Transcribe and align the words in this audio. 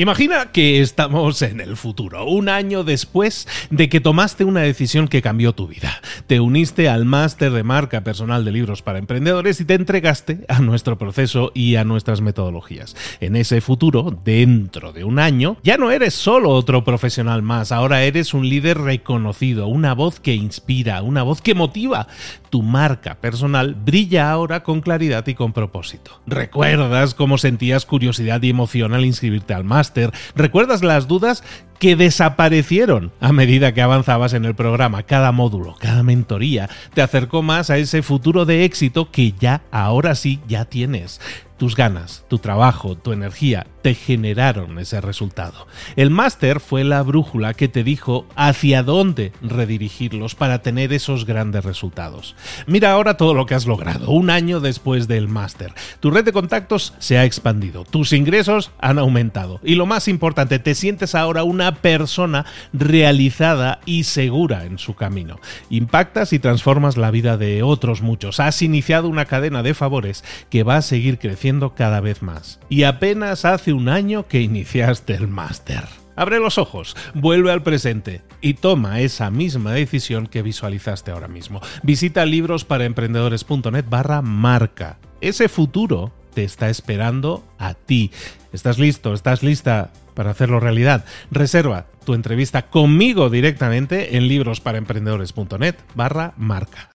Imagina 0.00 0.50
que 0.50 0.80
estamos 0.80 1.42
en 1.42 1.60
el 1.60 1.76
futuro, 1.76 2.24
un 2.24 2.48
año 2.48 2.84
después 2.84 3.46
de 3.68 3.90
que 3.90 4.00
tomaste 4.00 4.44
una 4.44 4.62
decisión 4.62 5.08
que 5.08 5.20
cambió 5.20 5.52
tu 5.52 5.68
vida. 5.68 6.00
Te 6.26 6.40
uniste 6.40 6.88
al 6.88 7.04
máster 7.04 7.52
de 7.52 7.64
marca 7.64 8.02
personal 8.02 8.46
de 8.46 8.50
libros 8.50 8.80
para 8.80 8.98
emprendedores 8.98 9.60
y 9.60 9.66
te 9.66 9.74
entregaste 9.74 10.46
a 10.48 10.60
nuestro 10.60 10.96
proceso 10.96 11.52
y 11.54 11.76
a 11.76 11.84
nuestras 11.84 12.22
metodologías. 12.22 12.96
En 13.20 13.36
ese 13.36 13.60
futuro, 13.60 14.18
dentro 14.24 14.94
de 14.94 15.04
un 15.04 15.18
año, 15.18 15.58
ya 15.62 15.76
no 15.76 15.90
eres 15.90 16.14
solo 16.14 16.48
otro 16.48 16.82
profesional 16.82 17.42
más, 17.42 17.70
ahora 17.70 18.02
eres 18.02 18.32
un 18.32 18.48
líder 18.48 18.78
reconocido, 18.78 19.66
una 19.66 19.92
voz 19.92 20.18
que 20.18 20.34
inspira, 20.34 21.02
una 21.02 21.24
voz 21.24 21.42
que 21.42 21.54
motiva. 21.54 22.06
Tu 22.48 22.62
marca 22.62 23.16
personal 23.16 23.74
brilla 23.74 24.30
ahora 24.30 24.62
con 24.62 24.80
claridad 24.80 25.26
y 25.26 25.34
con 25.34 25.52
propósito. 25.52 26.22
¿Recuerdas 26.26 27.14
cómo 27.14 27.36
sentías 27.36 27.84
curiosidad 27.84 28.42
y 28.42 28.48
emoción 28.48 28.94
al 28.94 29.04
inscribirte 29.04 29.52
al 29.52 29.64
máster? 29.64 29.89
¿Recuerdas 30.34 30.82
las 30.82 31.08
dudas 31.08 31.42
que 31.78 31.96
desaparecieron 31.96 33.12
a 33.20 33.32
medida 33.32 33.72
que 33.72 33.82
avanzabas 33.82 34.32
en 34.34 34.44
el 34.44 34.54
programa? 34.54 35.02
Cada 35.02 35.32
módulo, 35.32 35.76
cada 35.78 36.02
mentoría 36.02 36.68
te 36.94 37.02
acercó 37.02 37.42
más 37.42 37.70
a 37.70 37.78
ese 37.78 38.02
futuro 38.02 38.44
de 38.44 38.64
éxito 38.64 39.10
que 39.10 39.32
ya, 39.32 39.62
ahora 39.70 40.14
sí, 40.14 40.40
ya 40.46 40.64
tienes. 40.64 41.20
Tus 41.60 41.76
ganas, 41.76 42.24
tu 42.28 42.38
trabajo, 42.38 42.96
tu 42.96 43.12
energía 43.12 43.66
te 43.82 43.94
generaron 43.94 44.78
ese 44.78 45.02
resultado. 45.02 45.66
El 45.94 46.08
máster 46.08 46.58
fue 46.58 46.84
la 46.84 47.02
brújula 47.02 47.52
que 47.52 47.68
te 47.68 47.84
dijo 47.84 48.26
hacia 48.34 48.82
dónde 48.82 49.32
redirigirlos 49.42 50.34
para 50.34 50.62
tener 50.62 50.94
esos 50.94 51.26
grandes 51.26 51.62
resultados. 51.62 52.34
Mira 52.66 52.92
ahora 52.92 53.18
todo 53.18 53.34
lo 53.34 53.44
que 53.44 53.54
has 53.54 53.66
logrado, 53.66 54.10
un 54.10 54.30
año 54.30 54.60
después 54.60 55.06
del 55.06 55.28
máster. 55.28 55.74
Tu 56.00 56.10
red 56.10 56.24
de 56.24 56.32
contactos 56.32 56.94
se 56.98 57.18
ha 57.18 57.26
expandido, 57.26 57.84
tus 57.84 58.14
ingresos 58.14 58.70
han 58.78 58.98
aumentado 58.98 59.60
y 59.62 59.74
lo 59.74 59.84
más 59.84 60.08
importante, 60.08 60.60
te 60.60 60.74
sientes 60.74 61.14
ahora 61.14 61.42
una 61.44 61.74
persona 61.74 62.46
realizada 62.72 63.80
y 63.84 64.04
segura 64.04 64.64
en 64.64 64.78
su 64.78 64.94
camino. 64.94 65.38
Impactas 65.68 66.32
y 66.32 66.38
transformas 66.38 66.96
la 66.96 67.10
vida 67.10 67.36
de 67.36 67.62
otros 67.62 68.00
muchos. 68.00 68.40
Has 68.40 68.62
iniciado 68.62 69.08
una 69.10 69.26
cadena 69.26 69.62
de 69.62 69.74
favores 69.74 70.24
que 70.48 70.62
va 70.62 70.76
a 70.76 70.82
seguir 70.82 71.18
creciendo 71.18 71.49
cada 71.74 72.00
vez 72.00 72.22
más. 72.22 72.60
Y 72.68 72.84
apenas 72.84 73.44
hace 73.44 73.72
un 73.72 73.88
año 73.88 74.26
que 74.26 74.40
iniciaste 74.40 75.14
el 75.14 75.28
máster. 75.28 75.84
Abre 76.16 76.38
los 76.38 76.58
ojos, 76.58 76.96
vuelve 77.14 77.50
al 77.50 77.62
presente 77.62 78.22
y 78.40 78.54
toma 78.54 79.00
esa 79.00 79.30
misma 79.30 79.72
decisión 79.72 80.26
que 80.26 80.42
visualizaste 80.42 81.10
ahora 81.10 81.28
mismo. 81.28 81.60
Visita 81.82 82.26
librosparaemprendedores.net 82.26 83.86
barra 83.88 84.20
marca. 84.20 84.98
Ese 85.20 85.48
futuro 85.48 86.12
te 86.34 86.44
está 86.44 86.68
esperando 86.68 87.44
a 87.58 87.74
ti. 87.74 88.10
¿Estás 88.52 88.78
listo? 88.78 89.14
¿Estás 89.14 89.42
lista 89.42 89.92
para 90.14 90.30
hacerlo 90.30 90.60
realidad? 90.60 91.04
Reserva 91.30 91.86
tu 92.04 92.14
entrevista 92.14 92.68
conmigo 92.68 93.30
directamente 93.30 94.16
en 94.16 94.28
librosparaemprendedores.net 94.28 95.76
barra 95.94 96.34
marca. 96.36 96.90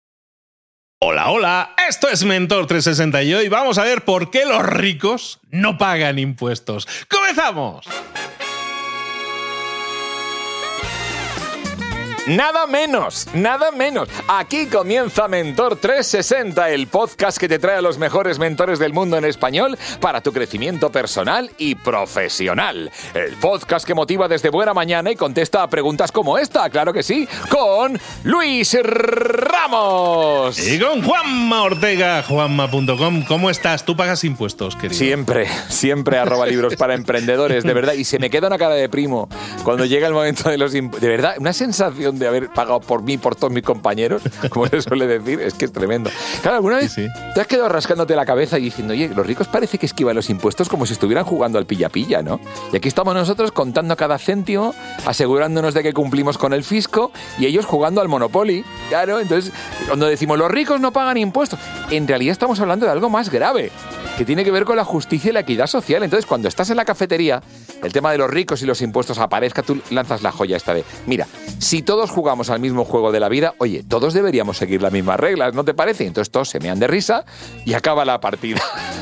Hola, 0.98 1.28
hola, 1.28 1.74
esto 1.86 2.08
es 2.08 2.24
Mentor 2.24 2.66
360 2.66 3.22
y 3.22 3.34
hoy 3.34 3.48
vamos 3.50 3.76
a 3.76 3.84
ver 3.84 4.06
por 4.06 4.30
qué 4.30 4.46
los 4.46 4.62
ricos 4.64 5.40
no 5.50 5.76
pagan 5.76 6.18
impuestos. 6.18 6.88
¡Comenzamos! 7.10 7.86
Nada 12.26 12.66
menos, 12.66 13.28
nada 13.34 13.70
menos. 13.70 14.08
Aquí 14.26 14.66
comienza 14.66 15.28
Mentor 15.28 15.76
360, 15.76 16.70
el 16.70 16.88
podcast 16.88 17.38
que 17.38 17.48
te 17.48 17.60
trae 17.60 17.76
a 17.76 17.80
los 17.80 17.98
mejores 17.98 18.40
mentores 18.40 18.80
del 18.80 18.92
mundo 18.92 19.16
en 19.16 19.24
español 19.24 19.78
para 20.00 20.20
tu 20.20 20.32
crecimiento 20.32 20.90
personal 20.90 21.52
y 21.56 21.76
profesional. 21.76 22.90
El 23.14 23.34
podcast 23.34 23.86
que 23.86 23.94
motiva 23.94 24.26
desde 24.26 24.50
buena 24.50 24.74
mañana 24.74 25.12
y 25.12 25.14
contesta 25.14 25.62
a 25.62 25.70
preguntas 25.70 26.10
como 26.10 26.36
esta, 26.36 26.68
claro 26.68 26.92
que 26.92 27.04
sí, 27.04 27.28
con 27.48 27.96
Luis 28.24 28.76
Ramos. 28.82 30.58
Y 30.66 30.80
con 30.80 31.04
Juanma 31.04 31.62
Ortega, 31.62 32.24
juanma.com. 32.24 33.22
¿Cómo 33.22 33.50
estás? 33.50 33.84
¿Tú 33.84 33.96
pagas 33.96 34.24
impuestos, 34.24 34.74
querido? 34.74 34.98
Siempre, 34.98 35.46
siempre 35.68 36.18
arroba 36.18 36.44
libros 36.46 36.74
para 36.74 36.94
emprendedores, 36.94 37.62
de 37.62 37.72
verdad. 37.72 37.92
Y 37.92 38.02
se 38.02 38.18
me 38.18 38.30
queda 38.30 38.48
una 38.48 38.58
cara 38.58 38.74
de 38.74 38.88
primo 38.88 39.28
cuando 39.62 39.84
llega 39.84 40.08
el 40.08 40.12
momento 40.12 40.50
de 40.50 40.58
los 40.58 40.74
impuestos. 40.74 41.00
De 41.00 41.08
verdad, 41.08 41.36
una 41.38 41.52
sensación 41.52 42.15
de 42.18 42.26
haber 42.26 42.48
pagado 42.48 42.80
por 42.80 43.02
mí, 43.02 43.18
por 43.18 43.36
todos 43.36 43.52
mis 43.52 43.62
compañeros, 43.62 44.22
como 44.50 44.66
se 44.66 44.82
suele 44.82 45.06
decir, 45.06 45.40
es 45.40 45.54
que 45.54 45.64
es 45.66 45.72
tremendo. 45.72 46.10
Claro, 46.42 46.56
alguna 46.56 46.76
vez 46.76 46.94
te 46.94 47.40
has 47.40 47.46
quedado 47.46 47.68
rascándote 47.68 48.14
la 48.16 48.26
cabeza 48.26 48.58
y 48.58 48.64
diciendo, 48.64 48.92
oye, 48.92 49.08
los 49.08 49.26
ricos 49.26 49.48
parece 49.48 49.78
que 49.78 49.86
esquivan 49.86 50.16
los 50.16 50.30
impuestos 50.30 50.68
como 50.68 50.86
si 50.86 50.92
estuvieran 50.92 51.24
jugando 51.24 51.58
al 51.58 51.66
pilla-pilla, 51.66 52.22
¿no? 52.22 52.40
Y 52.72 52.76
aquí 52.76 52.88
estamos 52.88 53.14
nosotros 53.14 53.52
contando 53.52 53.96
cada 53.96 54.18
céntimo, 54.18 54.74
asegurándonos 55.04 55.74
de 55.74 55.82
que 55.82 55.92
cumplimos 55.92 56.38
con 56.38 56.52
el 56.52 56.64
fisco 56.64 57.12
y 57.38 57.46
ellos 57.46 57.66
jugando 57.66 58.00
al 58.00 58.08
Monopoly. 58.08 58.64
Claro, 58.88 59.20
entonces, 59.20 59.52
cuando 59.86 60.06
decimos 60.06 60.38
los 60.38 60.50
ricos 60.50 60.80
no 60.80 60.92
pagan 60.92 61.16
impuestos, 61.16 61.58
en 61.90 62.06
realidad 62.08 62.32
estamos 62.32 62.60
hablando 62.60 62.86
de 62.86 62.92
algo 62.92 63.10
más 63.10 63.30
grave, 63.30 63.70
que 64.16 64.24
tiene 64.24 64.44
que 64.44 64.50
ver 64.50 64.64
con 64.64 64.76
la 64.76 64.84
justicia 64.84 65.30
y 65.30 65.32
la 65.32 65.40
equidad 65.40 65.66
social. 65.66 66.02
Entonces, 66.02 66.26
cuando 66.26 66.48
estás 66.48 66.70
en 66.70 66.76
la 66.76 66.84
cafetería, 66.84 67.42
el 67.82 67.92
tema 67.92 68.12
de 68.12 68.18
los 68.18 68.30
ricos 68.30 68.62
y 68.62 68.66
los 68.66 68.80
impuestos 68.80 69.18
aparezca, 69.18 69.62
tú 69.62 69.80
lanzas 69.90 70.22
la 70.22 70.32
joya 70.32 70.56
esta 70.56 70.74
de, 70.74 70.84
mira, 71.06 71.26
si 71.58 71.82
todos 71.82 72.10
jugamos 72.10 72.50
al 72.50 72.60
mismo 72.60 72.84
juego 72.84 73.12
de 73.12 73.20
la 73.20 73.28
vida, 73.28 73.54
oye, 73.58 73.84
todos 73.86 74.14
deberíamos 74.14 74.56
seguir 74.56 74.82
las 74.82 74.92
mismas 74.92 75.18
reglas, 75.18 75.54
¿no 75.54 75.64
te 75.64 75.74
parece? 75.74 76.06
Entonces 76.06 76.30
todos 76.30 76.48
se 76.48 76.60
mean 76.60 76.78
de 76.78 76.86
risa 76.86 77.24
y 77.64 77.74
acaba 77.74 78.04
la 78.04 78.20
partida. 78.20 78.60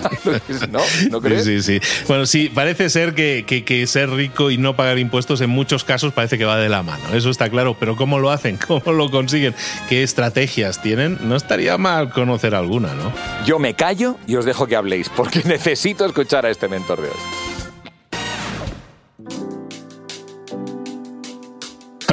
¿No? 0.70 0.80
¿No 1.10 1.20
crees? 1.20 1.44
Sí, 1.44 1.62
sí. 1.62 1.80
Bueno, 2.08 2.26
sí, 2.26 2.50
parece 2.52 2.90
ser 2.90 3.14
que, 3.14 3.44
que, 3.46 3.86
ser 3.86 4.10
rico 4.10 4.50
y 4.50 4.58
no 4.58 4.76
pagar 4.76 4.98
impuestos 4.98 5.40
en 5.40 5.50
muchos 5.50 5.84
casos 5.84 6.12
parece 6.12 6.38
que 6.38 6.44
va 6.44 6.58
de 6.58 6.68
la 6.68 6.82
mano. 6.82 7.02
Eso 7.14 7.30
está 7.30 7.48
claro, 7.48 7.76
pero 7.78 7.96
¿cómo 7.96 8.18
lo 8.18 8.30
hacen? 8.30 8.58
¿Cómo 8.66 8.92
lo 8.92 9.10
consiguen? 9.10 9.54
¿Qué 9.88 10.02
estrategias 10.02 10.82
tienen? 10.82 11.18
No 11.22 11.36
estaría 11.36 11.78
mal 11.78 12.10
conocer 12.10 12.54
alguna, 12.54 12.94
¿no? 12.94 13.12
Yo 13.46 13.58
me 13.58 13.74
callo 13.74 14.16
y 14.26 14.36
os 14.36 14.44
dejo 14.44 14.66
que 14.66 14.76
habléis, 14.76 15.03
porque 15.10 15.42
necesito 15.44 16.06
escuchar 16.06 16.46
a 16.46 16.50
este 16.50 16.68
mentor 16.68 17.00
de 17.02 17.08
hoy. 17.08 17.53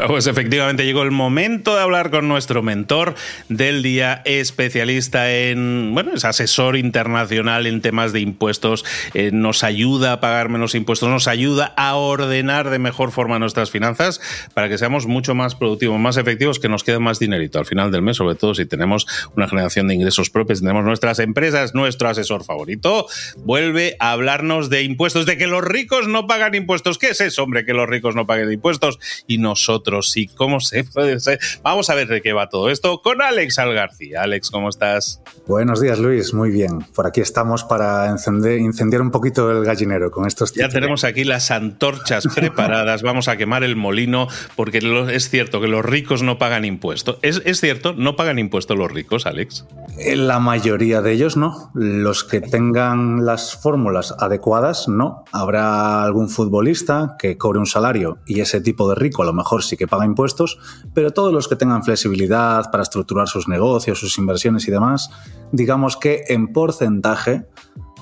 Pues 0.07 0.27
efectivamente 0.27 0.85
llegó 0.85 1.03
el 1.03 1.11
momento 1.11 1.75
de 1.75 1.81
hablar 1.81 2.11
con 2.11 2.27
nuestro 2.27 2.61
mentor 2.61 3.15
del 3.49 3.83
día, 3.83 4.21
especialista 4.25 5.31
en, 5.31 5.91
bueno, 5.93 6.11
es 6.13 6.25
asesor 6.25 6.75
internacional 6.75 7.65
en 7.67 7.81
temas 7.81 8.11
de 8.11 8.19
impuestos, 8.19 8.83
eh, 9.13 9.31
nos 9.31 9.63
ayuda 9.63 10.13
a 10.13 10.19
pagar 10.19 10.49
menos 10.49 10.75
impuestos, 10.75 11.09
nos 11.09 11.27
ayuda 11.27 11.73
a 11.77 11.95
ordenar 11.95 12.69
de 12.69 12.79
mejor 12.79 13.11
forma 13.11 13.39
nuestras 13.39 13.71
finanzas 13.71 14.21
para 14.53 14.69
que 14.69 14.77
seamos 14.77 15.05
mucho 15.05 15.35
más 15.35 15.55
productivos, 15.55 15.99
más 15.99 16.17
efectivos, 16.17 16.59
que 16.59 16.69
nos 16.69 16.83
quede 16.83 16.99
más 16.99 17.19
dinerito 17.19 17.59
al 17.59 17.65
final 17.65 17.91
del 17.91 18.01
mes, 18.01 18.17
sobre 18.17 18.35
todo 18.35 18.53
si 18.55 18.65
tenemos 18.65 19.07
una 19.35 19.47
generación 19.47 19.87
de 19.87 19.95
ingresos 19.95 20.29
propios, 20.29 20.61
tenemos 20.61 20.83
nuestras 20.83 21.19
empresas, 21.19 21.73
nuestro 21.73 22.09
asesor 22.09 22.43
favorito, 22.43 23.07
vuelve 23.37 23.95
a 23.99 24.11
hablarnos 24.11 24.69
de 24.69 24.83
impuestos, 24.83 25.25
de 25.25 25.37
que 25.37 25.47
los 25.47 25.63
ricos 25.63 26.07
no 26.07 26.27
pagan 26.27 26.55
impuestos. 26.55 26.97
¿Qué 26.97 27.09
es 27.09 27.21
eso, 27.21 27.43
hombre, 27.43 27.65
que 27.65 27.73
los 27.73 27.87
ricos 27.87 28.15
no 28.15 28.25
paguen 28.25 28.51
impuestos? 28.51 28.99
Y 29.27 29.37
nosotros 29.37 29.90
y 30.15 30.27
cómo 30.27 30.59
se 30.59 30.83
puede 30.83 31.19
ser. 31.19 31.39
Vamos 31.63 31.89
a 31.89 31.95
ver 31.95 32.07
de 32.07 32.21
qué 32.21 32.33
va 32.33 32.49
todo 32.49 32.69
esto 32.69 33.01
con 33.01 33.21
Alex 33.21 33.59
Algarcía. 33.59 34.21
Alex, 34.21 34.49
¿cómo 34.49 34.69
estás? 34.69 35.21
Buenos 35.47 35.81
días, 35.81 35.99
Luis. 35.99 36.33
Muy 36.33 36.49
bien. 36.49 36.79
Por 36.95 37.07
aquí 37.07 37.21
estamos 37.21 37.63
para 37.63 38.07
encender, 38.09 38.59
incendiar 38.59 39.01
un 39.01 39.11
poquito 39.11 39.51
el 39.51 39.65
gallinero 39.65 40.11
con 40.11 40.25
estos 40.25 40.53
Ya 40.53 40.69
tenemos 40.69 41.03
aquí 41.03 41.23
las 41.23 41.51
antorchas 41.51 42.27
preparadas. 42.33 43.01
Vamos 43.03 43.27
a 43.27 43.37
quemar 43.37 43.63
el 43.63 43.75
molino 43.75 44.27
porque 44.55 44.79
es 45.11 45.29
cierto 45.29 45.59
que 45.61 45.67
los 45.67 45.83
ricos 45.83 46.23
no 46.23 46.37
pagan 46.37 46.65
impuestos. 46.65 47.17
¿Es, 47.21 47.41
¿Es 47.45 47.59
cierto? 47.59 47.93
¿No 47.93 48.15
pagan 48.15 48.39
impuestos 48.39 48.77
los 48.77 48.91
ricos, 48.91 49.25
Alex? 49.25 49.65
La 49.97 50.39
mayoría 50.39 51.01
de 51.01 51.11
ellos 51.11 51.37
no. 51.37 51.71
Los 51.73 52.23
que 52.23 52.41
tengan 52.41 53.25
las 53.25 53.55
fórmulas 53.55 54.15
adecuadas, 54.17 54.87
no. 54.87 55.25
Habrá 55.31 56.03
algún 56.03 56.29
futbolista 56.29 57.15
que 57.19 57.37
cobre 57.37 57.59
un 57.59 57.65
salario 57.65 58.19
y 58.25 58.39
ese 58.39 58.61
tipo 58.61 58.89
de 58.89 58.95
rico 58.95 59.21
a 59.21 59.25
lo 59.25 59.33
mejor 59.33 59.63
sí 59.63 59.77
que 59.77 59.87
paga 59.87 60.05
impuestos, 60.05 60.57
pero 60.93 61.11
todos 61.11 61.33
los 61.33 61.47
que 61.47 61.55
tengan 61.55 61.83
flexibilidad 61.83 62.71
para 62.71 62.83
estructurar 62.83 63.27
sus 63.27 63.47
negocios, 63.47 63.99
sus 63.99 64.17
inversiones 64.17 64.67
y 64.67 64.71
demás, 64.71 65.09
digamos 65.51 65.97
que 65.97 66.23
en 66.29 66.51
porcentaje 66.53 67.47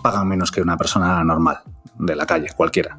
pagan 0.04 0.28
menos 0.28 0.52
que 0.52 0.62
una 0.62 0.78
persona 0.78 1.24
normal, 1.24 1.60
de 1.98 2.16
la 2.16 2.26
calle, 2.26 2.48
cualquiera 2.56 2.98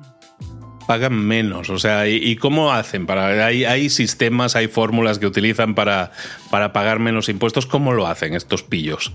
pagan 0.90 1.24
menos. 1.24 1.70
O 1.70 1.78
sea, 1.78 2.08
¿y, 2.08 2.34
cómo 2.34 2.72
hacen? 2.72 3.06
Para, 3.06 3.46
hay, 3.46 3.64
hay, 3.64 3.88
sistemas, 3.90 4.56
hay 4.56 4.66
fórmulas 4.66 5.20
que 5.20 5.26
utilizan 5.28 5.76
para, 5.76 6.10
para 6.50 6.72
pagar 6.72 6.98
menos 6.98 7.28
impuestos. 7.28 7.64
¿Cómo 7.64 7.92
lo 7.92 8.08
hacen 8.08 8.34
estos 8.34 8.64
pillos? 8.64 9.14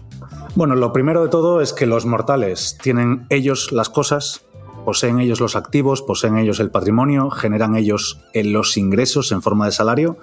Bueno, 0.55 0.75
lo 0.75 0.93
primero 0.93 1.21
de 1.21 1.27
todo 1.27 1.59
es 1.59 1.73
que 1.73 1.85
los 1.85 2.05
mortales 2.05 2.77
tienen 2.81 3.25
ellos 3.29 3.73
las 3.73 3.89
cosas 3.89 4.45
Poseen 4.85 5.19
ellos 5.19 5.41
los 5.41 5.55
activos, 5.55 6.03
poseen 6.03 6.37
ellos 6.37 6.59
el 6.59 6.69
patrimonio, 6.69 7.31
generan 7.31 7.75
ellos 7.75 8.21
los 8.35 8.77
ingresos 8.77 9.31
en 9.31 9.41
forma 9.41 9.65
de 9.65 9.71
salario 9.71 10.17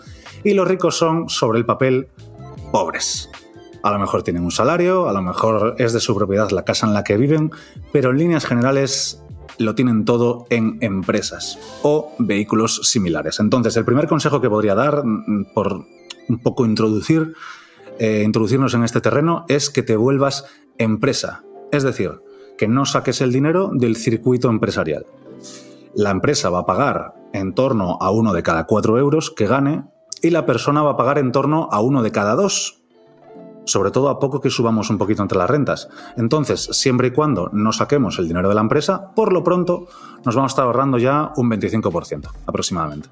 y 0.44 0.54
los 0.54 0.68
ricos 0.68 0.96
son, 0.96 1.28
sobre 1.28 1.58
el 1.58 1.66
papel, 1.66 2.08
pobres. 2.70 3.28
A 3.82 3.90
lo 3.90 3.98
mejor 3.98 4.22
tienen 4.22 4.44
un 4.44 4.52
salario, 4.52 5.08
a 5.08 5.12
lo 5.12 5.20
mejor 5.20 5.74
es 5.78 5.92
de 5.92 5.98
su 5.98 6.14
propiedad 6.14 6.50
la 6.50 6.64
casa 6.64 6.86
en 6.86 6.94
la 6.94 7.02
que 7.02 7.16
viven, 7.16 7.50
pero 7.90 8.12
en 8.12 8.18
líneas 8.18 8.46
generales 8.46 9.20
lo 9.58 9.74
tienen 9.74 10.04
todo 10.04 10.46
en 10.50 10.78
empresas 10.80 11.58
o 11.82 12.12
vehículos 12.18 12.80
similares. 12.84 13.40
Entonces, 13.40 13.76
el 13.76 13.84
primer 13.84 14.06
consejo 14.06 14.40
que 14.40 14.50
podría 14.50 14.74
dar, 14.74 15.04
mm, 15.04 15.52
por 15.54 15.84
un 16.28 16.38
poco 16.38 16.64
introducir, 16.64 17.34
eh, 17.98 18.22
introducirnos 18.24 18.74
en 18.74 18.84
este 18.84 19.00
terreno, 19.00 19.44
es 19.48 19.70
que 19.70 19.82
te 19.82 19.96
vuelvas 19.96 20.46
empresa. 20.78 21.42
Es 21.70 21.82
decir, 21.82 22.20
que 22.56 22.68
no 22.68 22.84
saques 22.84 23.20
el 23.20 23.32
dinero 23.32 23.70
del 23.72 23.96
circuito 23.96 24.48
empresarial. 24.48 25.06
La 25.94 26.10
empresa 26.10 26.50
va 26.50 26.60
a 26.60 26.66
pagar 26.66 27.14
en 27.32 27.54
torno 27.54 27.98
a 28.00 28.10
uno 28.10 28.32
de 28.32 28.42
cada 28.42 28.66
cuatro 28.66 28.98
euros 28.98 29.30
que 29.30 29.46
gane 29.46 29.84
y 30.22 30.30
la 30.30 30.46
persona 30.46 30.82
va 30.82 30.92
a 30.92 30.96
pagar 30.96 31.18
en 31.18 31.32
torno 31.32 31.68
a 31.70 31.80
uno 31.80 32.02
de 32.02 32.12
cada 32.12 32.34
dos 32.34 32.81
sobre 33.64 33.90
todo 33.90 34.08
a 34.08 34.18
poco 34.18 34.40
que 34.40 34.50
subamos 34.50 34.90
un 34.90 34.98
poquito 34.98 35.22
entre 35.22 35.38
las 35.38 35.50
rentas. 35.50 35.88
Entonces, 36.16 36.68
siempre 36.72 37.08
y 37.08 37.10
cuando 37.12 37.50
no 37.52 37.72
saquemos 37.72 38.18
el 38.18 38.28
dinero 38.28 38.48
de 38.48 38.54
la 38.54 38.60
empresa, 38.60 39.12
por 39.14 39.32
lo 39.32 39.42
pronto 39.44 39.86
nos 40.24 40.34
vamos 40.34 40.50
a 40.50 40.52
estar 40.52 40.64
ahorrando 40.66 40.98
ya 40.98 41.32
un 41.36 41.50
25% 41.50 42.28
aproximadamente. 42.46 43.08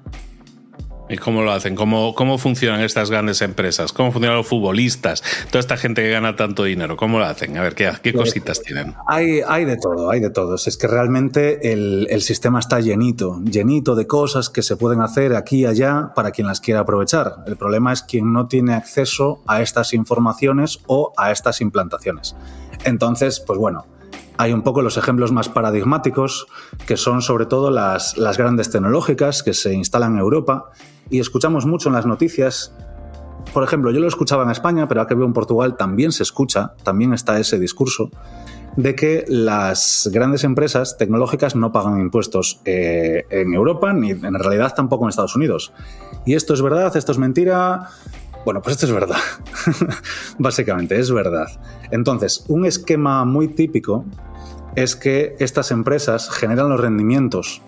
¿Y 1.11 1.17
cómo 1.17 1.41
lo 1.41 1.51
hacen? 1.51 1.75
¿Cómo, 1.75 2.15
¿Cómo 2.15 2.37
funcionan 2.37 2.79
estas 2.79 3.11
grandes 3.11 3.41
empresas? 3.41 3.91
¿Cómo 3.91 4.13
funcionan 4.13 4.37
los 4.37 4.47
futbolistas? 4.47 5.21
Toda 5.47 5.59
esta 5.59 5.75
gente 5.75 6.01
que 6.01 6.09
gana 6.09 6.37
tanto 6.37 6.63
dinero, 6.63 6.95
¿cómo 6.95 7.19
lo 7.19 7.25
hacen? 7.25 7.57
A 7.57 7.61
ver, 7.61 7.75
¿qué, 7.75 7.91
qué 8.01 8.13
pues, 8.13 8.29
cositas 8.29 8.61
tienen? 8.61 8.95
Hay, 9.07 9.41
hay 9.45 9.65
de 9.65 9.75
todo, 9.75 10.09
hay 10.09 10.21
de 10.21 10.29
todo. 10.29 10.55
Es 10.55 10.77
que 10.77 10.87
realmente 10.87 11.73
el, 11.73 12.07
el, 12.09 12.21
sistema 12.21 12.59
está 12.59 12.79
llenito, 12.79 13.41
llenito 13.43 13.95
de 13.95 14.07
cosas 14.07 14.49
que 14.49 14.61
se 14.61 14.77
pueden 14.77 15.01
hacer 15.01 15.35
aquí 15.35 15.57
y 15.57 15.65
allá 15.65 16.13
para 16.15 16.31
quien 16.31 16.47
las 16.47 16.61
quiera 16.61 16.79
aprovechar. 16.79 17.43
El 17.45 17.57
problema 17.57 17.91
es 17.91 18.03
quien 18.03 18.31
no 18.31 18.47
tiene 18.47 18.73
acceso 18.73 19.43
a 19.47 19.61
estas 19.61 19.93
informaciones 19.93 20.79
o 20.87 21.11
a 21.17 21.31
estas 21.31 21.59
implantaciones. 21.59 22.37
Entonces, 22.85 23.41
pues 23.41 23.59
bueno, 23.59 23.85
hay 24.41 24.53
un 24.53 24.63
poco 24.63 24.81
los 24.81 24.97
ejemplos 24.97 25.31
más 25.31 25.49
paradigmáticos, 25.49 26.47
que 26.87 26.97
son 26.97 27.21
sobre 27.21 27.45
todo 27.45 27.69
las, 27.69 28.17
las 28.17 28.39
grandes 28.39 28.71
tecnológicas 28.71 29.43
que 29.43 29.53
se 29.53 29.71
instalan 29.71 30.13
en 30.13 30.19
Europa 30.19 30.71
y 31.11 31.19
escuchamos 31.19 31.67
mucho 31.67 31.89
en 31.89 31.93
las 31.93 32.07
noticias. 32.07 32.75
Por 33.53 33.63
ejemplo, 33.63 33.91
yo 33.91 33.99
lo 33.99 34.07
escuchaba 34.07 34.43
en 34.43 34.49
España, 34.49 34.87
pero 34.87 35.05
que 35.05 35.13
veo 35.13 35.27
en 35.27 35.33
Portugal 35.33 35.77
también 35.77 36.11
se 36.11 36.23
escucha, 36.23 36.73
también 36.81 37.13
está 37.13 37.39
ese 37.39 37.59
discurso, 37.59 38.09
de 38.77 38.95
que 38.95 39.25
las 39.27 40.09
grandes 40.11 40.43
empresas 40.43 40.97
tecnológicas 40.97 41.55
no 41.55 41.71
pagan 41.71 42.01
impuestos 42.01 42.61
eh, 42.65 43.25
en 43.29 43.53
Europa 43.53 43.93
ni 43.93 44.09
en 44.09 44.33
realidad 44.33 44.73
tampoco 44.75 45.03
en 45.05 45.09
Estados 45.09 45.35
Unidos. 45.35 45.71
¿Y 46.25 46.33
esto 46.33 46.55
es 46.55 46.63
verdad? 46.63 46.97
¿Esto 46.97 47.11
es 47.11 47.19
mentira? 47.19 47.89
Bueno, 48.43 48.61
pues 48.63 48.75
esto 48.75 48.87
es 48.87 48.91
verdad. 48.91 49.17
Básicamente, 50.39 50.99
es 50.99 51.11
verdad. 51.11 51.47
Entonces, 51.91 52.43
un 52.47 52.65
esquema 52.65 53.23
muy 53.23 53.49
típico 53.49 54.03
es 54.75 54.95
que 54.95 55.35
estas 55.39 55.71
empresas 55.71 56.29
generan 56.29 56.69
los 56.69 56.79
rendimientos 56.79 57.61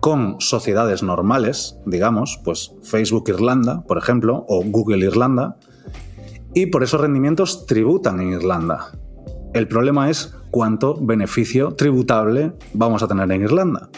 con 0.00 0.40
sociedades 0.40 1.02
normales, 1.02 1.78
digamos, 1.86 2.40
pues 2.44 2.72
Facebook 2.82 3.28
Irlanda, 3.28 3.84
por 3.86 3.98
ejemplo, 3.98 4.44
o 4.48 4.62
Google 4.64 5.06
Irlanda, 5.06 5.56
y 6.54 6.66
por 6.66 6.82
esos 6.82 7.00
rendimientos 7.00 7.66
tributan 7.66 8.20
en 8.20 8.32
Irlanda. 8.32 8.90
El 9.54 9.68
problema 9.68 10.10
es 10.10 10.34
cuánto 10.50 10.96
beneficio 11.00 11.74
tributable 11.74 12.52
vamos 12.72 13.02
a 13.02 13.08
tener 13.08 13.30
en 13.30 13.42
Irlanda. 13.42 13.90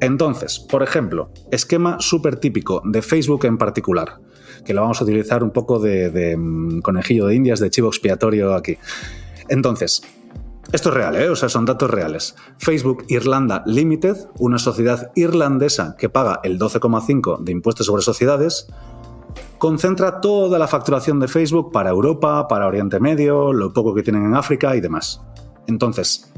Entonces, 0.00 0.58
por 0.58 0.82
ejemplo, 0.82 1.30
esquema 1.50 1.98
súper 2.00 2.36
típico 2.36 2.82
de 2.84 3.02
Facebook 3.02 3.44
en 3.44 3.58
particular, 3.58 4.20
que 4.64 4.74
lo 4.74 4.80
vamos 4.80 5.00
a 5.00 5.04
utilizar 5.04 5.44
un 5.44 5.50
poco 5.50 5.78
de, 5.78 6.10
de 6.10 6.36
mm, 6.36 6.80
conejillo 6.80 7.26
de 7.26 7.34
indias, 7.34 7.60
de 7.60 7.70
chivo 7.70 7.88
expiatorio 7.88 8.54
aquí. 8.54 8.78
Entonces, 9.48 10.02
esto 10.74 10.88
es 10.88 10.94
real, 10.96 11.14
¿eh? 11.14 11.28
o 11.28 11.36
sea, 11.36 11.48
son 11.48 11.66
datos 11.66 11.88
reales. 11.88 12.34
Facebook 12.58 13.04
Irlanda 13.06 13.62
Limited, 13.64 14.16
una 14.40 14.58
sociedad 14.58 15.12
irlandesa 15.14 15.94
que 15.96 16.08
paga 16.08 16.40
el 16.42 16.58
12,5 16.58 17.44
de 17.44 17.52
impuestos 17.52 17.86
sobre 17.86 18.02
sociedades, 18.02 18.66
concentra 19.58 20.20
toda 20.20 20.58
la 20.58 20.66
facturación 20.66 21.20
de 21.20 21.28
Facebook 21.28 21.70
para 21.70 21.90
Europa, 21.90 22.48
para 22.48 22.66
Oriente 22.66 22.98
Medio, 22.98 23.52
lo 23.52 23.72
poco 23.72 23.94
que 23.94 24.02
tienen 24.02 24.24
en 24.24 24.34
África 24.34 24.74
y 24.74 24.80
demás. 24.80 25.22
Entonces, 25.68 26.32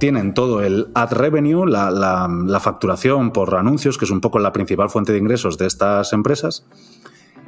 tienen 0.00 0.34
todo 0.34 0.60
el 0.60 0.88
ad 0.94 1.12
revenue, 1.12 1.64
la, 1.64 1.92
la, 1.92 2.58
facturación 2.58 3.30
por 3.30 3.54
anuncios, 3.54 3.98
que 3.98 4.04
es 4.04 4.10
un 4.10 4.20
poco 4.20 4.40
la 4.40 4.50
principal 4.52 4.90
fuente 4.90 5.12
de 5.12 5.18
ingresos 5.18 5.58
de 5.58 5.66
estas 5.66 6.12
empresas, 6.12 6.66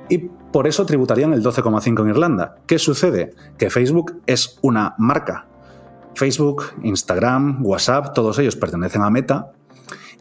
y 0.08 0.18
por 0.52 0.68
eso 0.68 0.86
tributarían 0.86 1.32
el 1.32 1.42
12,5 1.42 2.02
en 2.02 2.08
Irlanda. 2.10 2.58
¿Qué 2.68 2.78
sucede? 2.78 3.34
Que 3.58 3.70
Facebook 3.70 4.22
es 4.26 4.60
una 4.62 4.94
marca, 4.98 5.48
Facebook, 6.16 6.64
Instagram, 6.82 7.64
WhatsApp, 7.64 8.14
todos 8.14 8.38
ellos 8.38 8.56
pertenecen 8.56 9.02
a 9.02 9.10
Meta. 9.10 9.52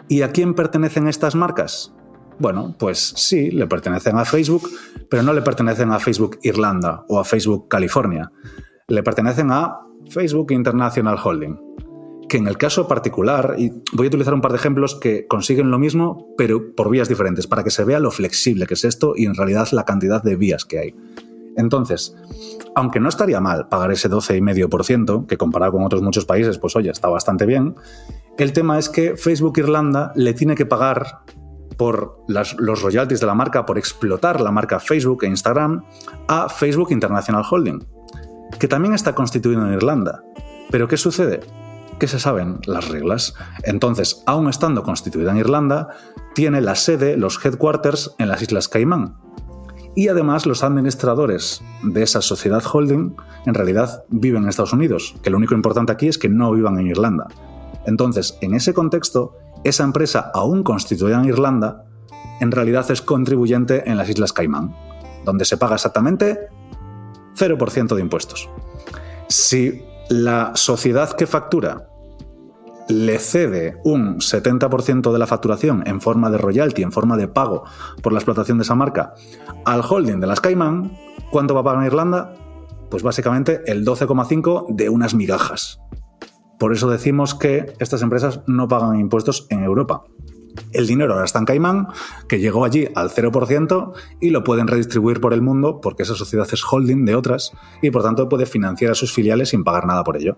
¿Y 0.07 0.21
a 0.21 0.31
quién 0.31 0.53
pertenecen 0.53 1.07
estas 1.07 1.35
marcas? 1.35 1.93
Bueno, 2.37 2.75
pues 2.77 3.13
sí, 3.15 3.49
le 3.49 3.65
pertenecen 3.65 4.17
a 4.17 4.25
Facebook, 4.25 4.69
pero 5.09 5.23
no 5.23 5.33
le 5.33 5.41
pertenecen 5.41 5.91
a 5.91 5.99
Facebook 5.99 6.37
Irlanda 6.43 7.05
o 7.07 7.19
a 7.19 7.23
Facebook 7.23 7.69
California. 7.69 8.31
Le 8.87 9.03
pertenecen 9.03 9.51
a 9.51 9.79
Facebook 10.09 10.51
International 10.51 11.17
Holding. 11.23 11.57
Que 12.27 12.37
en 12.37 12.47
el 12.47 12.57
caso 12.57 12.87
particular, 12.87 13.55
y 13.57 13.71
voy 13.93 14.07
a 14.07 14.09
utilizar 14.09 14.33
un 14.33 14.41
par 14.41 14.51
de 14.51 14.57
ejemplos 14.57 14.95
que 14.95 15.27
consiguen 15.27 15.71
lo 15.71 15.79
mismo, 15.79 16.33
pero 16.37 16.75
por 16.75 16.89
vías 16.89 17.07
diferentes, 17.07 17.47
para 17.47 17.63
que 17.63 17.69
se 17.69 17.85
vea 17.85 17.99
lo 17.99 18.11
flexible 18.11 18.67
que 18.67 18.73
es 18.73 18.83
esto 18.83 19.13
y 19.15 19.25
en 19.25 19.35
realidad 19.35 19.67
la 19.71 19.85
cantidad 19.85 20.21
de 20.21 20.35
vías 20.35 20.65
que 20.65 20.79
hay. 20.79 20.95
Entonces, 21.57 22.15
aunque 22.75 22.99
no 22.99 23.09
estaría 23.09 23.39
mal 23.39 23.67
pagar 23.67 23.91
ese 23.91 24.09
12,5%, 24.09 25.25
que 25.25 25.37
comparado 25.37 25.73
con 25.73 25.83
otros 25.83 26.01
muchos 26.01 26.25
países, 26.25 26.57
pues 26.57 26.75
oye, 26.75 26.89
está 26.89 27.07
bastante 27.07 27.45
bien, 27.45 27.75
el 28.37 28.51
tema 28.53 28.77
es 28.77 28.89
que 28.89 29.15
Facebook 29.15 29.57
Irlanda 29.57 30.11
le 30.15 30.33
tiene 30.33 30.55
que 30.55 30.65
pagar 30.65 31.21
por 31.77 32.19
los 32.27 32.81
royalties 32.81 33.19
de 33.19 33.25
la 33.25 33.33
marca, 33.33 33.65
por 33.65 33.77
explotar 33.77 34.41
la 34.41 34.51
marca 34.51 34.79
Facebook 34.79 35.23
e 35.23 35.27
Instagram, 35.27 35.83
a 36.27 36.49
Facebook 36.49 36.91
International 36.91 37.45
Holding, 37.49 37.85
que 38.59 38.67
también 38.67 38.93
está 38.93 39.15
constituido 39.15 39.65
en 39.65 39.73
Irlanda. 39.73 40.23
Pero 40.69 40.87
¿qué 40.87 40.97
sucede? 40.97 41.41
Que 41.99 42.07
se 42.07 42.19
saben 42.19 42.59
las 42.65 42.89
reglas. 42.89 43.35
Entonces, 43.63 44.23
aún 44.25 44.49
estando 44.49 44.83
constituida 44.83 45.31
en 45.31 45.37
Irlanda, 45.37 45.89
tiene 46.33 46.59
la 46.59 46.75
sede, 46.75 47.15
los 47.17 47.43
headquarters, 47.43 48.15
en 48.19 48.27
las 48.27 48.41
Islas 48.41 48.67
Caimán 48.67 49.15
y 49.95 50.09
además 50.09 50.45
los 50.45 50.63
administradores 50.63 51.63
de 51.83 52.03
esa 52.03 52.21
sociedad 52.21 52.63
holding 52.71 53.15
en 53.45 53.53
realidad 53.53 54.03
viven 54.09 54.43
en 54.43 54.49
Estados 54.49 54.73
Unidos, 54.73 55.15
que 55.23 55.29
lo 55.29 55.37
único 55.37 55.55
importante 55.55 55.93
aquí 55.93 56.07
es 56.07 56.17
que 56.17 56.29
no 56.29 56.51
vivan 56.51 56.77
en 56.79 56.87
Irlanda. 56.87 57.27
Entonces, 57.85 58.37
en 58.41 58.53
ese 58.53 58.73
contexto, 58.73 59.37
esa 59.63 59.83
empresa 59.83 60.31
aún 60.33 60.63
constituida 60.63 61.19
en 61.19 61.25
Irlanda, 61.25 61.85
en 62.41 62.51
realidad 62.51 62.89
es 62.91 63.01
contribuyente 63.01 63.89
en 63.89 63.97
las 63.97 64.09
Islas 64.09 64.33
Caimán, 64.33 64.75
donde 65.23 65.45
se 65.45 65.57
paga 65.57 65.75
exactamente 65.75 66.49
0% 67.37 67.95
de 67.95 68.01
impuestos. 68.01 68.49
Si 69.29 69.81
la 70.09 70.51
sociedad 70.55 71.15
que 71.15 71.25
factura 71.25 71.89
le 72.87 73.19
cede 73.19 73.77
un 73.83 74.17
70% 74.17 75.11
de 75.11 75.19
la 75.19 75.27
facturación 75.27 75.83
en 75.87 76.01
forma 76.01 76.29
de 76.29 76.37
royalty, 76.37 76.83
en 76.83 76.91
forma 76.91 77.17
de 77.17 77.27
pago 77.27 77.63
por 78.01 78.13
la 78.13 78.19
explotación 78.19 78.57
de 78.57 78.63
esa 78.63 78.75
marca, 78.75 79.13
al 79.65 79.81
holding 79.81 80.19
de 80.19 80.27
las 80.27 80.41
Cayman, 80.41 80.91
¿cuánto 81.31 81.55
va 81.55 81.61
a 81.61 81.63
pagar 81.63 81.85
Irlanda? 81.85 82.33
Pues 82.89 83.03
básicamente 83.03 83.61
el 83.65 83.85
12,5 83.85 84.67
de 84.69 84.89
unas 84.89 85.15
migajas. 85.15 85.79
Por 86.59 86.71
eso 86.71 86.89
decimos 86.89 87.35
que 87.35 87.73
estas 87.79 88.01
empresas 88.01 88.41
no 88.47 88.67
pagan 88.67 88.99
impuestos 88.99 89.47
en 89.49 89.63
Europa. 89.63 90.03
El 90.71 90.87
dinero 90.87 91.13
ahora 91.13 91.25
está 91.25 91.39
en 91.39 91.45
Caimán, 91.45 91.87
que 92.29 92.39
llegó 92.39 92.63
allí 92.63 92.87
al 92.95 93.09
0% 93.09 93.93
y 94.21 94.29
lo 94.29 94.43
pueden 94.43 94.67
redistribuir 94.67 95.19
por 95.19 95.33
el 95.33 95.41
mundo 95.41 95.81
porque 95.81 96.03
esa 96.03 96.15
sociedad 96.15 96.47
es 96.49 96.63
holding 96.63 97.03
de 97.03 97.15
otras 97.15 97.51
y 97.81 97.91
por 97.91 98.03
tanto 98.03 98.29
puede 98.29 98.45
financiar 98.45 98.91
a 98.91 98.95
sus 98.95 99.11
filiales 99.11 99.49
sin 99.49 99.65
pagar 99.65 99.85
nada 99.85 100.03
por 100.03 100.15
ello. 100.15 100.37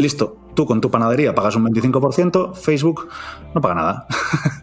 Listo, 0.00 0.38
tú 0.54 0.64
con 0.64 0.80
tu 0.80 0.90
panadería 0.90 1.34
pagas 1.34 1.56
un 1.56 1.66
25%, 1.66 2.54
Facebook 2.54 3.10
no 3.54 3.60
paga 3.60 3.74
nada. 3.74 4.06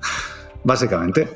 Básicamente 0.63 1.29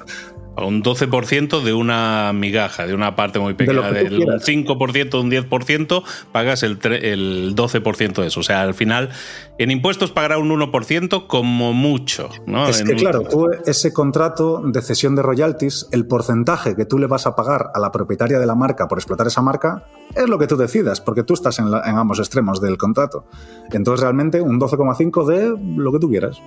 un 0.58 0.84
12% 0.84 1.62
de 1.62 1.74
una 1.74 2.32
migaja, 2.34 2.86
de 2.86 2.94
una 2.94 3.16
parte 3.16 3.40
muy 3.40 3.54
pequeña, 3.54 3.92
del 3.92 4.22
5%, 4.22 5.20
un 5.20 5.32
10%, 5.32 6.04
pagas 6.32 6.64
el, 6.64 6.80
el 6.84 7.56
12% 7.56 8.22
de 8.22 8.28
eso. 8.28 8.40
O 8.40 8.44
sea, 8.44 8.62
al 8.62 8.74
final, 8.74 9.10
en 9.58 9.72
impuestos 9.72 10.12
pagará 10.12 10.38
un 10.38 10.50
1% 10.50 11.28
como 11.28 11.74
mucho. 11.74 12.30
¿no? 12.46 12.68
Es 12.68 12.84
que, 12.84 12.96
claro, 12.96 13.24
tú 13.24 13.48
ese 13.66 13.94
contrato 13.94 14.62
de 14.64 14.82
cesión 14.82 15.16
de 15.16 15.22
royalties, 15.22 15.88
el 15.92 16.06
porcentaje 16.06 16.76
que 16.76 16.86
tú 16.86 17.00
le 17.00 17.08
vas 17.08 17.28
a 17.28 17.36
pagar 17.36 17.72
a 17.74 17.80
la 17.80 17.92
propietaria 17.92 18.40
de 18.40 18.46
la 18.46 18.56
marca 18.56 18.88
por 18.88 18.98
explotar 18.98 19.28
esa 19.28 19.42
marca, 19.42 19.86
es 20.16 20.28
lo 20.28 20.38
que 20.38 20.48
tú 20.48 20.58
decidas, 20.58 21.00
porque 21.00 21.24
tú 21.24 21.34
estás 21.34 21.60
en, 21.60 21.68
en 21.68 21.98
ambos 21.98 22.20
extremos 22.20 22.60
del 22.60 22.78
contrato. 22.78 23.26
Entonces, 23.72 24.02
realmente, 24.02 24.42
un 24.42 24.60
12,5 24.60 25.26
de 25.26 25.58
lo 25.78 25.92
que 25.92 26.00
tú 26.00 26.10
quieras. 26.10 26.42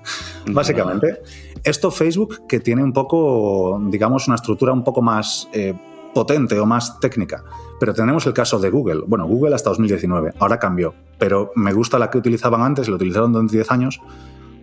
Básicamente. 0.46 1.20
Esto 1.62 1.90
Facebook, 1.90 2.46
que 2.48 2.58
tiene 2.60 2.82
un 2.82 2.92
poco, 2.92 3.59
digamos, 3.88 4.26
una 4.26 4.36
estructura 4.36 4.72
un 4.72 4.84
poco 4.84 5.02
más 5.02 5.48
eh, 5.52 5.74
potente 6.14 6.58
o 6.58 6.66
más 6.66 7.00
técnica. 7.00 7.44
Pero 7.78 7.94
tenemos 7.94 8.26
el 8.26 8.32
caso 8.32 8.58
de 8.58 8.70
Google. 8.70 9.02
Bueno, 9.06 9.26
Google 9.26 9.54
hasta 9.54 9.70
2019, 9.70 10.34
ahora 10.38 10.58
cambió. 10.58 10.94
Pero 11.18 11.52
me 11.54 11.72
gusta 11.72 11.98
la 11.98 12.10
que 12.10 12.18
utilizaban 12.18 12.62
antes, 12.62 12.88
lo 12.88 12.96
utilizaron 12.96 13.32
durante 13.32 13.56
10 13.56 13.70
años, 13.70 14.00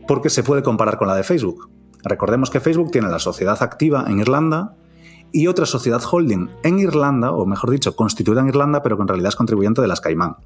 porque 0.08 0.30
se 0.30 0.44
puede 0.44 0.63
comparar 0.63 0.98
con 0.98 1.08
la 1.08 1.16
de 1.16 1.24
Facebook. 1.24 1.70
Recordemos 2.04 2.50
que 2.50 2.60
Facebook 2.60 2.92
tiene 2.92 3.10
la 3.10 3.20
sociedad 3.20 3.58
activa 3.62 4.06
en 4.08 4.20
Irlanda 4.20 4.75
y 5.32 5.48
otra 5.48 5.66
sociedad 5.66 6.01
holding 6.10 6.50
en 6.63 6.80
Irlanda, 6.80 7.32
o 7.32 7.46
mejor 7.46 7.72
dicho, 7.72 7.96
constituida 7.96 8.42
en 8.42 8.48
Irlanda, 8.48 8.82
pero 8.82 8.96
que 8.96 9.01
en 9.01 9.08
realidad 9.10 9.30
es 9.30 9.36
contribuyente 9.36 9.82
de 9.82 9.88
las 9.88 10.00
Caimán. 10.00 10.38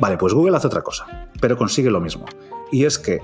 Vale, 0.00 0.18
pues 0.18 0.34
Google 0.34 0.56
hace 0.56 0.66
otra 0.66 0.82
cosa, 0.82 1.06
pero 1.40 1.56
consigue 1.56 1.90
lo 1.90 2.00
mismo. 2.00 2.26
Y 2.70 2.84
es 2.84 2.98
que 2.98 3.20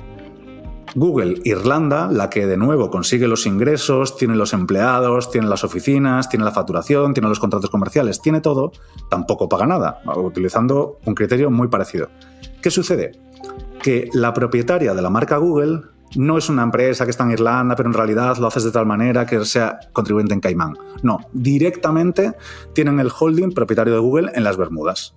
Google 0.95 1.41
Irlanda, 1.45 2.09
la 2.11 2.31
que 2.31 2.47
de 2.47 2.57
nuevo 2.57 2.91
consigue 2.91 3.27
los 3.27 3.47
ingresos, 3.47 4.17
tiene 4.17 4.37
los 4.37 4.53
empleados, 4.53 5.31
tiene 5.31 5.49
las 5.49 5.65
oficinas, 5.65 6.29
tiene 6.29 6.45
la 6.45 6.53
facturación, 6.53 7.15
tiene 7.15 7.29
los 7.29 7.41
contratos 7.41 7.71
comerciales, 7.71 8.21
tiene 8.21 8.41
todo, 8.41 8.73
tampoco 9.11 9.49
paga 9.49 9.67
nada, 9.67 10.03
utilizando 10.17 10.99
un 11.05 11.15
criterio 11.15 11.51
muy 11.51 11.69
parecido. 11.69 12.09
¿Qué 12.63 12.71
sucede? 12.71 13.13
Que 13.83 14.09
la 14.13 14.33
propietaria 14.33 14.95
de 14.95 15.03
la 15.03 15.11
marca 15.11 15.37
Google 15.37 15.83
no 16.17 16.39
es 16.39 16.49
una 16.49 16.63
empresa 16.63 17.05
que 17.05 17.11
está 17.11 17.25
en 17.25 17.33
Irlanda, 17.33 17.75
pero 17.77 17.89
en 17.89 17.95
realidad 17.95 18.37
lo 18.39 18.47
haces 18.47 18.65
de 18.65 18.71
tal 18.71 18.87
manera 18.87 19.27
que 19.27 19.45
sea 19.45 19.81
contribuyente 19.93 20.35
en 20.35 20.41
Caimán. 20.41 20.75
No, 21.03 21.19
directamente 21.33 22.35
tienen 22.73 23.01
el 23.01 23.11
holding 23.19 23.53
propietario 23.53 23.95
de 23.95 24.01
Google 24.01 24.31
en 24.35 24.45
las 24.45 24.57
Bermudas, 24.57 25.17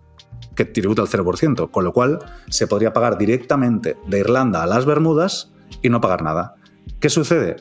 que 0.56 0.66
tributa 0.66 1.04
el 1.04 1.08
0%, 1.08 1.70
con 1.70 1.84
lo 1.84 1.94
cual 1.94 2.20
se 2.50 2.68
podría 2.68 2.94
pagar 2.94 3.18
directamente 3.18 3.98
de 4.08 4.20
Irlanda 4.20 4.64
a 4.64 4.66
las 4.66 4.86
Bermudas 4.86 5.54
y 5.82 5.90
no 5.90 6.02
pagar 6.02 6.24
nada. 6.24 6.56
¿Qué 7.00 7.10
sucede? 7.10 7.58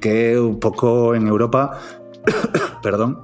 Que 0.00 0.38
un 0.38 0.60
poco 0.60 1.14
en 1.14 1.26
Europa, 1.26 1.78
perdón, 2.82 3.20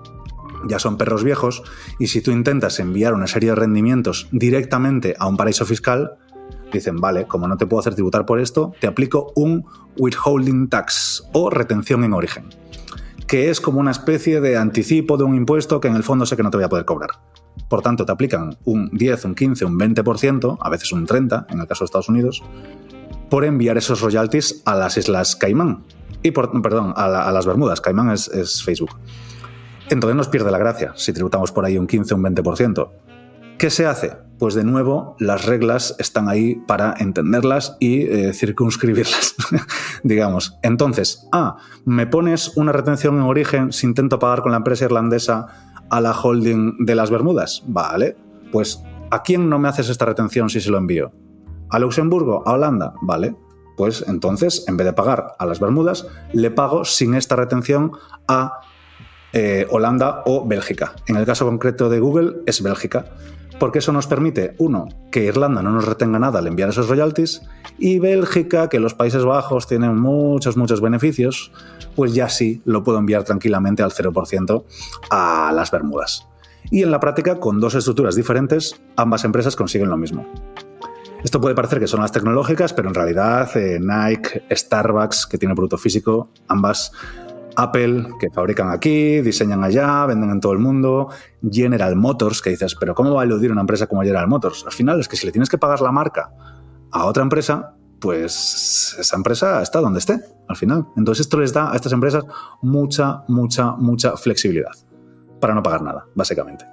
ya 0.66 0.78
son 0.78 0.96
perros 0.96 1.24
viejos 1.24 1.62
y 1.98 2.08
si 2.08 2.20
tú 2.20 2.30
intentas 2.30 2.78
enviar 2.80 3.14
una 3.14 3.26
serie 3.26 3.50
de 3.50 3.56
rendimientos 3.56 4.28
directamente 4.32 5.14
a 5.18 5.26
un 5.26 5.36
paraíso 5.36 5.64
fiscal, 5.64 6.18
dicen, 6.72 6.96
vale, 6.96 7.26
como 7.26 7.48
no 7.48 7.56
te 7.56 7.66
puedo 7.66 7.80
hacer 7.80 7.94
tributar 7.94 8.26
por 8.26 8.40
esto, 8.40 8.72
te 8.80 8.86
aplico 8.86 9.32
un 9.36 9.64
withholding 9.98 10.68
tax 10.68 11.24
o 11.32 11.50
retención 11.50 12.04
en 12.04 12.12
origen, 12.14 12.46
que 13.26 13.50
es 13.50 13.60
como 13.60 13.80
una 13.80 13.90
especie 13.90 14.40
de 14.40 14.56
anticipo 14.56 15.16
de 15.16 15.24
un 15.24 15.34
impuesto 15.34 15.80
que 15.80 15.88
en 15.88 15.96
el 15.96 16.02
fondo 16.02 16.26
sé 16.26 16.36
que 16.36 16.42
no 16.42 16.50
te 16.50 16.56
voy 16.56 16.64
a 16.64 16.68
poder 16.68 16.84
cobrar. 16.84 17.10
Por 17.68 17.82
tanto, 17.82 18.06
te 18.06 18.12
aplican 18.12 18.56
un 18.64 18.90
10, 18.92 19.24
un 19.26 19.34
15, 19.34 19.64
un 19.66 19.78
20%, 19.78 20.58
a 20.60 20.70
veces 20.70 20.92
un 20.92 21.06
30% 21.06 21.46
en 21.50 21.60
el 21.60 21.66
caso 21.66 21.84
de 21.84 21.86
Estados 21.86 22.08
Unidos, 22.08 22.42
por 23.32 23.46
enviar 23.46 23.78
esos 23.78 24.02
royalties 24.02 24.60
a 24.66 24.74
las 24.74 24.98
Islas 24.98 25.36
Caimán. 25.36 25.84
Y 26.22 26.32
por, 26.32 26.52
perdón, 26.60 26.92
a, 26.94 27.32
las 27.32 27.46
Bermudas. 27.46 27.80
Caimán 27.80 28.10
es, 28.10 28.28
es 28.28 28.62
Facebook. 28.62 28.90
Entonces 29.88 30.14
nos 30.14 30.28
pierde 30.28 30.50
la 30.50 30.58
gracia 30.58 30.92
si 30.96 31.14
tributamos 31.14 31.50
por 31.50 31.64
ahí 31.64 31.78
un 31.78 31.86
15 31.86 32.12
o 32.12 32.18
un 32.18 32.24
20%. 32.24 32.90
¿Qué 33.56 33.70
se 33.70 33.86
hace? 33.86 34.18
Pues 34.38 34.54
de 34.54 34.64
nuevo, 34.64 35.16
las 35.18 35.46
reglas 35.46 35.96
están 35.98 36.28
ahí 36.28 36.56
para 36.66 36.94
entenderlas 36.98 37.78
y 37.80 38.02
eh, 38.02 38.34
circunscribirlas, 38.34 39.34
digamos. 40.02 40.58
Entonces, 40.62 41.26
ah, 41.32 41.56
me 41.86 42.06
pones 42.06 42.54
una 42.58 42.72
retención 42.72 43.14
en 43.14 43.22
origen 43.22 43.72
si 43.72 43.86
intento 43.86 44.18
pagar 44.18 44.42
con 44.42 44.50
la 44.52 44.58
empresa 44.58 44.84
irlandesa 44.84 45.46
a 45.88 46.00
la 46.02 46.12
holding 46.12 46.84
de 46.84 46.94
las 46.94 47.10
Bermudas. 47.10 47.62
Vale, 47.66 48.14
pues 48.52 48.82
¿a 49.10 49.22
quién 49.22 49.48
no 49.48 49.58
me 49.58 49.70
haces 49.70 49.88
esta 49.88 50.04
retención 50.04 50.50
si 50.50 50.60
se 50.60 50.70
lo 50.70 50.76
envío? 50.76 51.12
¿A 51.72 51.78
Luxemburgo? 51.78 52.42
¿A 52.46 52.52
Holanda? 52.52 52.94
Vale, 53.00 53.34
pues 53.76 54.04
entonces, 54.06 54.64
en 54.68 54.76
vez 54.76 54.86
de 54.86 54.92
pagar 54.92 55.34
a 55.38 55.46
las 55.46 55.58
Bermudas, 55.58 56.06
le 56.32 56.50
pago 56.50 56.84
sin 56.84 57.14
esta 57.14 57.34
retención 57.34 57.92
a 58.28 58.60
eh, 59.32 59.66
Holanda 59.70 60.22
o 60.26 60.46
Bélgica. 60.46 60.94
En 61.08 61.16
el 61.16 61.26
caso 61.26 61.46
concreto 61.46 61.88
de 61.88 61.98
Google 61.98 62.42
es 62.46 62.62
Bélgica 62.62 63.06
porque 63.62 63.78
eso 63.78 63.92
nos 63.92 64.08
permite, 64.08 64.56
uno, 64.58 64.88
que 65.12 65.22
Irlanda 65.22 65.62
no 65.62 65.70
nos 65.70 65.84
retenga 65.84 66.18
nada 66.18 66.40
al 66.40 66.48
enviar 66.48 66.70
esos 66.70 66.88
royalties, 66.88 67.42
y 67.78 68.00
Bélgica, 68.00 68.68
que 68.68 68.80
los 68.80 68.94
Países 68.94 69.24
Bajos 69.24 69.68
tienen 69.68 69.96
muchos, 69.96 70.56
muchos 70.56 70.80
beneficios, 70.80 71.52
pues 71.94 72.12
ya 72.12 72.28
sí 72.28 72.60
lo 72.64 72.82
puedo 72.82 72.98
enviar 72.98 73.22
tranquilamente 73.22 73.84
al 73.84 73.92
0% 73.92 74.64
a 75.10 75.52
las 75.54 75.70
Bermudas. 75.70 76.26
Y 76.72 76.82
en 76.82 76.90
la 76.90 76.98
práctica, 76.98 77.38
con 77.38 77.60
dos 77.60 77.76
estructuras 77.76 78.16
diferentes, 78.16 78.82
ambas 78.96 79.24
empresas 79.24 79.54
consiguen 79.54 79.90
lo 79.90 79.96
mismo. 79.96 80.26
Esto 81.24 81.40
puede 81.40 81.54
parecer 81.54 81.78
que 81.78 81.86
son 81.86 82.00
las 82.00 82.10
tecnológicas, 82.10 82.72
pero 82.72 82.88
en 82.88 82.94
realidad 82.94 83.56
eh, 83.56 83.78
Nike, 83.80 84.44
Starbucks, 84.50 85.26
que 85.26 85.38
tiene 85.38 85.54
producto 85.54 85.78
físico, 85.78 86.30
ambas 86.48 86.92
Apple, 87.56 88.08
que 88.18 88.30
fabrican 88.30 88.70
aquí, 88.70 89.20
diseñan 89.20 89.62
allá, 89.62 90.06
venden 90.06 90.30
en 90.30 90.40
todo 90.40 90.52
el 90.52 90.58
mundo, 90.58 91.08
General 91.48 91.94
Motors, 91.96 92.42
que 92.42 92.50
dices, 92.50 92.74
pero 92.74 92.94
¿cómo 92.94 93.14
va 93.14 93.22
a 93.22 93.24
eludir 93.24 93.52
una 93.52 93.60
empresa 93.60 93.86
como 93.86 94.02
General 94.02 94.26
Motors? 94.26 94.64
Al 94.66 94.72
final 94.72 95.00
es 95.00 95.08
que 95.08 95.16
si 95.16 95.26
le 95.26 95.32
tienes 95.32 95.48
que 95.48 95.58
pagar 95.58 95.80
la 95.80 95.92
marca 95.92 96.32
a 96.90 97.04
otra 97.04 97.22
empresa, 97.22 97.74
pues 98.00 98.96
esa 98.98 99.16
empresa 99.16 99.62
está 99.62 99.80
donde 99.80 100.00
esté, 100.00 100.20
al 100.48 100.56
final. 100.56 100.88
Entonces 100.96 101.26
esto 101.26 101.38
les 101.38 101.52
da 101.52 101.72
a 101.72 101.76
estas 101.76 101.92
empresas 101.92 102.24
mucha, 102.62 103.22
mucha, 103.28 103.72
mucha 103.72 104.16
flexibilidad 104.16 104.72
para 105.40 105.54
no 105.54 105.62
pagar 105.62 105.82
nada, 105.82 106.06
básicamente. 106.14 106.71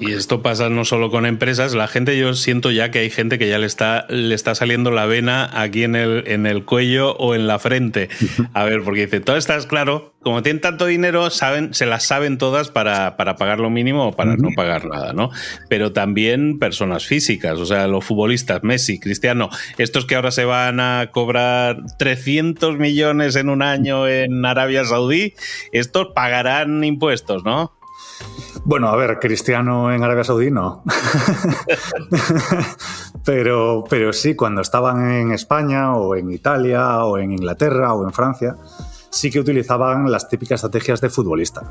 Y 0.00 0.12
esto 0.12 0.40
pasa 0.40 0.70
no 0.70 0.86
solo 0.86 1.10
con 1.10 1.26
empresas, 1.26 1.74
la 1.74 1.86
gente, 1.86 2.18
yo 2.18 2.32
siento 2.32 2.70
ya 2.70 2.90
que 2.90 3.00
hay 3.00 3.10
gente 3.10 3.38
que 3.38 3.48
ya 3.48 3.58
le 3.58 3.66
está, 3.66 4.06
le 4.08 4.34
está 4.34 4.54
saliendo 4.54 4.90
la 4.90 5.04
vena 5.04 5.50
aquí 5.52 5.84
en 5.84 5.94
el, 5.94 6.24
en 6.26 6.46
el 6.46 6.64
cuello 6.64 7.14
o 7.16 7.34
en 7.34 7.46
la 7.46 7.58
frente. 7.58 8.08
A 8.54 8.64
ver, 8.64 8.82
porque 8.82 9.04
dice, 9.04 9.20
todo 9.20 9.36
estás 9.36 9.66
claro, 9.66 10.14
como 10.22 10.42
tienen 10.42 10.62
tanto 10.62 10.86
dinero, 10.86 11.28
saben, 11.28 11.74
se 11.74 11.84
las 11.84 12.04
saben 12.04 12.38
todas 12.38 12.70
para, 12.70 13.18
para 13.18 13.36
pagar 13.36 13.60
lo 13.60 13.68
mínimo 13.68 14.08
o 14.08 14.12
para 14.12 14.36
no 14.36 14.48
pagar 14.56 14.86
nada, 14.86 15.12
¿no? 15.12 15.30
Pero 15.68 15.92
también 15.92 16.58
personas 16.58 17.04
físicas, 17.06 17.58
o 17.58 17.66
sea, 17.66 17.86
los 17.86 18.04
futbolistas, 18.04 18.62
Messi, 18.62 18.98
Cristiano, 19.00 19.50
estos 19.76 20.06
que 20.06 20.14
ahora 20.14 20.30
se 20.30 20.46
van 20.46 20.80
a 20.80 21.10
cobrar 21.12 21.82
300 21.98 22.78
millones 22.78 23.36
en 23.36 23.50
un 23.50 23.60
año 23.62 24.08
en 24.08 24.44
Arabia 24.46 24.84
Saudí, 24.84 25.34
estos 25.72 26.08
pagarán 26.14 26.84
impuestos, 26.84 27.44
¿no? 27.44 27.72
Bueno, 28.64 28.88
a 28.88 28.96
ver, 28.96 29.18
cristiano 29.18 29.92
en 29.92 30.02
Arabia 30.02 30.24
Saudí 30.24 30.50
no. 30.50 30.82
pero, 33.24 33.84
pero 33.88 34.12
sí, 34.12 34.34
cuando 34.34 34.60
estaban 34.60 35.10
en 35.10 35.32
España 35.32 35.94
o 35.94 36.14
en 36.16 36.30
Italia 36.30 37.04
o 37.04 37.18
en 37.18 37.32
Inglaterra 37.32 37.94
o 37.94 38.04
en 38.04 38.12
Francia, 38.12 38.56
sí 39.10 39.30
que 39.30 39.40
utilizaban 39.40 40.10
las 40.10 40.28
típicas 40.28 40.56
estrategias 40.58 41.00
de 41.00 41.10
futbolista, 41.10 41.62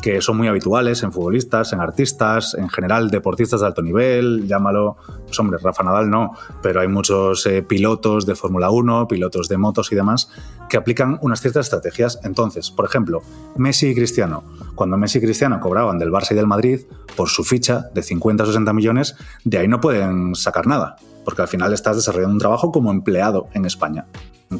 que 0.00 0.20
son 0.20 0.36
muy 0.36 0.48
habituales 0.48 1.02
en 1.02 1.12
futbolistas, 1.12 1.72
en 1.72 1.80
artistas, 1.80 2.54
en 2.54 2.68
general 2.68 3.10
deportistas 3.10 3.60
de 3.60 3.66
alto 3.66 3.82
nivel, 3.82 4.46
llámalo, 4.46 4.96
pues 5.26 5.38
hombre, 5.40 5.58
Rafa 5.62 5.82
Nadal 5.82 6.10
no, 6.10 6.32
pero 6.62 6.80
hay 6.80 6.88
muchos 6.88 7.46
eh, 7.46 7.62
pilotos 7.62 8.26
de 8.26 8.34
Fórmula 8.34 8.70
1, 8.70 9.08
pilotos 9.08 9.48
de 9.48 9.56
motos 9.56 9.90
y 9.90 9.94
demás, 9.94 10.30
que 10.68 10.76
aplican 10.76 11.18
unas 11.22 11.40
ciertas 11.40 11.66
estrategias. 11.66 12.20
Entonces, 12.24 12.70
por 12.70 12.84
ejemplo, 12.84 13.22
Messi 13.56 13.88
y 13.88 13.94
Cristiano. 13.94 14.44
Cuando 14.74 14.96
Messi 14.96 15.18
y 15.18 15.22
Cristiano 15.22 15.60
cobraban 15.60 15.98
del 15.98 16.10
Barça 16.10 16.32
y 16.32 16.34
del 16.34 16.46
Madrid 16.46 16.80
por 17.16 17.28
su 17.28 17.44
ficha 17.44 17.86
de 17.94 18.02
50 18.02 18.42
o 18.42 18.46
60 18.46 18.72
millones, 18.72 19.16
de 19.44 19.58
ahí 19.58 19.68
no 19.68 19.80
pueden 19.80 20.34
sacar 20.34 20.66
nada, 20.66 20.96
porque 21.24 21.42
al 21.42 21.48
final 21.48 21.72
estás 21.72 21.96
desarrollando 21.96 22.34
un 22.34 22.38
trabajo 22.38 22.72
como 22.72 22.90
empleado 22.90 23.48
en 23.54 23.64
España. 23.64 24.06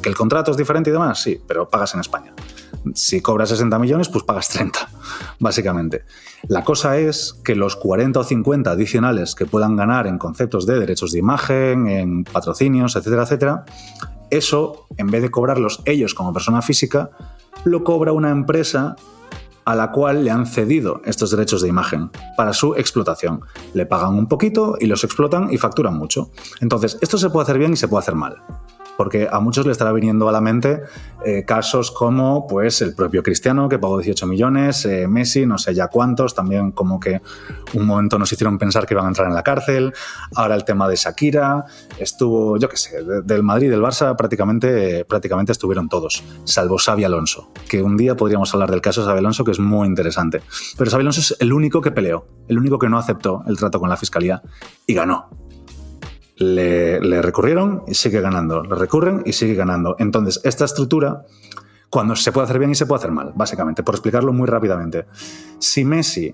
Que 0.01 0.09
el 0.09 0.15
contrato 0.15 0.51
es 0.51 0.57
diferente 0.57 0.89
y 0.89 0.93
demás, 0.93 1.21
sí, 1.21 1.39
pero 1.47 1.69
pagas 1.69 1.93
en 1.93 1.99
España. 1.99 2.33
Si 2.95 3.21
cobras 3.21 3.49
60 3.49 3.77
millones, 3.79 4.09
pues 4.09 4.23
pagas 4.23 4.49
30, 4.49 4.89
básicamente. 5.39 6.03
La 6.47 6.63
cosa 6.63 6.97
es 6.97 7.39
que 7.43 7.55
los 7.55 7.75
40 7.75 8.19
o 8.19 8.23
50 8.23 8.71
adicionales 8.71 9.35
que 9.35 9.45
puedan 9.45 9.75
ganar 9.75 10.07
en 10.07 10.17
conceptos 10.17 10.65
de 10.65 10.79
derechos 10.79 11.11
de 11.11 11.19
imagen, 11.19 11.87
en 11.87 12.23
patrocinios, 12.23 12.95
etcétera, 12.95 13.23
etcétera, 13.23 13.65
eso, 14.31 14.87
en 14.97 15.07
vez 15.07 15.21
de 15.21 15.29
cobrarlos 15.29 15.81
ellos 15.85 16.15
como 16.15 16.33
persona 16.33 16.61
física, 16.61 17.11
lo 17.65 17.83
cobra 17.83 18.13
una 18.13 18.31
empresa 18.31 18.95
a 19.65 19.75
la 19.75 19.91
cual 19.91 20.23
le 20.23 20.31
han 20.31 20.45
cedido 20.45 21.01
estos 21.05 21.31
derechos 21.31 21.61
de 21.61 21.69
imagen 21.69 22.11
para 22.37 22.53
su 22.53 22.75
explotación. 22.75 23.41
Le 23.73 23.85
pagan 23.85 24.15
un 24.15 24.27
poquito 24.27 24.75
y 24.79 24.85
los 24.85 25.03
explotan 25.03 25.51
y 25.51 25.57
facturan 25.57 25.97
mucho. 25.97 26.31
Entonces, 26.61 26.97
esto 27.01 27.17
se 27.17 27.29
puede 27.29 27.43
hacer 27.43 27.57
bien 27.57 27.73
y 27.73 27.77
se 27.77 27.87
puede 27.87 28.01
hacer 28.01 28.15
mal 28.15 28.41
porque 28.97 29.27
a 29.31 29.39
muchos 29.39 29.65
le 29.65 29.71
estará 29.71 29.91
viniendo 29.91 30.29
a 30.29 30.31
la 30.31 30.41
mente 30.41 30.81
eh, 31.25 31.45
casos 31.45 31.91
como 31.91 32.47
pues 32.47 32.81
el 32.81 32.93
propio 32.93 33.23
Cristiano 33.23 33.69
que 33.69 33.79
pagó 33.79 33.97
18 33.97 34.27
millones, 34.27 34.85
eh, 34.85 35.07
Messi, 35.07 35.45
no 35.45 35.57
sé 35.57 35.73
ya 35.73 35.87
cuántos, 35.87 36.35
también 36.35 36.71
como 36.71 36.99
que 36.99 37.21
un 37.73 37.85
momento 37.85 38.19
nos 38.19 38.31
hicieron 38.31 38.57
pensar 38.57 38.85
que 38.85 38.93
iban 38.93 39.05
a 39.05 39.07
entrar 39.07 39.27
en 39.27 39.33
la 39.33 39.43
cárcel, 39.43 39.93
ahora 40.35 40.55
el 40.55 40.65
tema 40.65 40.87
de 40.87 40.95
Shakira, 40.95 41.65
estuvo, 41.97 42.57
yo 42.57 42.67
qué 42.69 42.77
sé, 42.77 43.03
del 43.23 43.43
Madrid 43.43 43.69
del 43.69 43.81
Barça 43.81 44.15
prácticamente, 44.15 45.05
prácticamente 45.05 45.51
estuvieron 45.51 45.87
todos, 45.87 46.23
salvo 46.43 46.77
Xavi 46.77 47.03
Alonso, 47.03 47.51
que 47.69 47.81
un 47.81 47.97
día 47.97 48.15
podríamos 48.15 48.53
hablar 48.53 48.69
del 48.69 48.81
caso 48.81 49.01
de 49.01 49.07
Xavi 49.07 49.19
Alonso 49.19 49.43
que 49.43 49.51
es 49.51 49.59
muy 49.59 49.87
interesante, 49.87 50.41
pero 50.77 50.91
Xavi 50.91 51.01
Alonso 51.01 51.21
es 51.21 51.35
el 51.39 51.53
único 51.53 51.81
que 51.81 51.91
peleó, 51.91 52.25
el 52.47 52.57
único 52.57 52.77
que 52.77 52.89
no 52.89 52.97
aceptó 52.97 53.43
el 53.47 53.57
trato 53.57 53.79
con 53.79 53.89
la 53.89 53.97
fiscalía 53.97 54.41
y 54.85 54.93
ganó 54.93 55.29
le, 56.35 57.21
recurrieron 57.21 57.83
y 57.87 57.93
sigue 57.93 58.21
ganando, 58.21 58.63
le 58.63 58.75
recurren 58.75 59.23
y 59.25 59.33
sigue 59.33 59.55
ganando. 59.55 59.95
Entonces, 59.99 60.41
esta 60.43 60.65
estructura, 60.65 61.23
cuando 61.89 62.15
se 62.15 62.31
puede 62.31 62.45
hacer 62.45 62.59
bien 62.59 62.71
y 62.71 62.75
se 62.75 62.85
puede 62.85 62.99
hacer 62.99 63.11
mal, 63.11 63.33
básicamente, 63.35 63.83
por 63.83 63.95
explicarlo 63.95 64.33
muy 64.33 64.47
rápidamente. 64.47 65.05
Si 65.59 65.85
Messi, 65.85 66.33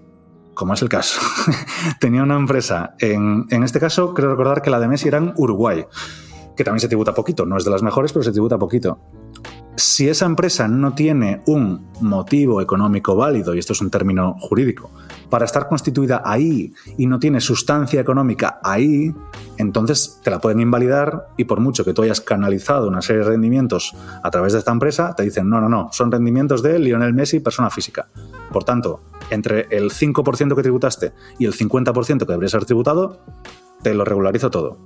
como 0.53 0.73
es 0.73 0.81
el 0.81 0.89
caso, 0.89 1.19
tenía 1.99 2.23
una 2.23 2.35
empresa, 2.35 2.95
en, 2.99 3.45
en 3.49 3.63
este 3.63 3.79
caso 3.79 4.13
creo 4.13 4.31
recordar 4.31 4.61
que 4.61 4.69
la 4.69 4.79
de 4.79 4.87
Messi 4.87 5.07
era 5.07 5.17
en 5.17 5.33
Uruguay, 5.35 5.85
que 6.55 6.63
también 6.63 6.81
se 6.81 6.87
tributa 6.87 7.13
poquito, 7.13 7.45
no 7.45 7.57
es 7.57 7.63
de 7.63 7.71
las 7.71 7.81
mejores, 7.81 8.11
pero 8.11 8.23
se 8.23 8.31
tributa 8.31 8.57
poquito. 8.57 8.99
Si 9.77 10.09
esa 10.09 10.25
empresa 10.25 10.67
no 10.67 10.93
tiene 10.93 11.41
un 11.47 11.89
motivo 12.01 12.59
económico 12.59 13.15
válido, 13.15 13.55
y 13.55 13.59
esto 13.59 13.71
es 13.71 13.79
un 13.79 13.89
término 13.89 14.35
jurídico, 14.37 14.91
para 15.29 15.45
estar 15.45 15.69
constituida 15.69 16.21
ahí 16.25 16.73
y 16.97 17.05
no 17.05 17.17
tiene 17.17 17.39
sustancia 17.39 18.01
económica 18.01 18.59
ahí, 18.61 19.15
entonces 19.59 20.19
te 20.23 20.31
la 20.31 20.39
pueden 20.39 20.61
invalidar 20.61 21.27
y 21.37 21.43
por 21.43 21.59
mucho 21.59 21.83
que 21.83 21.93
tú 21.93 22.01
hayas 22.01 22.21
canalizado 22.21 22.87
una 22.87 23.01
serie 23.01 23.23
de 23.23 23.29
rendimientos 23.29 23.93
a 24.23 24.31
través 24.31 24.53
de 24.53 24.59
esta 24.59 24.71
empresa, 24.71 25.13
te 25.15 25.23
dicen, 25.23 25.49
no, 25.49 25.59
no, 25.59 25.67
no, 25.67 25.89
son 25.91 26.11
rendimientos 26.11 26.63
de 26.63 26.79
Lionel 26.79 27.13
Messi, 27.13 27.41
persona 27.41 27.69
física. 27.69 28.07
Por 28.51 28.63
tanto, 28.63 29.01
entre 29.29 29.67
el 29.69 29.91
5% 29.91 30.55
que 30.55 30.61
tributaste 30.61 31.11
y 31.37 31.45
el 31.45 31.53
50% 31.53 32.19
que 32.19 32.25
debería 32.25 32.49
ser 32.49 32.63
tributado, 32.63 33.19
te 33.81 33.93
lo 33.93 34.05
regularizo 34.05 34.49
todo. 34.49 34.79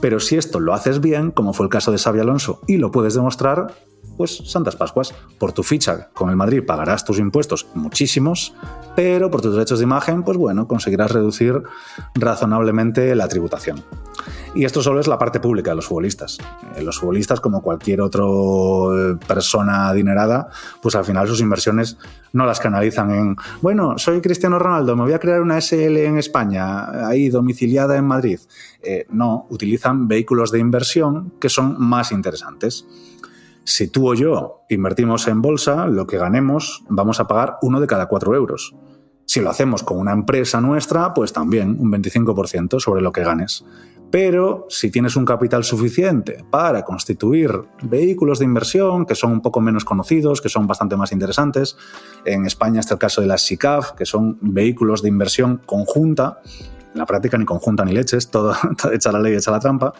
Pero 0.00 0.20
si 0.20 0.36
esto 0.36 0.60
lo 0.60 0.74
haces 0.74 1.00
bien, 1.00 1.30
como 1.30 1.52
fue 1.52 1.66
el 1.66 1.70
caso 1.70 1.90
de 1.90 1.98
Xavi 1.98 2.20
Alonso, 2.20 2.60
y 2.66 2.76
lo 2.76 2.90
puedes 2.90 3.14
demostrar, 3.14 3.74
pues 4.16 4.36
Santas 4.44 4.76
Pascuas. 4.76 5.14
Por 5.38 5.52
tu 5.52 5.62
ficha 5.62 6.10
con 6.12 6.30
el 6.30 6.36
Madrid 6.36 6.64
pagarás 6.66 7.04
tus 7.04 7.18
impuestos 7.18 7.66
muchísimos, 7.74 8.54
pero 8.96 9.30
por 9.30 9.40
tus 9.40 9.54
derechos 9.54 9.78
de 9.78 9.84
imagen, 9.84 10.22
pues 10.22 10.36
bueno, 10.36 10.68
conseguirás 10.68 11.12
reducir 11.12 11.62
razonablemente 12.14 13.14
la 13.14 13.28
tributación. 13.28 13.82
Y 14.58 14.64
esto 14.64 14.82
solo 14.82 14.98
es 14.98 15.06
la 15.06 15.18
parte 15.18 15.38
pública 15.38 15.70
de 15.70 15.76
los 15.76 15.86
futbolistas. 15.86 16.36
Eh, 16.74 16.82
los 16.82 16.98
futbolistas, 16.98 17.40
como 17.40 17.62
cualquier 17.62 18.00
otra 18.00 18.24
eh, 18.24 19.16
persona 19.24 19.88
adinerada, 19.88 20.48
pues 20.82 20.96
al 20.96 21.04
final 21.04 21.28
sus 21.28 21.40
inversiones 21.40 21.96
no 22.32 22.44
las 22.44 22.58
canalizan 22.58 23.12
en, 23.12 23.36
bueno, 23.62 23.98
soy 23.98 24.20
Cristiano 24.20 24.58
Ronaldo, 24.58 24.96
me 24.96 25.04
voy 25.04 25.12
a 25.12 25.20
crear 25.20 25.42
una 25.42 25.60
SL 25.60 25.98
en 25.98 26.18
España, 26.18 27.06
ahí 27.06 27.28
domiciliada 27.28 27.96
en 27.96 28.06
Madrid. 28.06 28.40
Eh, 28.82 29.06
no, 29.10 29.46
utilizan 29.50 30.08
vehículos 30.08 30.50
de 30.50 30.58
inversión 30.58 31.34
que 31.38 31.50
son 31.50 31.76
más 31.78 32.10
interesantes. 32.10 32.84
Si 33.62 33.86
tú 33.86 34.10
o 34.10 34.14
yo 34.14 34.62
invertimos 34.70 35.28
en 35.28 35.40
bolsa, 35.40 35.86
lo 35.86 36.08
que 36.08 36.18
ganemos 36.18 36.82
vamos 36.88 37.20
a 37.20 37.28
pagar 37.28 37.58
uno 37.62 37.80
de 37.80 37.86
cada 37.86 38.06
cuatro 38.06 38.34
euros. 38.34 38.74
Si 39.24 39.40
lo 39.40 39.50
hacemos 39.50 39.84
con 39.84 39.98
una 39.98 40.12
empresa 40.12 40.60
nuestra, 40.60 41.14
pues 41.14 41.32
también 41.32 41.76
un 41.78 41.92
25% 41.92 42.80
sobre 42.80 43.02
lo 43.02 43.12
que 43.12 43.22
ganes. 43.22 43.62
Pero 44.10 44.66
si 44.70 44.90
tienes 44.90 45.16
un 45.16 45.24
capital 45.24 45.64
suficiente 45.64 46.44
para 46.50 46.82
constituir 46.84 47.50
vehículos 47.82 48.38
de 48.38 48.46
inversión 48.46 49.04
que 49.04 49.14
son 49.14 49.32
un 49.32 49.42
poco 49.42 49.60
menos 49.60 49.84
conocidos, 49.84 50.40
que 50.40 50.48
son 50.48 50.66
bastante 50.66 50.96
más 50.96 51.12
interesantes, 51.12 51.76
en 52.24 52.46
España 52.46 52.80
está 52.80 52.94
el 52.94 53.00
caso 53.00 53.20
de 53.20 53.26
las 53.26 53.42
SICAF, 53.42 53.92
que 53.92 54.06
son 54.06 54.38
vehículos 54.40 55.02
de 55.02 55.08
inversión 55.08 55.60
conjunta, 55.66 56.40
en 56.92 56.98
la 56.98 57.06
práctica 57.06 57.36
ni 57.36 57.44
conjunta 57.44 57.84
ni 57.84 57.92
leches, 57.92 58.30
todo, 58.30 58.54
echa 58.92 59.12
la 59.12 59.20
ley, 59.20 59.34
echa 59.34 59.50
la 59.50 59.60
trampa, 59.60 59.92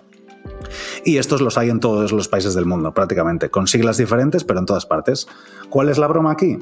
y 1.05 1.19
estos 1.19 1.41
los 1.41 1.59
hay 1.59 1.71
en 1.71 1.81
todos 1.81 2.13
los 2.13 2.29
países 2.29 2.55
del 2.55 2.67
mundo, 2.67 2.93
prácticamente, 2.93 3.51
con 3.51 3.67
siglas 3.67 3.97
diferentes, 3.97 4.45
pero 4.45 4.59
en 4.59 4.67
todas 4.67 4.87
partes. 4.87 5.27
¿Cuál 5.69 5.89
es 5.89 5.99
la 5.99 6.07
broma 6.07 6.33
aquí? 6.33 6.59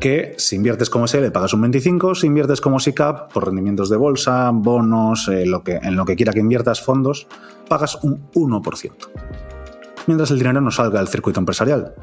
Que 0.00 0.34
si 0.38 0.56
inviertes 0.56 0.90
como 0.90 1.06
SL 1.06 1.30
pagas 1.32 1.52
un 1.54 1.62
25, 1.62 2.14
si 2.14 2.26
inviertes 2.28 2.60
como 2.60 2.78
SICAP, 2.78 3.32
por 3.32 3.46
rendimientos 3.46 3.90
de 3.90 3.96
bolsa, 3.96 4.50
bonos, 4.52 5.28
eh, 5.28 5.44
lo 5.44 5.64
que, 5.64 5.76
en 5.76 5.96
lo 5.96 6.04
que 6.04 6.14
quiera 6.14 6.32
que 6.32 6.40
inviertas 6.40 6.80
fondos, 6.80 7.26
pagas 7.68 7.98
un 8.02 8.30
1%. 8.32 8.92
Mientras 10.06 10.30
el 10.30 10.38
dinero 10.38 10.60
no 10.60 10.70
salga 10.70 11.00
del 11.00 11.08
circuito 11.08 11.40
empresarial. 11.40 11.94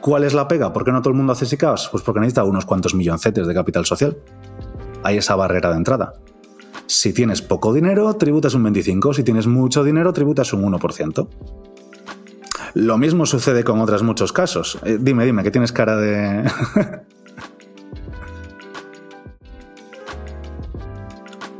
¿Cuál 0.00 0.24
es 0.24 0.34
la 0.34 0.48
pega? 0.48 0.72
¿Por 0.72 0.84
qué 0.84 0.92
no 0.92 1.00
todo 1.00 1.10
el 1.10 1.16
mundo 1.16 1.32
hace 1.32 1.46
SICAPs? 1.46 1.88
Pues 1.90 2.02
porque 2.02 2.20
necesita 2.20 2.44
unos 2.44 2.64
cuantos 2.64 2.94
milloncetes 2.94 3.46
de 3.46 3.54
capital 3.54 3.86
social. 3.86 4.16
Hay 5.02 5.16
esa 5.16 5.36
barrera 5.36 5.70
de 5.70 5.76
entrada. 5.76 6.14
Si 6.86 7.12
tienes 7.12 7.42
poco 7.42 7.72
dinero, 7.72 8.12
tributas 8.14 8.54
un 8.54 8.64
25%. 8.64 9.14
Si 9.14 9.22
tienes 9.22 9.46
mucho 9.46 9.84
dinero, 9.84 10.12
tributas 10.12 10.52
un 10.52 10.62
1%. 10.62 11.28
Lo 12.74 12.98
mismo 12.98 13.26
sucede 13.26 13.64
con 13.64 13.80
otros 13.80 14.02
muchos 14.02 14.32
casos. 14.32 14.78
Eh, 14.84 14.98
dime, 15.00 15.24
dime, 15.24 15.42
que 15.42 15.50
tienes 15.50 15.72
cara 15.72 15.96
de... 15.96 16.50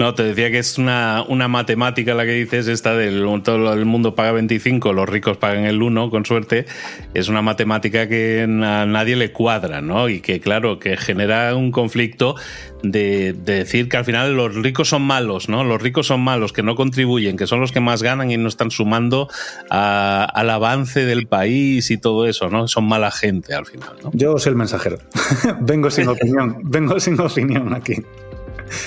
No, 0.02 0.16
te 0.16 0.24
decía 0.24 0.50
que 0.50 0.58
es 0.58 0.78
una, 0.78 1.24
matemática 1.28 2.12
la 2.12 2.24
que 2.24 2.32
dices, 2.32 2.66
esta 2.66 2.96
del 2.96 3.24
todo 3.44 3.72
el 3.72 3.84
mundo 3.84 4.16
paga 4.16 4.32
25, 4.32 4.92
los 4.92 5.08
ricos 5.08 5.36
pagan 5.36 5.64
el 5.64 5.80
1, 5.80 6.10
con 6.10 6.26
suerte. 6.26 6.66
Es 7.14 7.28
una 7.28 7.40
matemática 7.40 8.08
que 8.08 8.42
a 8.42 8.84
nadie 8.84 9.14
le 9.14 9.30
cuadra, 9.30 9.80
¿no? 9.80 10.08
Y 10.08 10.20
que, 10.20 10.40
claro, 10.40 10.80
que 10.80 10.96
genera 10.96 11.54
un 11.54 11.70
conflicto 11.70 12.34
de, 12.82 13.32
decir 13.32 13.88
que 13.88 13.96
al 13.96 14.04
final 14.04 14.34
los 14.36 14.56
ricos 14.56 14.88
son 14.88 15.02
malos, 15.02 15.48
¿no? 15.48 15.62
Los 15.62 15.80
ricos 15.80 16.08
son 16.08 16.20
malos, 16.20 16.52
que 16.52 16.64
no 16.64 16.74
contribuyen, 16.74 17.36
que 17.36 17.46
son 17.46 17.60
los 17.60 17.70
que 17.70 17.78
más 17.78 18.02
ganan 18.02 18.32
y 18.32 18.36
no 18.36 18.48
están 18.48 18.72
sumando 18.72 19.28
al 19.70 20.50
avance 20.50 21.06
del 21.06 21.28
país 21.28 21.92
y 21.92 21.96
todo 21.96 22.26
eso, 22.26 22.50
¿no? 22.50 22.66
Son 22.66 22.88
mala 22.88 23.12
gente 23.12 23.54
al 23.54 23.66
final, 23.66 23.92
¿no? 24.02 24.10
Yo 24.14 24.36
soy 24.36 24.50
el 24.50 24.56
mensajero. 24.56 24.98
vengo 25.60 25.92
sin 25.92 26.08
opinión, 26.08 26.58
vengo 26.64 26.98
sin 26.98 27.20
opinión 27.20 27.72
aquí. 27.72 28.02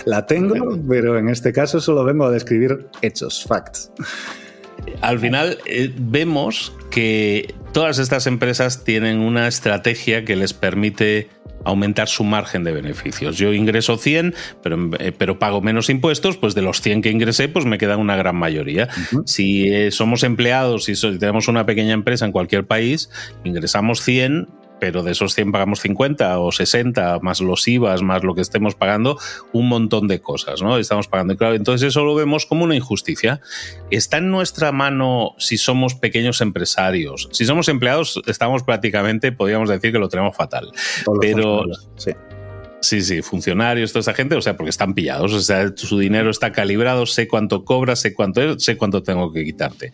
La 0.06 0.26
tengo, 0.26 0.80
pero 0.88 1.18
en 1.18 1.30
este 1.30 1.52
caso 1.52 1.80
solo 1.80 2.04
vengo 2.04 2.26
a 2.26 2.32
describir 2.32 2.88
hechos, 3.02 3.46
facts. 3.48 3.92
Al 5.02 5.20
final 5.20 5.58
eh, 5.66 5.94
vemos 5.98 6.74
que 6.92 7.54
todas 7.72 8.00
estas 8.00 8.28
empresas 8.28 8.84
tienen 8.84 9.20
una 9.20 9.48
estrategia 9.48 10.26
que 10.26 10.36
les 10.36 10.54
permite 10.54 11.30
aumentar 11.66 12.08
su 12.08 12.24
margen 12.24 12.64
de 12.64 12.72
beneficios. 12.72 13.38
Yo 13.38 13.52
ingreso 13.52 13.98
100, 13.98 14.36
pero, 14.62 14.90
eh, 15.00 15.12
pero 15.12 15.40
pago 15.40 15.62
menos 15.62 15.90
impuestos, 15.90 16.38
pues 16.38 16.54
de 16.54 16.62
los 16.62 16.80
100 16.80 17.02
que 17.02 17.10
ingresé, 17.10 17.50
pues 17.50 17.66
me 17.66 17.78
quedan 17.78 18.00
una 18.00 18.16
gran 18.16 18.36
mayoría. 18.36 18.88
Si 19.26 19.68
eh, 19.68 19.92
somos 19.92 20.24
empleados 20.24 20.88
y 20.88 20.94
tenemos 21.18 21.48
una 21.48 21.66
pequeña 21.66 21.94
empresa 21.94 22.26
en 22.26 22.32
cualquier 22.32 22.66
país, 22.66 23.10
ingresamos 23.44 24.02
100, 24.02 24.48
pero 24.86 25.02
de 25.02 25.14
esos 25.14 25.34
100 25.34 25.52
pagamos 25.52 25.80
50 25.80 26.38
o 26.38 26.52
60, 26.52 27.18
más 27.24 27.42
los 27.42 27.68
IVAs, 27.68 28.04
más 28.04 28.24
lo 28.24 28.36
que 28.36 28.42
estemos 28.42 28.76
pagando, 28.76 29.18
un 29.52 29.68
montón 29.68 30.08
de 30.08 30.22
cosas, 30.22 30.62
¿no? 30.62 30.78
Estamos 30.78 31.08
pagando. 31.08 31.36
Claro, 31.36 31.56
entonces 31.56 31.88
eso 31.88 32.06
lo 32.06 32.14
vemos 32.14 32.46
como 32.46 32.66
una 32.66 32.76
injusticia. 32.76 33.42
Está 33.90 34.18
en 34.18 34.30
nuestra 34.30 34.72
mano 34.72 35.34
si 35.40 35.58
somos 35.58 35.96
pequeños 35.96 36.40
empresarios. 36.40 37.30
Si 37.32 37.46
somos 37.46 37.68
empleados, 37.68 38.22
estamos 38.28 38.62
prácticamente, 38.62 39.32
podríamos 39.32 39.70
decir 39.70 39.92
que 39.92 39.98
lo 39.98 40.08
tenemos 40.08 40.38
fatal. 40.38 40.72
pero... 41.20 41.64
Sí. 41.98 42.12
Sí, 42.86 43.02
sí, 43.02 43.24
funcionarios, 43.24 43.92
toda 43.92 44.02
esa 44.02 44.14
gente, 44.14 44.36
o 44.36 44.42
sea, 44.42 44.56
porque 44.56 44.70
están 44.70 44.94
pillados, 44.94 45.34
o 45.34 45.42
sea, 45.42 45.74
su 45.76 45.98
dinero 45.98 46.30
está 46.30 46.52
calibrado, 46.52 47.08
sé 47.08 47.28
cuánto 47.28 47.66
cobra, 47.66 47.96
sé 47.96 48.14
cuánto 48.14 48.44
es, 48.44 48.64
sé 48.64 48.78
cuánto 48.78 49.02
tengo 49.02 49.34
que 49.34 49.44
quitarte 49.44 49.92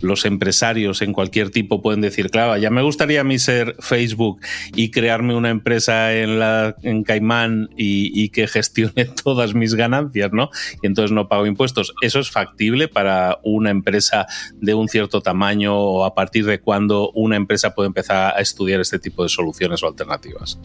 los 0.00 0.24
empresarios 0.24 1.02
en 1.02 1.12
cualquier 1.12 1.50
tipo 1.50 1.82
pueden 1.82 2.00
decir, 2.00 2.30
claro, 2.30 2.56
ya 2.56 2.70
me 2.70 2.82
gustaría 2.82 3.20
a 3.20 3.24
mí 3.24 3.38
ser 3.38 3.76
Facebook 3.80 4.40
y 4.74 4.90
crearme 4.90 5.34
una 5.34 5.50
empresa 5.50 6.14
en, 6.14 6.38
la, 6.38 6.76
en 6.82 7.04
Caimán 7.04 7.70
y, 7.76 8.28
que 8.30 8.46
gestione 8.46 9.04
todas 9.24 9.54
mis 9.54 9.74
ganancias, 9.74 10.32
¿no? 10.32 10.50
Y 10.82 10.86
entonces 10.86 11.12
no 11.12 11.28
pago 11.28 11.46
impuestos. 11.46 11.94
¿Eso 12.02 12.18
es 12.20 12.30
factible 12.30 12.88
para 12.88 13.38
una 13.42 13.70
empresa 13.70 14.26
de 14.54 14.74
un 14.74 14.88
cierto 14.88 15.20
tamaño 15.20 15.76
o 15.76 16.04
a 16.04 16.14
partir 16.14 16.44
de 16.46 16.60
cuándo 16.60 17.10
una 17.14 17.36
empresa 17.36 17.74
puede 17.74 17.86
empezar 17.86 18.34
a 18.36 18.40
estudiar 18.40 18.80
este 18.80 18.98
tipo 18.98 19.22
de 19.22 19.28
soluciones 19.28 19.82
o 19.82 19.86
alternativas? 19.86 20.58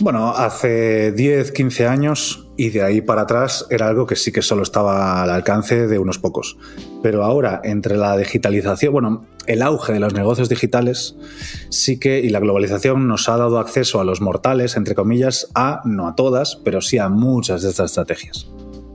Bueno, 0.00 0.30
hace 0.30 1.12
10, 1.12 1.52
15 1.52 1.86
años 1.86 2.48
y 2.56 2.70
de 2.70 2.82
ahí 2.82 3.02
para 3.02 3.22
atrás 3.22 3.66
era 3.68 3.86
algo 3.86 4.06
que 4.06 4.16
sí 4.16 4.32
que 4.32 4.40
solo 4.40 4.62
estaba 4.62 5.22
al 5.22 5.28
alcance 5.28 5.86
de 5.86 5.98
unos 5.98 6.18
pocos. 6.18 6.56
Pero 7.02 7.22
ahora, 7.22 7.60
entre 7.64 7.98
la 7.98 8.16
digitalización, 8.16 8.94
bueno, 8.94 9.26
el 9.46 9.60
auge 9.60 9.92
de 9.92 10.00
los 10.00 10.14
negocios 10.14 10.48
digitales, 10.48 11.16
sí 11.68 12.00
que, 12.00 12.18
y 12.18 12.30
la 12.30 12.40
globalización 12.40 13.08
nos 13.08 13.28
ha 13.28 13.36
dado 13.36 13.58
acceso 13.58 14.00
a 14.00 14.04
los 14.04 14.22
mortales, 14.22 14.74
entre 14.78 14.94
comillas, 14.94 15.48
a, 15.54 15.82
no 15.84 16.08
a 16.08 16.14
todas, 16.14 16.56
pero 16.64 16.80
sí 16.80 16.96
a 16.96 17.10
muchas 17.10 17.60
de 17.60 17.68
estas 17.68 17.90
estrategias. 17.90 18.46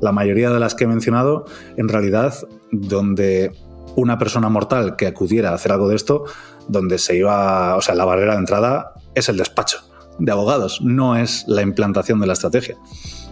La 0.01 0.11
mayoría 0.11 0.49
de 0.49 0.59
las 0.59 0.73
que 0.73 0.85
he 0.85 0.87
mencionado, 0.87 1.45
en 1.77 1.87
realidad, 1.87 2.33
donde 2.71 3.51
una 3.95 4.17
persona 4.17 4.49
mortal 4.49 4.95
que 4.95 5.05
acudiera 5.05 5.51
a 5.51 5.53
hacer 5.53 5.71
algo 5.71 5.87
de 5.87 5.97
esto, 5.97 6.23
donde 6.67 6.97
se 6.97 7.15
iba, 7.15 7.75
o 7.75 7.81
sea, 7.81 7.93
la 7.93 8.05
barrera 8.05 8.33
de 8.33 8.39
entrada 8.39 8.93
es 9.13 9.29
el 9.29 9.37
despacho 9.37 9.94
de 10.19 10.31
abogados, 10.31 10.81
no 10.81 11.15
es 11.15 11.45
la 11.47 11.61
implantación 11.61 12.19
de 12.19 12.27
la 12.27 12.33
estrategia. 12.33 12.77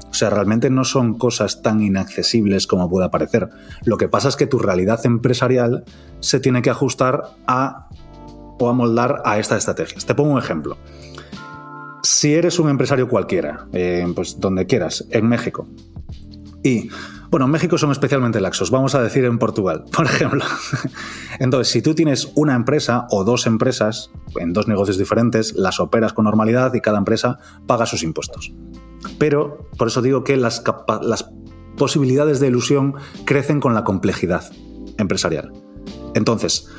O 0.10 0.14
sea, 0.16 0.30
realmente 0.30 0.70
no 0.70 0.84
son 0.84 1.18
cosas 1.18 1.64
tan 1.64 1.82
inaccesibles 1.82 2.68
como 2.68 2.90
pueda 2.90 3.10
parecer. 3.10 3.50
Lo 3.84 3.98
que 3.98 4.08
pasa 4.08 4.30
es 4.30 4.36
que 4.36 4.46
tu 4.46 4.60
realidad 4.60 5.04
empresarial 5.06 5.86
se 6.20 6.40
tiene 6.40 6.62
que 6.62 6.70
ajustar 6.70 7.24
a 7.48 7.90
o 8.60 8.70
amoldar 8.70 9.22
a 9.26 9.40
esta 9.40 9.58
estrategia. 9.58 9.98
Te 10.06 10.14
pongo 10.14 10.34
un 10.34 10.40
ejemplo. 10.40 10.78
Si 12.04 12.34
eres 12.34 12.60
un 12.60 12.70
empresario 12.70 13.08
cualquiera, 13.08 13.66
eh, 13.74 14.06
pues 14.14 14.40
donde 14.40 14.68
quieras, 14.68 15.06
en 15.10 15.28
México, 15.28 15.68
y 16.64 16.90
bueno, 17.30 17.48
en 17.48 17.52
México 17.52 17.80
son 17.80 17.92
especialmente 17.92 18.40
laxos, 18.40 18.70
vamos 18.70 18.94
a 18.94 19.02
decir 19.02 19.26
en 19.26 19.40
Portugal, 19.40 19.86
por 19.92 20.06
ejemplo. 20.06 20.44
Entonces, 21.40 21.72
si 21.72 21.82
tú 21.82 21.96
tienes 21.96 22.32
una 22.36 22.56
empresa 22.56 23.08
o 23.10 23.24
dos 23.24 23.48
empresas 23.48 24.12
en 24.36 24.54
dos 24.54 24.68
negocios 24.68 24.98
diferentes, 24.98 25.54
las 25.56 25.80
operas 25.80 26.14
con 26.14 26.26
normalidad 26.26 26.74
y 26.76 26.82
cada 26.82 27.00
empresa 27.00 27.40
paga 27.66 27.88
sus 27.88 28.04
impuestos. 28.04 28.54
Pero, 29.18 29.68
por 29.78 29.88
eso 29.88 30.02
digo 30.02 30.24
que 30.24 30.38
las, 30.38 30.64
las 31.02 31.30
posibilidades 31.76 32.40
de 32.40 32.48
ilusión 32.48 32.94
crecen 33.26 33.60
con 33.60 33.74
la 33.74 33.84
complejidad 33.84 34.52
empresarial. 34.98 35.52
Entonces, 36.14 36.70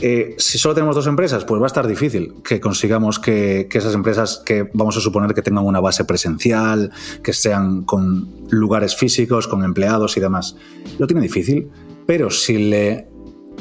Eh, 0.00 0.34
si 0.38 0.58
solo 0.58 0.74
tenemos 0.74 0.96
dos 0.96 1.06
empresas, 1.06 1.44
pues 1.44 1.60
va 1.60 1.66
a 1.66 1.68
estar 1.68 1.86
difícil 1.86 2.34
que 2.42 2.60
consigamos 2.60 3.18
que, 3.18 3.68
esas 3.72 3.94
empresas 3.94 4.42
que 4.44 4.68
vamos 4.72 4.96
a 4.96 5.00
suponer 5.00 5.34
que 5.34 5.42
tengan 5.42 5.64
una 5.64 5.80
base 5.80 6.04
presencial, 6.04 6.90
que 7.22 7.32
sean 7.32 7.82
con 7.82 8.28
lugares 8.50 8.96
físicos, 8.96 9.46
con 9.46 9.62
empleados 9.62 10.16
y 10.16 10.20
demás. 10.20 10.56
Lo 10.98 11.06
tiene 11.06 11.22
difícil, 11.22 11.70
pero 12.06 12.30
si 12.30 12.58
le 12.58 13.08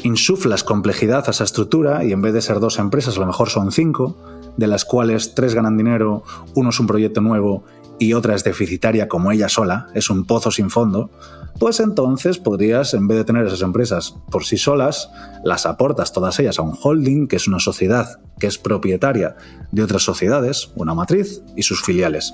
insuflas 0.01 0.63
complejidad 0.63 1.23
a 1.27 1.31
esa 1.31 1.43
estructura 1.43 2.03
y 2.03 2.11
en 2.11 2.21
vez 2.21 2.33
de 2.33 2.41
ser 2.41 2.59
dos 2.59 2.79
empresas, 2.79 3.17
a 3.17 3.19
lo 3.19 3.27
mejor 3.27 3.49
son 3.49 3.71
cinco, 3.71 4.17
de 4.57 4.67
las 4.67 4.85
cuales 4.85 5.35
tres 5.35 5.53
ganan 5.53 5.77
dinero, 5.77 6.23
uno 6.55 6.69
es 6.69 6.79
un 6.79 6.87
proyecto 6.87 7.21
nuevo 7.21 7.63
y 7.99 8.13
otra 8.13 8.35
es 8.35 8.43
deficitaria 8.43 9.07
como 9.07 9.31
ella 9.31 9.49
sola, 9.49 9.87
es 9.93 10.09
un 10.09 10.25
pozo 10.25 10.51
sin 10.51 10.69
fondo, 10.69 11.11
pues 11.59 11.79
entonces 11.79 12.39
podrías, 12.39 12.93
en 12.93 13.07
vez 13.07 13.19
de 13.19 13.23
tener 13.25 13.45
esas 13.45 13.61
empresas 13.61 14.15
por 14.31 14.43
sí 14.43 14.57
solas, 14.57 15.09
las 15.43 15.65
aportas 15.65 16.11
todas 16.11 16.39
ellas 16.39 16.59
a 16.59 16.63
un 16.63 16.77
holding, 16.81 17.27
que 17.27 17.35
es 17.35 17.47
una 17.47 17.59
sociedad 17.59 18.19
que 18.39 18.47
es 18.47 18.57
propietaria 18.57 19.35
de 19.71 19.83
otras 19.83 20.03
sociedades, 20.03 20.71
una 20.75 20.93
matriz 20.93 21.41
y 21.55 21.63
sus 21.63 21.81
filiales. 21.83 22.33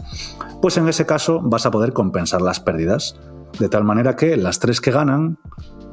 Pues 0.61 0.77
en 0.77 0.87
ese 0.87 1.05
caso 1.05 1.41
vas 1.41 1.65
a 1.65 1.71
poder 1.71 1.93
compensar 1.93 2.41
las 2.41 2.59
pérdidas, 2.59 3.19
de 3.59 3.69
tal 3.69 3.83
manera 3.83 4.15
que 4.15 4.37
las 4.37 4.59
tres 4.59 4.81
que 4.81 4.91
ganan, 4.91 5.37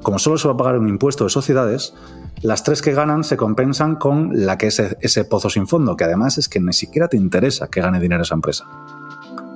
como 0.02 0.18
solo 0.18 0.38
se 0.38 0.48
va 0.48 0.54
a 0.54 0.56
pagar 0.56 0.78
un 0.78 0.88
impuesto 0.88 1.24
de 1.24 1.30
sociedades, 1.30 1.94
las 2.42 2.62
tres 2.62 2.82
que 2.82 2.92
ganan 2.92 3.24
se 3.24 3.36
compensan 3.36 3.96
con 3.96 4.46
la 4.46 4.58
que 4.58 4.68
es 4.68 4.78
ese 4.78 5.24
pozo 5.24 5.50
sin 5.50 5.66
fondo, 5.66 5.96
que 5.96 6.04
además 6.04 6.38
es 6.38 6.48
que 6.48 6.60
ni 6.60 6.72
siquiera 6.72 7.08
te 7.08 7.16
interesa 7.16 7.68
que 7.68 7.80
gane 7.80 7.98
dinero 7.98 8.22
esa 8.22 8.34
empresa. 8.34 8.66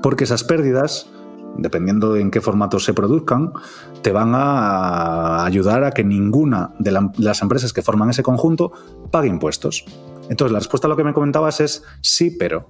Porque 0.03 0.25
esas 0.25 0.45
pérdidas 0.45 1.11
dependiendo 1.57 2.13
de 2.13 2.21
en 2.21 2.31
qué 2.31 2.41
formato 2.41 2.79
se 2.79 2.95
produzcan, 2.95 3.53
te 4.03 4.13
van 4.13 4.33
a 4.35 5.45
ayudar 5.45 5.85
a 5.85 5.93
que 5.93 6.05
ninguna 6.05 6.75
de 6.79 6.97
las 7.19 7.43
empresas 7.43 7.73
que 7.73 7.83
forman 7.83 8.11
ese 8.11 8.23
conjunto 8.23 8.73
pague 9.11 9.29
impuestos. 9.29 9.85
Entonces, 10.29 10.53
la 10.53 10.61
respuesta 10.61 10.87
a 10.87 10.91
lo 10.91 10.97
que 10.97 11.05
me 11.05 11.13
comentabas 11.13 11.61
es 11.61 11.85
sí, 12.01 12.31
pero. 12.31 12.69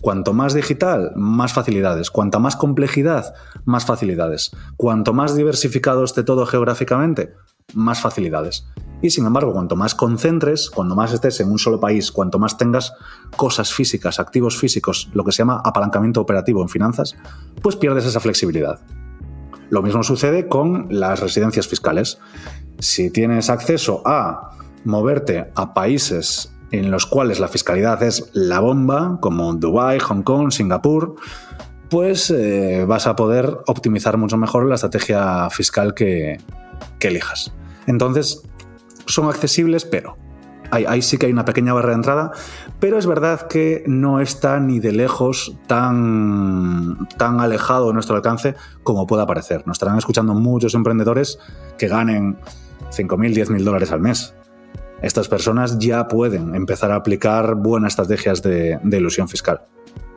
Cuanto 0.00 0.32
más 0.32 0.54
digital, 0.54 1.12
más 1.16 1.52
facilidades. 1.52 2.10
Cuanta 2.10 2.38
más 2.38 2.56
complejidad, 2.56 3.34
más 3.64 3.84
facilidades. 3.84 4.50
Cuanto 4.76 5.12
más 5.12 5.34
diversificado 5.34 6.04
esté 6.04 6.22
todo 6.22 6.46
geográficamente, 6.46 7.34
más 7.74 8.00
facilidades. 8.00 8.66
Y 9.00 9.10
sin 9.10 9.26
embargo, 9.26 9.52
cuanto 9.52 9.76
más 9.76 9.94
concentres, 9.94 10.70
cuando 10.70 10.96
más 10.96 11.12
estés 11.12 11.38
en 11.40 11.50
un 11.50 11.58
solo 11.58 11.78
país, 11.78 12.10
cuanto 12.10 12.38
más 12.38 12.58
tengas 12.58 12.94
cosas 13.36 13.72
físicas, 13.72 14.18
activos 14.18 14.58
físicos, 14.58 15.08
lo 15.12 15.24
que 15.24 15.30
se 15.30 15.38
llama 15.38 15.62
apalancamiento 15.64 16.20
operativo 16.20 16.62
en 16.62 16.68
finanzas, 16.68 17.14
pues 17.62 17.76
pierdes 17.76 18.06
esa 18.06 18.18
flexibilidad. 18.18 18.80
Lo 19.70 19.82
mismo 19.82 20.02
sucede 20.02 20.48
con 20.48 20.88
las 20.90 21.20
residencias 21.20 21.68
fiscales. 21.68 22.18
Si 22.80 23.10
tienes 23.10 23.50
acceso 23.50 24.02
a 24.04 24.50
moverte 24.84 25.52
a 25.54 25.74
países 25.74 26.52
en 26.72 26.90
los 26.90 27.06
cuales 27.06 27.38
la 27.38 27.48
fiscalidad 27.48 28.02
es 28.02 28.30
la 28.32 28.60
bomba, 28.60 29.18
como 29.20 29.54
Dubái, 29.54 30.00
Hong 30.00 30.22
Kong, 30.22 30.50
Singapur, 30.50 31.14
pues 31.88 32.30
eh, 32.30 32.84
vas 32.86 33.06
a 33.06 33.14
poder 33.14 33.58
optimizar 33.66 34.16
mucho 34.16 34.36
mejor 34.36 34.66
la 34.66 34.74
estrategia 34.74 35.48
fiscal 35.50 35.94
que, 35.94 36.38
que 36.98 37.08
elijas. 37.08 37.52
Entonces, 37.88 38.42
son 39.06 39.28
accesibles, 39.28 39.84
pero 39.86 40.16
ahí, 40.70 41.00
sí 41.00 41.16
que 41.16 41.26
hay 41.26 41.32
una 41.32 41.46
pequeña 41.46 41.72
barrera 41.72 41.94
de 41.94 41.96
entrada, 41.96 42.32
pero 42.78 42.98
es 42.98 43.06
verdad 43.06 43.48
que 43.48 43.82
no 43.86 44.20
está 44.20 44.60
ni 44.60 44.78
de 44.78 44.92
lejos 44.92 45.56
tan, 45.66 47.08
tan 47.16 47.40
alejado 47.40 47.88
de 47.88 47.94
nuestro 47.94 48.14
alcance 48.14 48.54
como 48.82 49.06
pueda 49.06 49.26
parecer. 49.26 49.66
Nos 49.66 49.76
estarán 49.76 49.96
escuchando 49.96 50.34
muchos 50.34 50.74
emprendedores 50.74 51.38
que 51.78 51.88
ganen 51.88 52.38
5.000, 52.90 53.46
10.000 53.46 53.64
dólares 53.64 53.90
al 53.90 54.00
mes. 54.00 54.34
Estas 55.00 55.28
personas 55.28 55.78
ya 55.78 56.08
pueden 56.08 56.54
empezar 56.54 56.90
a 56.90 56.96
aplicar 56.96 57.54
buenas 57.54 57.92
estrategias 57.92 58.42
de, 58.42 58.78
de 58.82 58.96
ilusión 58.98 59.28
fiscal 59.28 59.62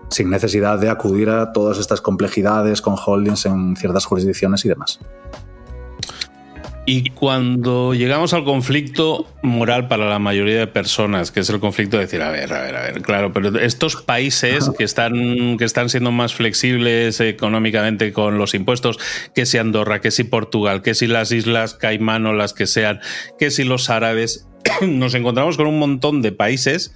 sin 0.10 0.30
necesidad 0.30 0.78
de 0.78 0.90
acudir 0.90 1.30
a 1.30 1.54
todas 1.54 1.78
estas 1.78 2.02
complejidades 2.02 2.82
con 2.82 2.96
holdings 2.98 3.46
en 3.46 3.78
ciertas 3.78 4.04
jurisdicciones 4.04 4.66
y 4.66 4.68
demás. 4.68 5.00
Y 6.94 7.10
cuando 7.12 7.94
llegamos 7.94 8.34
al 8.34 8.44
conflicto 8.44 9.26
moral 9.44 9.88
para 9.88 10.10
la 10.10 10.20
mayoría 10.20 10.60
de 10.60 10.68
personas, 10.68 11.32
que 11.32 11.40
es 11.40 11.50
el 11.50 11.62
conflicto 11.62 11.96
de 11.96 12.04
decir, 12.04 12.22
a 12.22 12.32
ver, 12.32 12.52
a 12.52 12.64
ver, 12.64 12.76
a 12.76 12.82
ver, 12.82 13.02
claro, 13.02 13.32
pero 13.32 13.58
estos 13.60 13.96
países 13.96 14.70
que 14.78 14.84
están, 14.84 15.56
que 15.58 15.64
están 15.64 15.88
siendo 15.88 16.12
más 16.12 16.34
flexibles 16.34 17.22
económicamente 17.22 18.12
con 18.12 18.38
los 18.38 18.54
impuestos, 18.54 19.00
que 19.34 19.46
si 19.46 19.58
Andorra, 19.58 20.02
que 20.02 20.12
si 20.12 20.26
Portugal, 20.26 20.82
que 20.82 20.94
si 20.94 21.08
las 21.08 21.32
Islas 21.32 21.76
Caimán 21.76 22.26
o 22.26 22.34
las 22.34 22.52
que 22.52 22.68
sean, 22.68 23.00
que 23.40 23.52
si 23.52 23.64
los 23.64 23.90
árabes, 23.90 24.50
nos 24.82 25.14
encontramos 25.14 25.56
con 25.56 25.68
un 25.68 25.80
montón 25.80 26.22
de 26.22 26.34
países 26.34 26.94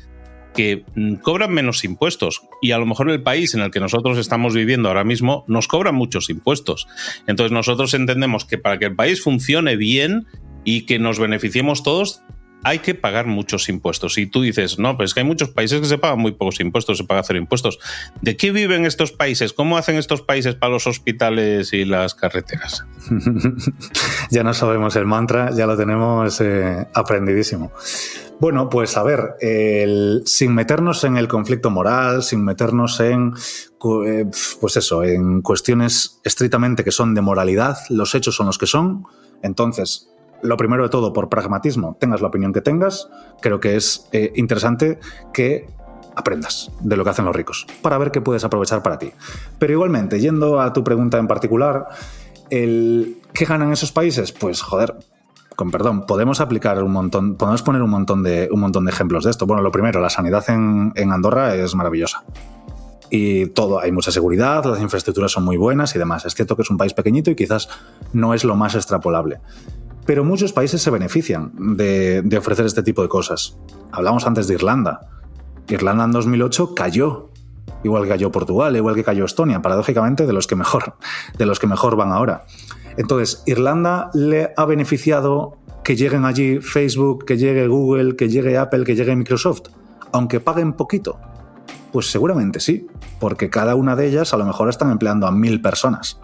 que 0.55 0.85
mm, 0.95 1.15
cobran 1.15 1.53
menos 1.53 1.83
impuestos 1.83 2.41
y 2.61 2.71
a 2.71 2.77
lo 2.77 2.85
mejor 2.85 3.09
el 3.09 3.21
país 3.21 3.53
en 3.53 3.61
el 3.61 3.71
que 3.71 3.79
nosotros 3.79 4.17
estamos 4.17 4.53
viviendo 4.53 4.87
ahora 4.87 5.03
mismo 5.03 5.45
nos 5.47 5.67
cobra 5.67 5.91
muchos 5.91 6.29
impuestos. 6.29 6.87
Entonces 7.27 7.51
nosotros 7.51 7.93
entendemos 7.93 8.45
que 8.45 8.57
para 8.57 8.79
que 8.79 8.85
el 8.85 8.95
país 8.95 9.21
funcione 9.21 9.75
bien 9.75 10.25
y 10.63 10.81
que 10.81 10.97
nos 10.97 11.19
beneficiemos 11.19 11.83
todos, 11.83 12.23
hay 12.65 12.79
que 12.79 12.95
pagar 12.95 13.27
muchos 13.27 13.69
impuestos. 13.69 14.17
Y 14.17 14.25
tú 14.25 14.41
dices, 14.41 14.79
no, 14.79 14.97
pues 14.97 15.11
es 15.11 15.13
que 15.13 15.19
hay 15.19 15.25
muchos 15.25 15.49
países 15.49 15.79
que 15.79 15.85
se 15.85 15.99
pagan 15.99 16.17
muy 16.17 16.31
pocos 16.31 16.59
impuestos, 16.59 16.97
se 16.97 17.03
paga 17.03 17.21
hacer 17.21 17.35
impuestos. 17.35 17.77
¿De 18.23 18.35
qué 18.35 18.51
viven 18.51 18.85
estos 18.85 19.11
países? 19.11 19.53
¿Cómo 19.53 19.77
hacen 19.77 19.97
estos 19.97 20.23
países 20.23 20.55
para 20.55 20.73
los 20.73 20.87
hospitales 20.87 21.73
y 21.73 21.85
las 21.85 22.15
carreteras? 22.15 22.83
ya 24.31 24.43
no 24.43 24.55
sabemos 24.55 24.95
el 24.95 25.05
mantra, 25.05 25.51
ya 25.55 25.67
lo 25.67 25.77
tenemos 25.77 26.41
eh, 26.41 26.87
aprendidísimo. 26.95 27.71
Bueno, 28.39 28.67
pues 28.67 28.97
a 28.97 29.03
ver, 29.03 29.35
sin 30.25 30.55
meternos 30.55 31.03
en 31.03 31.17
el 31.17 31.27
conflicto 31.27 31.69
moral, 31.69 32.23
sin 32.23 32.43
meternos 32.43 32.99
en, 32.99 33.33
eh, 34.07 34.25
pues 34.59 34.75
eso, 34.75 35.03
en 35.03 35.43
cuestiones 35.43 36.19
estrictamente 36.23 36.83
que 36.83 36.91
son 36.91 37.13
de 37.13 37.21
moralidad, 37.21 37.77
los 37.89 38.15
hechos 38.15 38.35
son 38.35 38.47
los 38.47 38.57
que 38.57 38.65
son. 38.65 39.03
Entonces, 39.43 40.09
lo 40.45 40.57
primero 40.57 40.83
de 40.83 40.89
todo, 40.89 41.13
por 41.13 41.29
pragmatismo, 41.29 41.97
tengas 41.99 42.21
la 42.21 42.27
opinión 42.27 42.53
que 42.53 42.61
tengas, 42.61 43.09
creo 43.41 43.59
que 43.59 43.75
es 43.75 44.07
eh, 44.11 44.31
interesante 44.35 44.99
que 45.33 45.67
aprendas 46.15 46.71
de 46.79 46.95
lo 46.95 47.03
que 47.03 47.09
hacen 47.09 47.25
los 47.25 47.35
ricos, 47.35 47.67
para 47.81 47.97
ver 47.97 48.11
qué 48.11 48.21
puedes 48.21 48.43
aprovechar 48.43 48.81
para 48.81 48.97
ti. 48.97 49.11
Pero 49.59 49.73
igualmente, 49.73 50.19
yendo 50.19 50.61
a 50.61 50.73
tu 50.73 50.83
pregunta 50.83 51.17
en 51.17 51.27
particular, 51.27 51.87
el, 52.49 53.17
¿qué 53.33 53.45
ganan 53.45 53.71
esos 53.71 53.91
países? 53.91 54.31
Pues 54.31 54.61
joder, 54.61 54.95
con 55.55 55.71
perdón, 55.71 56.05
podemos 56.05 56.41
aplicar 56.41 56.81
un 56.83 56.91
montón, 56.91 57.35
podemos 57.35 57.61
poner 57.61 57.81
un 57.81 57.89
montón 57.89 58.23
de, 58.23 58.49
un 58.51 58.59
montón 58.59 58.85
de 58.85 58.91
ejemplos 58.91 59.23
de 59.23 59.31
esto. 59.31 59.45
Bueno, 59.45 59.61
lo 59.61 59.71
primero, 59.71 60.01
la 60.01 60.09
sanidad 60.09 60.43
en, 60.49 60.93
Andorra 61.11 61.55
es 61.55 61.75
maravillosa. 61.75 62.23
Y 63.09 63.47
todo, 63.47 63.79
hay 63.79 63.91
mucha 63.91 64.11
seguridad, 64.11 64.65
las 64.65 64.81
infraestructuras 64.81 65.31
son 65.31 65.45
muy 65.45 65.57
buenas 65.57 65.95
y 65.95 65.99
demás. 65.99 66.25
Es 66.25 66.33
cierto 66.33 66.55
que 66.55 66.63
es 66.63 66.69
un 66.69 66.77
país 66.77 66.93
pequeñito 66.93 67.31
y 67.31 67.35
quizás 67.35 67.69
no 68.13 68.33
es 68.33 68.43
lo 68.43 68.55
más 68.55 68.75
extrapolable. 68.75 69.39
Pero 70.05 70.23
muchos 70.23 70.53
países 70.53 70.81
se 70.81 70.91
benefician 70.91 71.51
de, 71.77 72.37
ofrecer 72.37 72.65
este 72.65 72.83
tipo 72.83 73.01
de 73.01 73.09
cosas. 73.09 73.57
Hablamos 73.91 74.27
antes 74.27 74.47
de 74.47 74.53
Irlanda. 74.53 75.09
Irlanda 75.67 76.05
en 76.05 76.11
2008 76.11 76.75
cayó 76.75 77.29
igual 77.83 78.03
que 78.03 78.09
cayó 78.09 78.31
Portugal, 78.31 78.75
igual 78.75 78.95
que 78.95 79.03
cayó 79.03 79.25
Estonia, 79.25 79.61
paradójicamente 79.61 80.25
de 80.25 80.33
los 80.33 80.47
que 80.47 80.55
mejor, 80.55 80.95
de 81.37 81.45
los 81.45 81.59
que 81.59 81.67
mejor 81.67 81.95
van 81.95 82.11
ahora. 82.11 82.45
Entonces, 82.97 83.43
Irlanda 83.45 84.09
le 84.13 84.53
ha 84.57 84.65
beneficiado 84.65 85.57
que 85.83 85.95
lleguen 85.95 86.25
allí 86.25 86.61
Facebook, 86.61 87.25
que 87.25 87.37
llegue 87.37 87.67
Google, 87.67 88.15
que 88.15 88.27
llegue 88.27 88.57
Apple, 88.57 88.83
que 88.85 88.95
llegue 88.95 89.15
Microsoft, 89.15 89.69
aunque 90.11 90.39
paguen 90.39 90.73
poquito. 90.73 91.19
Pues 91.91 92.09
seguramente 92.09 92.59
sí, 92.59 92.87
porque 93.19 93.49
cada 93.49 93.75
una 93.75 93.95
de 93.95 94.07
ellas 94.07 94.33
a 94.33 94.37
lo 94.37 94.45
mejor 94.45 94.69
están 94.69 94.89
empleando 94.91 95.27
a 95.27 95.31
mil 95.31 95.61
personas. 95.61 96.19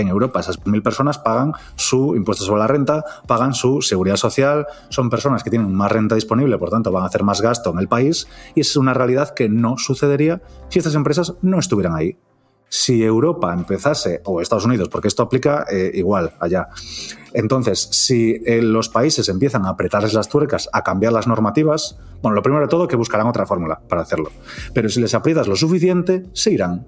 En 0.00 0.08
Europa 0.08 0.40
esas 0.40 0.64
mil 0.66 0.82
personas 0.82 1.18
pagan 1.18 1.52
su 1.76 2.14
impuesto 2.16 2.44
sobre 2.44 2.60
la 2.60 2.66
renta, 2.66 3.04
pagan 3.26 3.54
su 3.54 3.82
seguridad 3.82 4.16
social, 4.16 4.66
son 4.88 5.10
personas 5.10 5.42
que 5.42 5.50
tienen 5.50 5.72
más 5.74 5.90
renta 5.90 6.14
disponible, 6.14 6.58
por 6.58 6.70
tanto 6.70 6.92
van 6.92 7.04
a 7.04 7.06
hacer 7.06 7.22
más 7.22 7.40
gasto 7.40 7.70
en 7.70 7.78
el 7.78 7.88
país 7.88 8.28
y 8.54 8.60
es 8.60 8.76
una 8.76 8.94
realidad 8.94 9.34
que 9.34 9.48
no 9.48 9.76
sucedería 9.78 10.40
si 10.68 10.78
estas 10.78 10.94
empresas 10.94 11.34
no 11.42 11.58
estuvieran 11.58 11.94
ahí 11.94 12.16
si 12.70 13.02
Europa 13.02 13.54
empezase, 13.54 14.20
o 14.26 14.42
Estados 14.42 14.66
Unidos, 14.66 14.90
porque 14.90 15.08
esto 15.08 15.22
aplica 15.22 15.64
eh, 15.70 15.90
igual 15.94 16.34
allá, 16.38 16.68
entonces, 17.32 17.88
si 17.92 18.40
eh, 18.46 18.62
los 18.62 18.88
países 18.88 19.28
empiezan 19.28 19.66
a 19.66 19.70
apretarles 19.70 20.14
las 20.14 20.28
tuercas, 20.28 20.68
a 20.72 20.82
cambiar 20.82 21.12
las 21.12 21.26
normativas, 21.26 21.98
bueno, 22.22 22.34
lo 22.34 22.42
primero 22.42 22.62
de 22.62 22.68
todo 22.68 22.88
que 22.88 22.96
buscarán 22.96 23.26
otra 23.26 23.46
fórmula 23.46 23.80
para 23.88 24.02
hacerlo. 24.02 24.30
Pero 24.74 24.88
si 24.88 25.00
les 25.00 25.14
aprietas 25.14 25.46
lo 25.46 25.56
suficiente, 25.56 26.24
se 26.32 26.52
irán. 26.52 26.86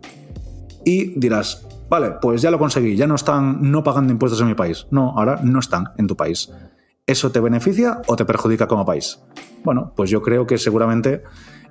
Y 0.84 1.18
dirás, 1.18 1.66
vale, 1.90 2.12
pues 2.22 2.40
ya 2.40 2.50
lo 2.50 2.58
conseguí, 2.58 2.96
ya 2.96 3.06
no 3.06 3.16
están 3.16 3.70
no 3.70 3.82
pagando 3.82 4.12
impuestos 4.12 4.40
en 4.40 4.46
mi 4.46 4.54
país. 4.54 4.86
No, 4.90 5.10
ahora 5.18 5.40
no 5.42 5.58
están 5.58 5.90
en 5.98 6.06
tu 6.06 6.16
país. 6.16 6.50
¿Eso 7.06 7.32
te 7.32 7.40
beneficia 7.40 8.00
o 8.06 8.16
te 8.16 8.24
perjudica 8.24 8.68
como 8.68 8.86
país? 8.86 9.20
Bueno, 9.64 9.92
pues 9.96 10.08
yo 10.08 10.22
creo 10.22 10.46
que 10.46 10.56
seguramente 10.56 11.24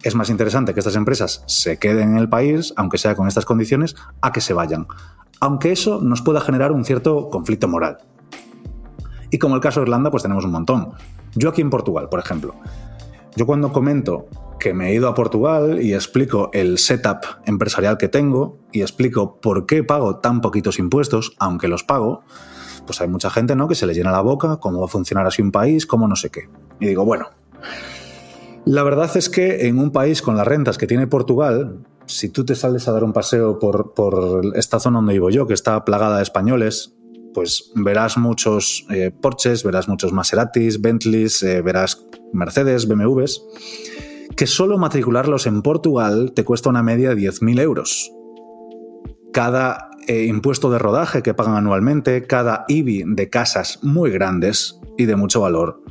es 0.03 0.13
más 0.13 0.29
interesante 0.29 0.73
que 0.73 0.81
estas 0.81 0.97
empresas 0.97 1.43
se 1.47 1.79
queden 1.79 2.11
en 2.11 2.17
el 2.17 2.29
país, 2.29 2.73
aunque 2.75 2.97
sea 2.97 3.15
con 3.15 3.27
estas 3.27 3.45
condiciones, 3.45 3.95
a 4.21 4.31
que 4.33 4.41
se 4.41 4.53
vayan. 4.53 4.87
Aunque 5.39 5.71
eso 5.71 6.01
nos 6.01 6.21
pueda 6.21 6.41
generar 6.41 6.73
un 6.73 6.83
cierto 6.83 7.29
conflicto 7.29 7.69
moral. 7.69 7.99
Y 9.31 9.37
como 9.37 9.55
el 9.55 9.61
caso 9.61 9.79
de 9.79 9.85
Irlanda, 9.85 10.11
pues 10.11 10.23
tenemos 10.23 10.43
un 10.43 10.51
montón. 10.51 10.91
Yo 11.35 11.49
aquí 11.49 11.61
en 11.61 11.69
Portugal, 11.69 12.09
por 12.09 12.19
ejemplo, 12.19 12.55
yo 13.35 13.45
cuando 13.45 13.71
comento 13.71 14.27
que 14.59 14.73
me 14.73 14.89
he 14.89 14.93
ido 14.93 15.07
a 15.07 15.15
Portugal 15.15 15.81
y 15.81 15.93
explico 15.93 16.49
el 16.53 16.77
setup 16.77 17.25
empresarial 17.45 17.97
que 17.97 18.07
tengo 18.07 18.59
y 18.71 18.81
explico 18.81 19.39
por 19.39 19.65
qué 19.65 19.83
pago 19.83 20.17
tan 20.17 20.41
poquitos 20.41 20.77
impuestos, 20.79 21.35
aunque 21.39 21.67
los 21.67 21.83
pago, 21.83 22.23
pues 22.85 23.01
hay 23.01 23.07
mucha 23.07 23.29
gente 23.29 23.55
¿no? 23.55 23.67
que 23.67 23.75
se 23.75 23.87
le 23.87 23.93
llena 23.93 24.11
la 24.11 24.21
boca, 24.21 24.57
cómo 24.57 24.79
va 24.79 24.85
a 24.85 24.89
funcionar 24.89 25.25
así 25.25 25.41
un 25.41 25.51
país, 25.51 25.85
cómo 25.85 26.07
no 26.07 26.15
sé 26.15 26.29
qué. 26.29 26.49
Y 26.79 26.87
digo, 26.87 27.05
bueno, 27.05 27.29
la 28.65 28.83
verdad 28.83 29.09
es 29.15 29.29
que 29.29 29.67
en 29.67 29.79
un 29.79 29.91
país 29.91 30.21
con 30.21 30.35
las 30.35 30.47
rentas 30.47 30.77
que 30.77 30.87
tiene 30.87 31.07
Portugal, 31.07 31.79
si 32.05 32.29
tú 32.29 32.45
te 32.45 32.55
sales 32.55 32.87
a 32.87 32.91
dar 32.91 33.03
un 33.03 33.13
paseo 33.13 33.59
por, 33.59 33.93
esta 34.55 34.79
zona 34.79 34.97
donde 34.97 35.13
vivo 35.13 35.29
yo, 35.29 35.47
que 35.47 35.53
está 35.53 35.85
plagada 35.85 36.17
de 36.17 36.23
españoles, 36.23 36.95
pues 37.33 37.71
verás 37.75 38.17
muchos 38.17 38.85
eh, 38.89 39.11
Porsches, 39.11 39.63
verás 39.63 39.87
muchos 39.87 40.11
Maseratis, 40.11 40.81
Bentleys, 40.81 41.43
eh, 41.43 41.61
verás 41.61 42.05
Mercedes, 42.33 42.87
BMWs, 42.87 43.43
que 44.35 44.47
solo 44.47 44.77
matricularlos 44.77 45.47
en 45.47 45.61
Portugal 45.61 46.33
te 46.35 46.43
cuesta 46.43 46.69
una 46.69 46.83
media 46.83 47.09
de 47.09 47.15
10.000 47.15 47.59
euros. 47.61 48.11
Cada 49.33 49.89
eh, 50.07 50.25
impuesto 50.25 50.71
de 50.71 50.79
rodaje 50.79 51.21
que 51.21 51.33
pagan 51.33 51.55
anualmente, 51.55 52.25
cada 52.25 52.65
IBI 52.67 53.03
de 53.05 53.29
casas 53.29 53.79
muy 53.83 54.11
grandes 54.11 54.79
y 54.97 55.05
de 55.05 55.15
mucho 55.15 55.41
valor, 55.41 55.83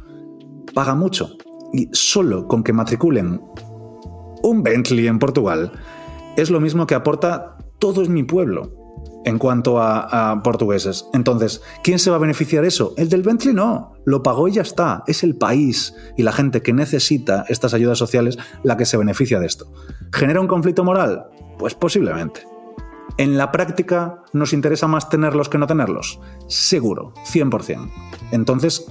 paga 0.74 0.94
mucho. 0.94 1.36
Y 1.72 1.88
solo 1.92 2.48
con 2.48 2.62
que 2.62 2.72
matriculen 2.72 3.40
un 4.42 4.62
Bentley 4.62 5.06
en 5.06 5.18
Portugal 5.18 5.72
es 6.36 6.50
lo 6.50 6.60
mismo 6.60 6.86
que 6.86 6.94
aporta 6.94 7.56
todo 7.78 8.04
mi 8.06 8.22
pueblo 8.22 8.77
en 9.24 9.38
cuanto 9.38 9.80
a, 9.80 10.40
portugueses. 10.42 11.06
Entonces, 11.12 11.62
¿quién 11.82 11.98
se 11.98 12.10
va 12.10 12.16
a 12.16 12.20
beneficiar 12.20 12.64
eso? 12.64 12.94
El 12.96 13.08
del 13.08 13.22
Bentley 13.22 13.54
no, 13.54 13.94
lo 14.04 14.22
pagó 14.22 14.48
y 14.48 14.52
ya 14.52 14.62
está. 14.62 15.02
Es 15.06 15.22
el 15.22 15.36
país 15.36 15.94
y 16.16 16.22
la 16.22 16.32
gente 16.32 16.62
que 16.62 16.72
necesita 16.72 17.44
estas 17.48 17.74
ayudas 17.74 17.98
sociales 17.98 18.38
la 18.62 18.76
que 18.76 18.86
se 18.86 18.96
beneficia 18.96 19.38
de 19.40 19.46
esto. 19.46 19.72
¿Genera 20.12 20.40
un 20.40 20.48
conflicto 20.48 20.84
moral? 20.84 21.26
Pues 21.58 21.74
posiblemente. 21.74 22.46
¿En 23.16 23.36
la 23.36 23.50
práctica 23.50 24.22
nos 24.32 24.52
interesa 24.52 24.86
más 24.86 25.08
tenerlos 25.08 25.48
que 25.48 25.58
no 25.58 25.66
tenerlos? 25.66 26.20
Seguro, 26.46 27.12
100%. 27.24 27.90
Entonces, 28.30 28.86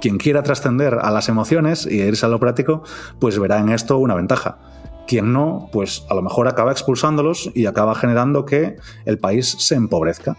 quien 0.00 0.16
quiera 0.16 0.42
trascender 0.42 0.94
a 0.94 1.10
las 1.10 1.28
emociones 1.28 1.86
y 1.86 2.00
irse 2.00 2.24
a 2.24 2.28
lo 2.28 2.40
práctico, 2.40 2.82
pues 3.18 3.38
verá 3.38 3.58
en 3.58 3.68
esto 3.68 3.98
una 3.98 4.14
ventaja. 4.14 4.58
Quien 5.08 5.32
no, 5.32 5.70
pues 5.72 6.04
a 6.10 6.14
lo 6.14 6.20
mejor 6.20 6.48
acaba 6.48 6.70
expulsándolos 6.70 7.50
y 7.54 7.64
acaba 7.64 7.94
generando 7.94 8.44
que 8.44 8.76
el 9.06 9.18
país 9.18 9.56
se 9.58 9.74
empobrezca. 9.74 10.36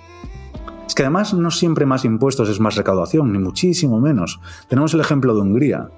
Es 0.87 0.93
que 0.93 1.01
además 1.01 1.33
no 1.33 1.49
siempre 1.49 1.87
más 1.87 2.05
impuestos 2.05 2.49
es 2.49 2.59
más 2.59 2.75
recaudación, 2.75 3.33
ni 3.33 3.39
muchísimo 3.39 3.99
menos. 3.99 4.39
Tenemos 4.67 4.93
el 4.93 4.99
ejemplo 5.01 5.33
de 5.33 5.41
Hungría, 5.41 5.89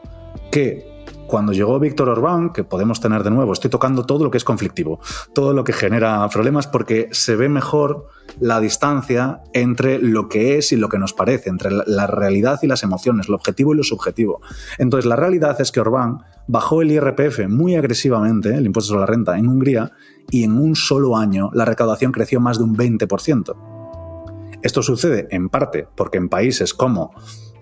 que 0.52 0.90
cuando 1.32 1.54
llegó 1.54 1.80
Víctor 1.80 2.10
Orbán, 2.10 2.52
que 2.52 2.66
podemos 2.66 3.00
tener 3.00 3.24
de 3.24 3.32
nuevo, 3.32 3.54
estoy 3.54 3.70
tocando 3.70 4.06
todo 4.06 4.26
lo 4.26 4.32
que 4.32 4.38
es 4.38 4.44
conflictivo, 4.44 5.00
todo 5.34 5.54
lo 5.54 5.64
que 5.64 5.72
genera 5.72 6.28
problemas 6.28 6.68
porque 6.68 7.08
se 7.12 7.38
ve 7.38 7.48
mejor 7.48 8.08
la 8.42 8.60
distancia 8.60 9.42
entre 9.54 10.00
lo 10.00 10.28
que 10.28 10.58
es 10.58 10.74
y 10.74 10.76
lo 10.76 10.90
que 10.90 10.98
nos 10.98 11.14
parece, 11.14 11.50
entre 11.50 11.72
la 11.72 12.06
realidad 12.06 12.60
y 12.64 12.68
las 12.68 12.84
emociones, 12.84 13.30
lo 13.30 13.36
objetivo 13.36 13.74
y 13.74 13.78
lo 13.78 13.84
subjetivo. 13.84 14.42
Entonces, 14.78 15.06
la 15.06 15.16
realidad 15.16 15.60
es 15.62 15.72
que 15.72 15.80
Orbán 15.80 16.20
bajó 16.48 16.82
el 16.82 16.92
IRPF 16.92 17.48
muy 17.48 17.76
agresivamente, 17.76 18.54
el 18.54 18.66
impuesto 18.66 18.90
sobre 18.90 19.02
la 19.02 19.08
renta, 19.08 19.38
en 19.38 19.48
Hungría, 19.48 19.92
y 20.30 20.44
en 20.44 20.58
un 20.58 20.76
solo 20.76 21.18
año 21.18 21.50
la 21.54 21.66
recaudación 21.66 22.12
creció 22.12 22.40
más 22.40 22.58
de 22.58 22.64
un 22.64 22.76
20%. 22.76 24.60
Esto 24.62 24.84
sucede 24.84 25.28
en 25.32 25.50
parte 25.50 25.88
porque 25.96 26.18
en 26.18 26.30
países 26.30 26.74
como 26.74 27.12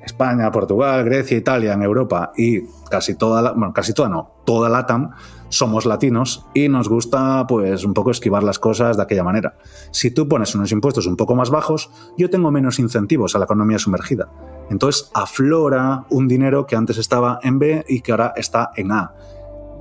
España, 0.03 0.51
Portugal, 0.51 1.03
Grecia, 1.05 1.37
Italia, 1.37 1.73
en 1.73 1.81
Europa 1.81 2.31
y 2.35 2.61
casi 2.89 3.15
toda 3.15 3.41
la, 3.41 3.51
bueno, 3.51 3.73
casi 3.73 3.93
toda 3.93 4.09
no, 4.09 4.41
toda 4.45 4.69
LATAM, 4.69 5.11
somos 5.49 5.85
latinos 5.85 6.45
y 6.53 6.69
nos 6.69 6.87
gusta 6.87 7.45
pues 7.47 7.83
un 7.83 7.93
poco 7.93 8.11
esquivar 8.11 8.43
las 8.43 8.59
cosas 8.59 8.97
de 8.97 9.03
aquella 9.03 9.23
manera. 9.23 9.57
Si 9.91 10.11
tú 10.11 10.27
pones 10.27 10.55
unos 10.55 10.71
impuestos 10.71 11.07
un 11.07 11.15
poco 11.15 11.35
más 11.35 11.49
bajos, 11.49 11.89
yo 12.17 12.29
tengo 12.29 12.51
menos 12.51 12.79
incentivos 12.79 13.35
a 13.35 13.39
la 13.39 13.45
economía 13.45 13.79
sumergida. 13.79 14.29
Entonces 14.69 15.09
aflora 15.13 16.05
un 16.09 16.27
dinero 16.27 16.65
que 16.65 16.75
antes 16.75 16.97
estaba 16.97 17.39
en 17.43 17.59
B 17.59 17.85
y 17.87 18.01
que 18.01 18.11
ahora 18.11 18.33
está 18.35 18.71
en 18.75 18.91
A. 18.91 19.13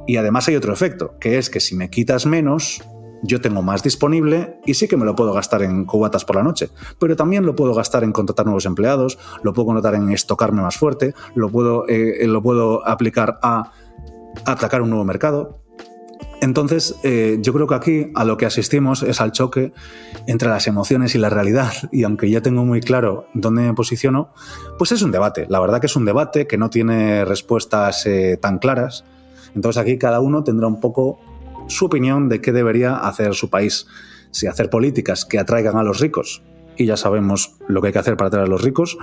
Y 0.06 0.16
además 0.16 0.48
hay 0.48 0.56
otro 0.56 0.72
efecto, 0.72 1.16
que 1.20 1.36
es 1.36 1.50
que 1.50 1.60
si 1.60 1.76
me 1.76 1.90
quitas 1.90 2.24
menos, 2.24 2.82
yo 3.22 3.40
tengo 3.40 3.62
más 3.62 3.82
disponible 3.82 4.58
y 4.64 4.74
sí 4.74 4.88
que 4.88 4.96
me 4.96 5.04
lo 5.04 5.14
puedo 5.14 5.32
gastar 5.32 5.62
en 5.62 5.84
cubatas 5.84 6.24
por 6.24 6.36
la 6.36 6.42
noche, 6.42 6.70
pero 6.98 7.16
también 7.16 7.44
lo 7.44 7.54
puedo 7.54 7.74
gastar 7.74 8.04
en 8.04 8.12
contratar 8.12 8.46
nuevos 8.46 8.66
empleados, 8.66 9.18
lo 9.42 9.52
puedo 9.52 9.72
notar 9.74 9.94
en 9.94 10.10
estocarme 10.10 10.62
más 10.62 10.76
fuerte, 10.76 11.14
lo 11.34 11.50
puedo, 11.50 11.86
eh, 11.88 12.26
lo 12.26 12.42
puedo 12.42 12.86
aplicar 12.86 13.38
a 13.42 13.72
atacar 14.44 14.82
un 14.82 14.90
nuevo 14.90 15.04
mercado. 15.04 15.62
Entonces, 16.40 16.94
eh, 17.02 17.38
yo 17.40 17.52
creo 17.52 17.66
que 17.66 17.74
aquí 17.74 18.12
a 18.14 18.24
lo 18.24 18.36
que 18.36 18.46
asistimos 18.46 19.02
es 19.02 19.20
al 19.20 19.32
choque 19.32 19.72
entre 20.26 20.48
las 20.48 20.66
emociones 20.66 21.14
y 21.14 21.18
la 21.18 21.30
realidad. 21.30 21.72
Y 21.92 22.04
aunque 22.04 22.30
ya 22.30 22.40
tengo 22.40 22.64
muy 22.64 22.80
claro 22.80 23.26
dónde 23.34 23.62
me 23.62 23.74
posiciono, 23.74 24.32
pues 24.78 24.92
es 24.92 25.02
un 25.02 25.10
debate. 25.10 25.46
La 25.48 25.60
verdad 25.60 25.80
que 25.80 25.86
es 25.86 25.96
un 25.96 26.04
debate 26.04 26.46
que 26.46 26.58
no 26.58 26.70
tiene 26.70 27.24
respuestas 27.24 28.06
eh, 28.06 28.38
tan 28.40 28.58
claras. 28.58 29.04
Entonces 29.54 29.80
aquí 29.80 29.98
cada 29.98 30.20
uno 30.20 30.44
tendrá 30.44 30.68
un 30.68 30.80
poco 30.80 31.18
su 31.66 31.86
opinión 31.86 32.28
de 32.28 32.40
qué 32.40 32.52
debería 32.52 32.96
hacer 32.96 33.34
su 33.34 33.50
país. 33.50 33.86
Si 34.30 34.46
hacer 34.46 34.70
políticas 34.70 35.24
que 35.24 35.38
atraigan 35.38 35.76
a 35.76 35.82
los 35.82 36.00
ricos, 36.00 36.42
y 36.76 36.86
ya 36.86 36.96
sabemos 36.96 37.56
lo 37.66 37.80
que 37.80 37.88
hay 37.88 37.92
que 37.92 37.98
hacer 37.98 38.16
para 38.16 38.28
atraer 38.28 38.46
a 38.46 38.48
los 38.48 38.62
ricos, 38.62 38.96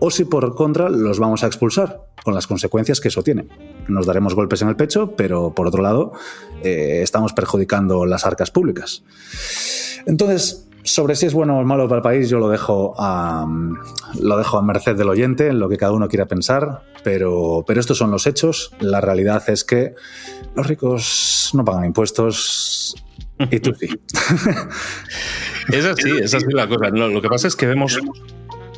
o 0.00 0.10
si 0.10 0.24
por 0.24 0.54
contra 0.54 0.88
los 0.88 1.18
vamos 1.18 1.44
a 1.44 1.46
expulsar, 1.46 2.06
con 2.24 2.34
las 2.34 2.46
consecuencias 2.46 3.00
que 3.00 3.08
eso 3.08 3.22
tiene. 3.22 3.46
Nos 3.88 4.06
daremos 4.06 4.34
golpes 4.34 4.62
en 4.62 4.68
el 4.68 4.76
pecho, 4.76 5.14
pero 5.16 5.54
por 5.54 5.66
otro 5.66 5.82
lado, 5.82 6.12
eh, 6.62 7.00
estamos 7.02 7.32
perjudicando 7.32 8.06
las 8.06 8.26
arcas 8.26 8.50
públicas. 8.50 9.02
Entonces, 10.06 10.66
sobre 10.82 11.16
si 11.16 11.26
es 11.26 11.34
bueno 11.34 11.58
o 11.58 11.64
malo 11.64 11.88
para 11.88 11.98
el 11.98 12.02
país, 12.02 12.28
yo 12.28 12.38
lo 12.38 12.48
dejo 12.48 12.94
a, 12.98 13.46
lo 14.18 14.38
dejo 14.38 14.58
a 14.58 14.62
merced 14.62 14.96
del 14.96 15.08
oyente, 15.08 15.48
en 15.48 15.58
lo 15.58 15.68
que 15.68 15.76
cada 15.76 15.92
uno 15.92 16.08
quiera 16.08 16.26
pensar, 16.26 16.82
pero, 17.04 17.64
pero 17.66 17.80
estos 17.80 17.98
son 17.98 18.10
los 18.10 18.26
hechos. 18.26 18.72
La 18.80 19.00
realidad 19.00 19.42
es 19.48 19.64
que 19.64 19.94
los 20.54 20.66
ricos 20.66 21.50
no 21.54 21.64
pagan 21.64 21.84
impuestos 21.84 22.96
y 23.50 23.60
tú 23.60 23.74
sí. 23.74 23.88
es 25.72 25.84
así, 25.84 26.10
es 26.22 26.34
así 26.34 26.46
la 26.52 26.68
cosa. 26.68 26.88
lo 26.90 27.20
que 27.20 27.28
pasa 27.28 27.48
es 27.48 27.56
que 27.56 27.66
vemos 27.66 27.98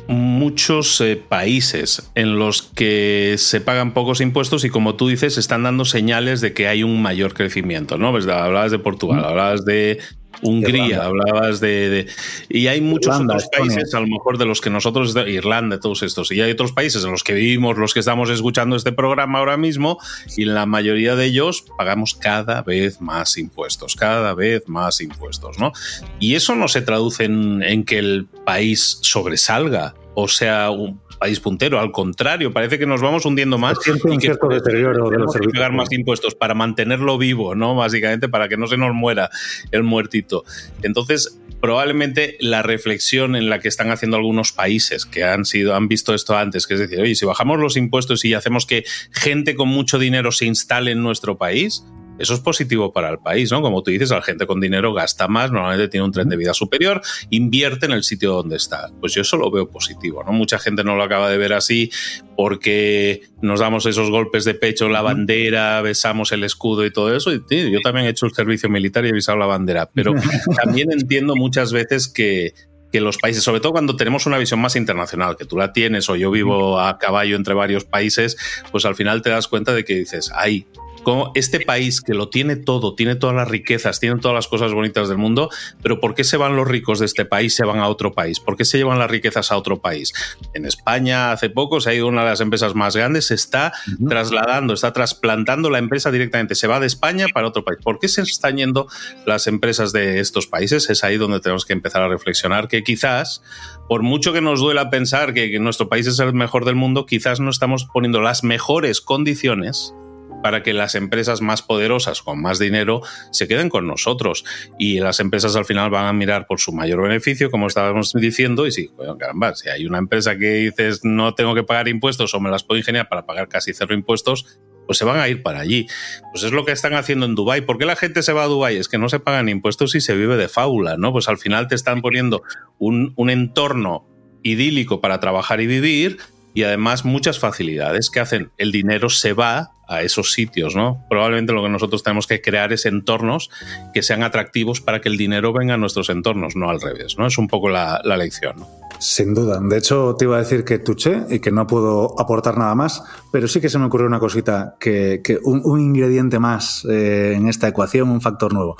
muchos 0.07 0.99
eh, 1.01 1.15
países 1.15 2.11
en 2.15 2.37
los 2.37 2.61
que 2.61 3.35
se 3.37 3.61
pagan 3.61 3.93
pocos 3.93 4.21
impuestos 4.21 4.63
y 4.65 4.69
como 4.69 4.95
tú 4.95 5.07
dices 5.07 5.37
están 5.37 5.63
dando 5.63 5.85
señales 5.85 6.41
de 6.41 6.53
que 6.53 6.67
hay 6.67 6.83
un 6.83 7.01
mayor 7.01 7.33
crecimiento, 7.33 7.97
¿no? 7.97 8.11
Pues 8.11 8.27
hablabas 8.27 8.71
de 8.71 8.79
Portugal, 8.79 9.23
hablabas 9.23 9.65
de 9.65 9.99
Hungría, 10.43 11.05
hablabas 11.05 11.59
de, 11.59 12.07
Y 12.49 12.67
hay 12.67 12.81
muchos 12.81 13.19
otros 13.19 13.47
países, 13.55 13.93
a 13.93 13.99
lo 13.99 14.07
mejor 14.07 14.37
de 14.37 14.45
los 14.45 14.61
que 14.61 14.69
nosotros, 14.69 15.15
Irlanda, 15.27 15.79
todos 15.79 16.03
estos, 16.03 16.31
y 16.31 16.41
hay 16.41 16.51
otros 16.51 16.71
países 16.71 17.03
en 17.03 17.11
los 17.11 17.23
que 17.23 17.33
vivimos, 17.33 17.77
los 17.77 17.93
que 17.93 17.99
estamos 17.99 18.29
escuchando 18.29 18.75
este 18.75 18.91
programa 18.91 19.39
ahora 19.39 19.57
mismo, 19.57 19.97
y 20.35 20.43
en 20.43 20.53
la 20.53 20.65
mayoría 20.65 21.15
de 21.15 21.25
ellos 21.25 21.65
pagamos 21.77 22.15
cada 22.15 22.61
vez 22.61 23.01
más 23.01 23.37
impuestos, 23.37 23.95
cada 23.95 24.33
vez 24.33 24.67
más 24.67 25.01
impuestos, 25.01 25.59
¿no? 25.59 25.71
Y 26.19 26.35
eso 26.35 26.55
no 26.55 26.67
se 26.67 26.81
traduce 26.81 27.25
en, 27.25 27.63
en 27.63 27.83
que 27.83 27.99
el 27.99 28.27
país 28.45 28.99
sobresalga 29.01 29.95
o 30.15 30.27
sea 30.27 30.69
un 30.69 31.01
país 31.19 31.39
puntero. 31.39 31.79
Al 31.79 31.91
contrario, 31.91 32.51
parece 32.51 32.77
que 32.77 32.85
nos 32.85 33.01
vamos 33.01 33.25
hundiendo 33.25 33.57
más 33.57 33.77
y 33.85 34.17
que 34.17 34.33
deterioro 34.49 35.09
de 35.09 35.19
los 35.19 35.33
que 35.33 35.49
pagar 35.49 35.71
más 35.71 35.91
impuestos 35.91 36.35
para 36.35 36.53
mantenerlo 36.53 37.17
vivo, 37.17 37.55
¿no? 37.55 37.75
Básicamente 37.75 38.29
para 38.29 38.49
que 38.49 38.57
no 38.57 38.67
se 38.67 38.77
nos 38.77 38.93
muera 38.93 39.29
el 39.71 39.83
muertito. 39.83 40.43
Entonces, 40.81 41.39
probablemente 41.61 42.35
la 42.41 42.61
reflexión 42.61 43.37
en 43.37 43.49
la 43.49 43.59
que 43.59 43.69
están 43.69 43.89
haciendo 43.89 44.17
algunos 44.17 44.51
países 44.51 45.05
que 45.05 45.23
han 45.23 45.45
sido 45.45 45.75
han 45.75 45.87
visto 45.87 46.13
esto 46.13 46.35
antes, 46.35 46.67
que 46.67 46.73
es 46.73 46.81
decir, 46.81 46.99
oye, 46.99 47.15
si 47.15 47.25
bajamos 47.25 47.57
los 47.57 47.77
impuestos 47.77 48.25
y 48.25 48.33
hacemos 48.33 48.65
que 48.65 48.83
gente 49.11 49.55
con 49.55 49.69
mucho 49.69 49.97
dinero 49.97 50.33
se 50.33 50.45
instale 50.45 50.91
en 50.91 51.01
nuestro 51.01 51.37
país, 51.37 51.85
eso 52.19 52.33
es 52.33 52.39
positivo 52.39 52.91
para 52.93 53.09
el 53.09 53.19
país, 53.19 53.51
¿no? 53.51 53.61
Como 53.61 53.81
tú 53.83 53.91
dices, 53.91 54.09
la 54.09 54.21
gente 54.21 54.45
con 54.45 54.59
dinero 54.59 54.93
gasta 54.93 55.27
más, 55.27 55.51
normalmente 55.51 55.87
tiene 55.87 56.05
un 56.05 56.11
tren 56.11 56.29
de 56.29 56.37
vida 56.37 56.53
superior, 56.53 57.01
invierte 57.29 57.85
en 57.85 57.91
el 57.91 58.03
sitio 58.03 58.33
donde 58.33 58.55
está. 58.55 58.91
Pues 58.99 59.13
yo 59.13 59.21
eso 59.21 59.37
lo 59.37 59.51
veo 59.51 59.69
positivo, 59.69 60.23
¿no? 60.23 60.31
Mucha 60.31 60.59
gente 60.59 60.83
no 60.83 60.95
lo 60.95 61.03
acaba 61.03 61.29
de 61.29 61.37
ver 61.37 61.53
así 61.53 61.91
porque 62.35 63.21
nos 63.41 63.59
damos 63.59 63.85
esos 63.85 64.09
golpes 64.09 64.45
de 64.45 64.53
pecho, 64.53 64.89
la 64.89 65.01
bandera, 65.01 65.81
besamos 65.81 66.31
el 66.31 66.43
escudo 66.43 66.85
y 66.85 66.91
todo 66.91 67.15
eso. 67.15 67.31
Y 67.33 67.71
yo 67.71 67.79
también 67.81 68.07
he 68.07 68.09
hecho 68.09 68.25
el 68.25 68.33
servicio 68.33 68.69
militar 68.69 69.05
y 69.05 69.09
he 69.09 69.13
besado 69.13 69.37
la 69.37 69.45
bandera, 69.45 69.89
pero 69.93 70.13
también 70.63 70.91
entiendo 70.91 71.35
muchas 71.35 71.71
veces 71.73 72.07
que 72.07 72.53
que 72.93 73.01
los 73.01 73.17
países, 73.17 73.43
sobre 73.43 73.59
todo 73.59 73.71
cuando 73.71 73.95
tenemos 73.95 74.27
una 74.27 74.37
visión 74.37 74.61
más 74.61 74.75
internacional, 74.75 75.35
que 75.35 75.45
tú 75.45 75.57
la 75.57 75.73
tienes 75.73 76.07
o 76.11 76.15
yo 76.15 76.29
vivo 76.29 76.79
a 76.79 76.99
caballo 76.99 77.35
entre 77.35 77.55
varios 77.55 77.85
países, 77.85 78.37
pues 78.71 78.85
al 78.85 78.93
final 78.93 79.23
te 79.23 79.31
das 79.31 79.47
cuenta 79.47 79.73
de 79.73 79.83
que 79.83 79.95
dices, 79.95 80.31
ay, 80.35 80.67
como 81.03 81.31
este 81.35 81.59
país 81.59 82.01
que 82.01 82.13
lo 82.13 82.29
tiene 82.29 82.55
todo, 82.55 82.95
tiene 82.95 83.15
todas 83.15 83.35
las 83.35 83.47
riquezas, 83.47 83.99
tiene 83.99 84.19
todas 84.19 84.33
las 84.33 84.47
cosas 84.47 84.73
bonitas 84.73 85.09
del 85.09 85.17
mundo, 85.17 85.49
pero 85.81 85.99
¿por 85.99 86.15
qué 86.15 86.23
se 86.23 86.37
van 86.37 86.55
los 86.55 86.67
ricos 86.67 86.99
de 86.99 87.05
este 87.05 87.25
país, 87.25 87.55
se 87.55 87.65
van 87.65 87.79
a 87.79 87.87
otro 87.87 88.13
país? 88.13 88.39
¿Por 88.39 88.57
qué 88.57 88.65
se 88.65 88.77
llevan 88.77 88.99
las 88.99 89.11
riquezas 89.11 89.51
a 89.51 89.57
otro 89.57 89.81
país? 89.81 90.13
En 90.53 90.65
España 90.65 91.31
hace 91.31 91.49
poco 91.49 91.81
se 91.81 91.91
ha 91.91 91.93
ido 91.93 92.07
una 92.07 92.23
de 92.23 92.29
las 92.29 92.41
empresas 92.41 92.73
más 92.75 92.95
grandes, 92.95 93.27
se 93.27 93.35
está 93.35 93.73
trasladando, 94.07 94.73
está 94.73 94.93
trasplantando 94.93 95.69
la 95.69 95.79
empresa 95.79 96.11
directamente, 96.11 96.55
se 96.55 96.67
va 96.67 96.79
de 96.79 96.87
España 96.87 97.27
para 97.33 97.47
otro 97.47 97.63
país. 97.63 97.79
¿Por 97.83 97.99
qué 97.99 98.07
se 98.07 98.21
están 98.21 98.57
yendo 98.57 98.87
las 99.25 99.47
empresas 99.47 99.91
de 99.91 100.19
estos 100.19 100.47
países? 100.47 100.89
Es 100.89 101.03
ahí 101.03 101.17
donde 101.17 101.39
tenemos 101.39 101.65
que 101.65 101.73
empezar 101.73 102.01
a 102.01 102.07
reflexionar 102.07 102.67
que 102.67 102.83
quizás, 102.83 103.43
por 103.87 104.03
mucho 104.03 104.33
que 104.33 104.41
nos 104.41 104.59
duela 104.59 104.89
pensar 104.89 105.33
que, 105.33 105.51
que 105.51 105.59
nuestro 105.59 105.89
país 105.89 106.07
es 106.07 106.19
el 106.19 106.33
mejor 106.33 106.65
del 106.65 106.75
mundo, 106.75 107.05
quizás 107.05 107.39
no 107.39 107.49
estamos 107.49 107.85
poniendo 107.85 108.21
las 108.21 108.43
mejores 108.43 109.01
condiciones 109.01 109.93
para 110.43 110.61
que 110.61 110.73
las 110.73 110.93
empresas 110.93 111.41
más 111.41 111.63
poderosas 111.63 112.21
con 112.21 112.41
más 112.41 112.59
dinero 112.59 113.01
se 113.31 113.47
queden 113.47 113.69
con 113.69 113.87
nosotros. 113.87 114.43
Y 114.77 114.99
las 114.99 115.19
empresas 115.21 115.55
al 115.55 115.65
final 115.65 115.89
van 115.89 116.05
a 116.05 116.13
mirar 116.13 116.45
por 116.45 116.59
su 116.59 116.73
mayor 116.73 117.01
beneficio, 117.01 117.49
como 117.49 117.65
estábamos 117.67 118.11
diciendo, 118.13 118.67
y 118.67 118.71
si, 118.71 118.91
caramba, 119.17 119.55
si 119.55 119.69
hay 119.69 119.85
una 119.85 119.97
empresa 119.97 120.37
que 120.37 120.53
dices 120.55 120.99
no 121.03 121.33
tengo 121.33 121.55
que 121.55 121.63
pagar 121.63 121.87
impuestos 121.87 122.33
o 122.33 122.39
me 122.41 122.51
las 122.51 122.63
puedo 122.63 122.77
ingeniar 122.77 123.07
para 123.07 123.25
pagar 123.25 123.47
casi 123.47 123.73
cero 123.73 123.95
impuestos, 123.95 124.59
pues 124.85 124.97
se 124.97 125.05
van 125.05 125.17
a 125.17 125.29
ir 125.29 125.41
para 125.43 125.61
allí. 125.61 125.87
Pues 126.33 126.43
es 126.43 126.51
lo 126.51 126.65
que 126.65 126.73
están 126.73 126.93
haciendo 126.93 127.25
en 127.25 127.35
Dubái. 127.35 127.61
¿Por 127.61 127.77
qué 127.77 127.85
la 127.85 127.95
gente 127.95 128.21
se 128.21 128.33
va 128.33 128.43
a 128.43 128.47
Dubái? 128.47 128.75
Es 128.75 128.89
que 128.89 128.97
no 128.97 129.07
se 129.07 129.21
pagan 129.21 129.47
impuestos 129.47 129.95
y 129.95 130.01
se 130.01 130.13
vive 130.13 130.35
de 130.35 130.49
fábula, 130.49 130.97
¿no? 130.97 131.13
Pues 131.13 131.29
al 131.29 131.37
final 131.37 131.69
te 131.69 131.75
están 131.75 132.01
poniendo 132.01 132.43
un, 132.79 133.13
un 133.15 133.29
entorno 133.29 134.05
idílico 134.43 134.99
para 134.99 135.21
trabajar 135.21 135.61
y 135.61 135.67
vivir 135.67 136.17
y 136.53 136.63
además 136.63 137.05
muchas 137.05 137.39
facilidades 137.39 138.09
que 138.09 138.19
hacen 138.19 138.51
el 138.57 138.71
dinero 138.71 139.09
se 139.09 139.33
va 139.33 139.71
a 139.87 140.01
esos 140.01 140.31
sitios, 140.31 140.75
¿no? 140.75 141.03
Probablemente 141.09 141.53
lo 141.53 141.63
que 141.63 141.69
nosotros 141.69 142.03
tenemos 142.03 142.27
que 142.27 142.41
crear 142.41 142.71
es 142.73 142.85
entornos 142.85 143.49
que 143.93 144.01
sean 144.01 144.23
atractivos 144.23 144.81
para 144.81 145.01
que 145.01 145.09
el 145.09 145.17
dinero 145.17 145.53
venga 145.53 145.73
a 145.73 145.77
nuestros 145.77 146.09
entornos, 146.09 146.55
no 146.55 146.69
al 146.69 146.81
revés, 146.81 147.17
¿no? 147.17 147.27
Es 147.27 147.37
un 147.37 147.47
poco 147.47 147.69
la, 147.69 148.01
lección, 148.17 148.55
Sin 148.99 149.33
duda. 149.33 149.59
De 149.61 149.77
hecho, 149.77 150.15
te 150.17 150.25
iba 150.25 150.37
a 150.37 150.39
decir 150.39 150.63
que 150.63 150.79
tuché 150.79 151.25
y 151.29 151.39
que 151.39 151.51
no 151.51 151.67
puedo 151.67 152.19
aportar 152.19 152.57
nada 152.57 152.75
más, 152.75 153.03
pero 153.31 153.47
sí 153.47 153.59
que 153.59 153.69
se 153.69 153.79
me 153.79 153.85
ocurrió 153.85 154.07
una 154.07 154.19
cosita, 154.19 154.75
que, 154.79 155.21
un, 155.43 155.79
ingrediente 155.79 156.39
más 156.39 156.85
eh, 156.89 157.33
en 157.35 157.47
esta 157.47 157.67
ecuación, 157.67 158.09
un 158.09 158.21
factor 158.21 158.53
nuevo, 158.53 158.77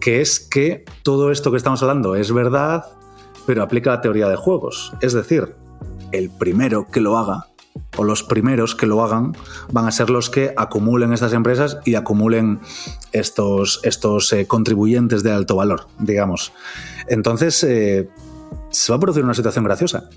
que 0.00 0.20
es 0.20 0.40
que 0.40 0.84
todo 1.02 1.30
esto 1.30 1.50
que 1.50 1.56
estamos 1.56 1.82
hablando 1.82 2.16
es 2.16 2.32
verdad, 2.32 2.86
pero 3.46 3.62
aplica 3.62 3.90
la 3.90 4.00
teoría 4.00 4.28
de 4.28 4.36
juegos. 4.36 4.92
Es 5.00 5.12
decir, 5.12 5.54
el 6.12 6.30
primero 6.30 6.86
que 6.90 7.00
lo 7.00 7.18
haga 7.18 7.46
o 7.96 8.04
los 8.04 8.22
primeros 8.22 8.74
que 8.74 8.86
lo 8.86 9.02
hagan 9.02 9.36
van 9.72 9.86
a 9.86 9.90
ser 9.90 10.10
los 10.10 10.30
que 10.30 10.54
acumulen 10.56 11.12
estas 11.12 11.32
empresas 11.32 11.78
y 11.84 11.94
acumulen 11.94 12.60
estos, 13.12 13.80
estos 13.82 14.32
eh, 14.32 14.46
contribuyentes 14.46 15.22
de 15.22 15.32
alto 15.32 15.56
valor, 15.56 15.86
digamos. 15.98 16.52
Entonces, 17.08 17.64
eh, 17.64 18.08
se 18.70 18.92
va 18.92 18.96
a 18.96 19.00
producir 19.00 19.24
una 19.24 19.34
situación 19.34 19.64
graciosa. 19.64 20.08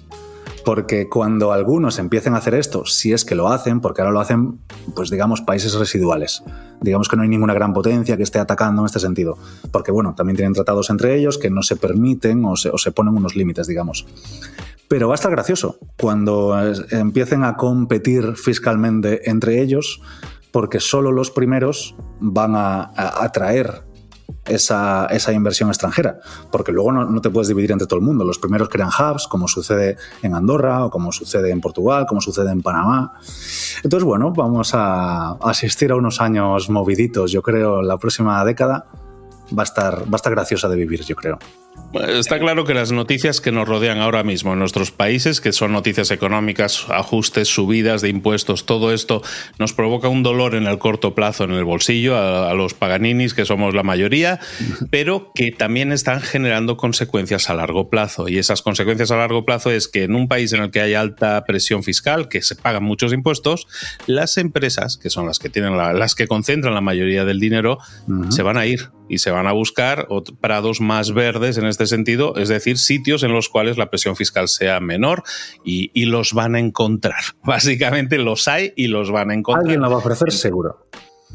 Porque 0.65 1.09
cuando 1.09 1.51
algunos 1.51 1.99
empiecen 1.99 2.36
a 2.36 2.38
hacer 2.38 2.53
esto, 2.53 2.86
si 2.86 3.12
es 3.12 3.25
que 3.25 3.36
lo 3.36 3.49
hacen, 3.49 3.81
porque 3.81 4.01
ahora 4.01 4.13
lo 4.13 4.21
hacen, 4.21 4.59
pues 4.95 5.09
digamos, 5.09 5.41
países 5.41 5.73
residuales. 5.73 6.41
Digamos 6.79 7.09
que 7.09 7.17
no 7.17 7.23
hay 7.23 7.27
ninguna 7.27 7.53
gran 7.53 7.73
potencia 7.73 8.15
que 8.15 8.23
esté 8.23 8.39
atacando 8.39 8.81
en 8.81 8.86
este 8.86 8.99
sentido. 8.99 9.38
Porque, 9.71 9.91
bueno, 9.91 10.15
también 10.15 10.38
tienen 10.38 10.53
tratados 10.53 10.89
entre 10.89 11.17
ellos 11.17 11.38
que 11.38 11.49
no 11.49 11.63
se 11.63 11.75
permiten 11.75 12.45
o 12.45 12.55
se, 12.55 12.69
o 12.69 12.77
se 12.77 12.93
ponen 12.93 13.17
unos 13.17 13.36
límites, 13.36 13.67
digamos. 13.67 14.05
Pero 14.88 15.08
va 15.08 15.13
a 15.13 15.15
estar 15.15 15.32
gracioso 15.32 15.80
cuando 15.98 16.56
empiecen 16.91 17.43
a 17.43 17.56
competir 17.56 18.36
fiscalmente 18.36 19.30
entre 19.30 19.62
ellos, 19.62 20.02
porque 20.52 20.80
solo 20.80 21.12
los 21.12 21.32
primeros 21.32 21.96
van 22.19 22.56
a, 22.56 22.91
atraer 22.96 23.84
esa, 24.46 25.08
inversión 25.34 25.69
extranjera, 25.69 26.19
porque 26.52 26.72
luego 26.72 26.91
no, 26.91 27.22
te 27.22 27.30
puedes 27.30 27.48
dividir 27.48 27.72
entre 27.72 27.88
todo 27.88 27.98
el 27.98 28.06
mundo. 28.06 28.24
Los 28.24 28.38
primeros 28.38 28.69
crean 28.69 28.89
hubs, 28.89 29.28
como 29.28 29.48
sucede 29.48 29.98
en 30.22 30.36
Andorra 30.36 30.86
o 30.86 30.91
como 30.91 31.12
sucede 31.12 31.50
en 31.50 31.60
Portugal, 31.60 32.06
como 32.08 32.22
sucede 32.22 32.52
en 32.52 32.62
Panamá. 32.62 33.13
Entonces, 33.84 34.06
bueno, 34.06 34.32
vamos 34.32 34.72
a 34.76 35.32
asistir 35.41 35.91
a 35.91 35.96
unos 35.96 36.22
años 36.22 36.69
moviditos, 36.69 37.32
yo 37.32 37.41
creo, 37.41 37.82
la 37.82 37.98
próxima 37.98 38.43
década 38.46 38.86
va 39.58 39.63
a 39.63 39.65
estar, 39.65 40.02
va 40.04 40.13
a 40.13 40.15
estar 40.17 40.34
graciosa 40.34 40.69
de 40.69 40.76
vivir, 40.76 41.04
yo 41.04 41.15
creo. 41.15 41.39
Está 41.93 42.39
claro 42.39 42.65
que 42.65 42.73
las 42.73 42.91
noticias 42.91 43.39
que 43.39 43.51
nos 43.51 43.67
rodean 43.67 43.99
ahora 43.99 44.23
mismo 44.23 44.53
en 44.53 44.59
nuestros 44.59 44.91
países, 44.91 45.39
que 45.39 45.51
son 45.51 45.71
noticias 45.71 46.09
económicas, 46.09 46.88
ajustes, 46.89 47.47
subidas 47.49 48.01
de 48.01 48.09
impuestos, 48.09 48.65
todo 48.65 48.91
esto 48.91 49.21
nos 49.59 49.73
provoca 49.73 50.07
un 50.07 50.23
dolor 50.23 50.55
en 50.55 50.65
el 50.65 50.79
corto 50.79 51.13
plazo 51.13 51.43
en 51.43 51.51
el 51.51 51.63
bolsillo 51.63 52.17
a, 52.17 52.53
los 52.55 52.73
paganinis, 52.73 53.36
que 53.36 53.45
somos 53.45 53.75
la 53.75 53.83
mayoría, 53.83 54.39
pero 54.89 55.31
que 55.36 55.51
también 55.51 55.91
están 55.91 56.21
generando 56.21 56.77
consecuencias 56.77 57.51
a 57.51 57.53
largo 57.53 57.89
plazo. 57.89 58.27
Y 58.27 58.39
esas 58.39 58.63
consecuencias 58.63 59.12
a 59.12 59.17
largo 59.17 59.45
plazo 59.45 59.69
es 59.69 59.88
que 59.88 60.03
en 60.03 60.15
un 60.15 60.27
país 60.27 60.51
en 60.53 60.63
el 60.63 60.71
que 60.71 60.81
hay 60.81 60.95
alta 60.95 61.43
presión 61.45 61.83
fiscal, 61.83 62.27
que 62.27 62.41
se 62.41 62.55
pagan 62.55 62.83
muchos 62.83 63.13
impuestos, 63.13 63.67
las 64.07 64.38
empresas, 64.38 64.97
que 64.97 65.12
son 65.12 65.27
las 65.27 65.38
que 65.38 65.49
tienen 65.49 65.77
las 65.77 66.15
que 66.15 66.27
concentran 66.27 66.73
la 66.73 66.81
mayoría 66.81 67.23
del 67.23 67.39
dinero, 67.39 67.77
se 68.29 68.41
van 68.41 68.57
a 68.57 68.65
ir 68.65 68.89
y 69.09 69.19
se 69.19 69.31
van 69.31 69.47
a 69.47 69.51
buscar 69.51 70.07
prados 70.41 70.81
más 70.81 71.13
verdes 71.13 71.57
en 71.63 71.69
este 71.69 71.88
sentido, 71.88 72.36
es 72.38 72.49
decir, 72.49 72.78
sitios 72.78 73.23
en 73.23 73.32
los 73.32 73.49
cuales 73.49 73.78
la 73.78 73.89
presión 73.89 74.15
fiscal 74.15 74.47
sea 74.47 74.80
menor 74.80 75.23
y, 75.63 76.06
los 76.06 76.34
van 76.34 76.56
a 76.56 76.60
encontrar. 76.60 77.21
Básicamente 77.43 78.17
los 78.17 78.47
hay 78.47 78.73
y 78.76 78.88
los 78.88 79.10
van 79.12 79.32
a 79.32 79.34
encontrar. 79.34 79.63
Alguien 79.63 79.82
lo 79.82 79.89
va 79.89 79.95
a 79.95 79.99
ofrecer 79.99 80.32
seguro. 80.32 80.86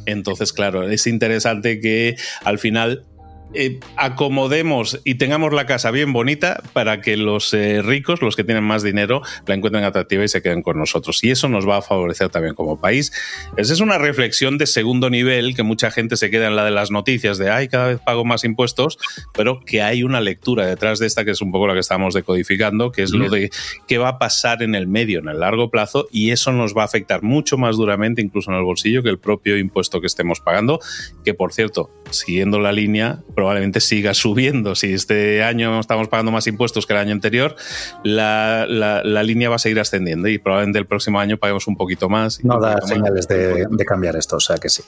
Entonces, 0.06 0.52
claro, 0.52 0.88
es 0.88 1.06
interesante 1.06 1.80
que 1.80 2.16
al 2.44 2.58
final 2.58 3.07
eh, 3.54 3.80
acomodemos 3.96 5.00
y 5.04 5.14
tengamos 5.14 5.52
la 5.52 5.66
casa 5.66 5.90
bien 5.90 6.12
bonita 6.12 6.62
para 6.72 7.00
que 7.00 7.16
los 7.16 7.54
eh, 7.54 7.80
ricos, 7.82 8.20
los 8.20 8.36
que 8.36 8.44
tienen 8.44 8.64
más 8.64 8.82
dinero, 8.82 9.22
la 9.46 9.54
encuentren 9.54 9.84
atractiva 9.84 10.24
y 10.24 10.28
se 10.28 10.42
queden 10.42 10.62
con 10.62 10.78
nosotros. 10.78 11.22
Y 11.24 11.30
eso 11.30 11.48
nos 11.48 11.66
va 11.66 11.78
a 11.78 11.82
favorecer 11.82 12.28
también 12.28 12.54
como 12.54 12.80
país. 12.80 13.12
Esa 13.56 13.72
es 13.72 13.80
una 13.80 13.98
reflexión 13.98 14.58
de 14.58 14.66
segundo 14.66 15.08
nivel 15.10 15.56
que 15.56 15.62
mucha 15.62 15.90
gente 15.90 16.16
se 16.16 16.30
queda 16.30 16.46
en 16.46 16.56
la 16.56 16.64
de 16.64 16.70
las 16.70 16.90
noticias 16.90 17.38
de, 17.38 17.50
ay, 17.50 17.68
cada 17.68 17.88
vez 17.88 18.00
pago 18.00 18.24
más 18.24 18.44
impuestos, 18.44 18.98
pero 19.34 19.60
que 19.60 19.82
hay 19.82 20.02
una 20.02 20.20
lectura 20.20 20.66
detrás 20.66 20.98
de 20.98 21.06
esta 21.06 21.24
que 21.24 21.30
es 21.30 21.40
un 21.40 21.50
poco 21.52 21.66
la 21.66 21.74
que 21.74 21.80
estamos 21.80 22.14
decodificando, 22.14 22.92
que 22.92 23.02
es 23.02 23.12
lo 23.12 23.30
de 23.30 23.50
qué 23.86 23.98
va 23.98 24.08
a 24.08 24.18
pasar 24.18 24.62
en 24.62 24.74
el 24.74 24.86
medio, 24.86 25.20
en 25.20 25.28
el 25.28 25.40
largo 25.40 25.70
plazo, 25.70 26.06
y 26.12 26.30
eso 26.30 26.52
nos 26.52 26.76
va 26.76 26.82
a 26.82 26.84
afectar 26.84 27.22
mucho 27.22 27.56
más 27.56 27.76
duramente, 27.76 28.22
incluso 28.22 28.50
en 28.50 28.58
el 28.58 28.64
bolsillo, 28.64 29.02
que 29.02 29.10
el 29.10 29.18
propio 29.18 29.56
impuesto 29.56 30.00
que 30.00 30.06
estemos 30.06 30.40
pagando, 30.40 30.80
que 31.24 31.34
por 31.34 31.52
cierto, 31.52 31.90
siguiendo 32.10 32.60
la 32.60 32.72
línea, 32.72 33.20
probablemente 33.38 33.78
siga 33.78 34.14
subiendo. 34.14 34.74
Si 34.74 34.92
este 34.92 35.44
año 35.44 35.78
estamos 35.78 36.08
pagando 36.08 36.32
más 36.32 36.48
impuestos 36.48 36.88
que 36.88 36.92
el 36.94 36.98
año 36.98 37.12
anterior, 37.12 37.54
la, 38.02 38.66
línea 39.22 39.48
va 39.48 39.54
a 39.54 39.58
seguir 39.60 39.78
ascendiendo 39.78 40.26
y 40.26 40.38
probablemente 40.38 40.80
el 40.80 40.86
próximo 40.86 41.20
año 41.20 41.36
paguemos 41.36 41.68
un 41.68 41.76
poquito 41.76 42.08
más. 42.08 42.44
No 42.44 42.58
da 42.58 42.80
señales 42.80 43.28
de, 43.28 43.64
cambiar 43.86 44.16
esto, 44.16 44.38
o 44.38 44.40
sea 44.40 44.56
que 44.56 44.68
sí 44.68 44.82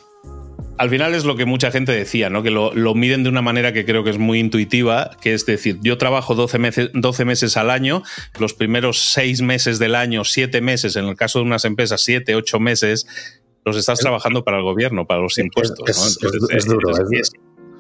al 0.79 0.89
final 0.89 1.15
es 1.15 1.27
lo 1.27 1.37
que 1.37 1.45
mucha 1.45 1.71
gente 1.71 1.93
decía, 1.93 2.31
¿no? 2.31 2.43
que 2.43 2.51
lo, 2.51 2.73
miden 2.95 3.23
de 3.23 3.29
una 3.29 3.43
manera 3.43 3.75
que 3.75 3.85
creo 3.85 4.03
que 4.03 4.09
es 4.09 4.19
muy 4.19 4.39
intuitiva, 4.39 5.11
que 5.21 5.35
es 5.35 5.45
decir, 5.45 5.79
yo 5.83 5.99
trabajo 5.99 6.35
12 6.35 6.59
meses, 6.59 6.91
12 6.95 7.27
meses 7.27 7.59
al 7.59 7.69
año, 7.69 8.03
los 8.39 8.55
primeros 8.55 8.99
6 9.13 9.43
meses 9.43 9.79
del 9.79 9.95
año, 9.95 10.25
7 10.25 10.63
meses, 10.63 10.97
en 10.97 11.05
el 11.05 11.17
caso 11.17 11.41
de 11.41 11.45
unas 11.45 11.67
empresas, 11.67 12.01
7, 12.01 12.35
8 12.35 12.61
meses, 12.61 13.07
los 13.65 13.77
estás 13.77 13.99
trabajando 13.99 14.43
para 14.43 14.57
el 14.57 14.63
gobierno, 14.63 15.07
para 15.07 15.21
los 15.21 15.37
impuestos. 15.39 15.87
Es, 16.51 16.65
duro. 16.65 16.91
Es, 17.13 17.31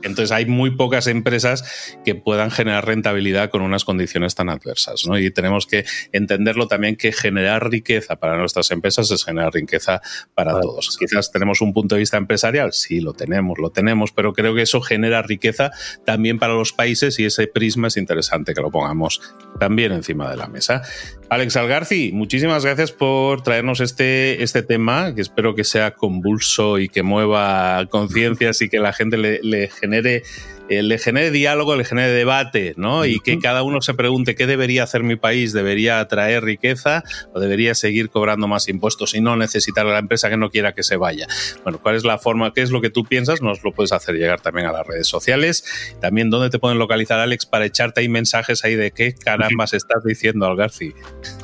entonces 0.03 0.33
hay 0.33 0.47
muy 0.47 0.71
pocas 0.71 1.07
empresas 1.07 1.97
que 2.05 2.15
puedan 2.15 2.51
generar 2.51 2.87
rentabilidad 2.87 3.51
con 3.51 3.63
unas 3.63 3.85
condiciones 3.85 4.35
tan 4.35 4.49
adversas. 4.49 5.07
¿no? 5.07 5.19
Y 5.19 5.31
tenemos 5.31 5.67
que 5.67 5.85
entenderlo 6.13 6.69
también 6.69 6.97
que 6.97 7.13
generar 7.13 7.71
riqueza 7.71 8.17
para 8.17 8.37
nuestras 8.37 8.71
empresas 8.71 9.11
es 9.11 9.25
generar 9.25 9.53
riqueza 9.53 10.01
para 10.35 10.61
todos. 10.61 10.97
Quizás 10.99 11.31
tenemos 11.33 11.61
un 11.61 11.73
punto 11.73 11.95
de 11.95 12.01
vista 12.01 12.17
empresarial, 12.17 12.73
sí, 12.73 13.01
lo 13.01 13.13
tenemos, 13.13 13.59
lo 13.59 13.71
tenemos, 13.71 14.13
pero 14.13 14.33
creo 14.33 14.55
que 14.55 14.63
eso 14.63 14.81
genera 14.81 15.23
riqueza 15.23 15.71
también 16.05 16.39
para 16.39 16.55
los 16.55 16.73
países 16.73 17.19
y 17.19 17.25
ese 17.25 17.47
prisma 17.47 17.89
es 17.89 17.97
interesante 17.97 18.55
que 18.55 18.61
lo 18.61 18.71
pongamos 18.71 19.21
también 19.59 19.93
encima 19.93 20.31
de 20.31 20.37
la 20.37 20.49
mesa. 20.49 20.83
Alex 21.31 21.57
Algarci, 21.57 22.11
muchísimas 22.13 22.65
gracias 22.65 22.91
por 22.91 23.43
traernos 23.43 23.79
este, 23.79 24.43
este 24.43 24.65
tema, 24.65 25.15
que 25.15 25.21
espero 25.21 25.55
que 25.55 25.63
sea 25.63 25.93
convulso 25.93 26.81
y 26.81 26.89
que 26.89 27.05
mueva 27.05 27.87
conciencias 27.89 28.61
y 28.63 28.69
que 28.69 28.81
la 28.81 28.93
gente 28.93 29.17
le, 29.17 29.69
genere 29.69 30.25
le 30.71 30.99
genere 30.99 31.31
diálogo, 31.31 31.75
le 31.75 31.85
genere 31.85 32.13
debate, 32.13 32.75
¿no? 32.77 33.05
Y 33.05 33.21
que 33.21 33.39
cada 33.39 33.63
uno 33.63 33.81
se 33.81 33.95
pregunte 33.95 34.35
qué 34.37 34.47
debería 34.47 34.85
hacer 34.85 35.03
mi 35.03 35.17
país, 35.17 35.53
debería 35.53 35.99
atraer 35.99 36.45
riqueza 36.45 37.03
o 37.35 37.41
debería 37.41 37.75
seguir 37.75 38.09
cobrando 38.09 38.47
más 38.47 38.69
impuestos 38.69 39.15
y 39.15 39.21
no 39.21 39.37
necesitar 39.37 39.87
a 39.87 39.91
la 39.93 39.99
empresa 39.99 40.31
que 40.31 40.37
no 40.37 40.51
quiera 40.51 40.73
que 40.73 40.83
se 40.83 40.97
vaya. 40.97 41.27
Bueno, 41.65 41.81
¿cuál 41.83 41.97
es 41.97 42.05
la 42.05 42.19
forma? 42.19 42.53
¿Qué 42.53 42.63
es 42.63 42.71
lo 42.71 42.81
que 42.81 42.91
tú 42.91 43.05
piensas? 43.05 43.43
Nos 43.43 43.65
lo 43.65 43.73
puedes 43.73 43.93
hacer 43.93 44.15
llegar 44.15 44.41
también 44.41 44.67
a 44.69 44.73
las 44.73 44.87
redes 44.87 45.09
sociales. 45.09 45.65
También, 46.01 46.31
¿dónde 46.31 46.51
te 46.51 46.59
pueden 46.59 46.79
localizar, 46.79 47.19
Alex, 47.19 47.47
para 47.47 47.67
echarte 47.67 48.01
ahí 48.01 48.09
mensajes 48.09 48.65
ahí 48.65 48.77
de 48.77 48.93
qué 48.93 49.15
carambas 49.15 49.75
estás 49.75 50.05
diciendo, 50.05 50.47
Algarci? 50.47 50.95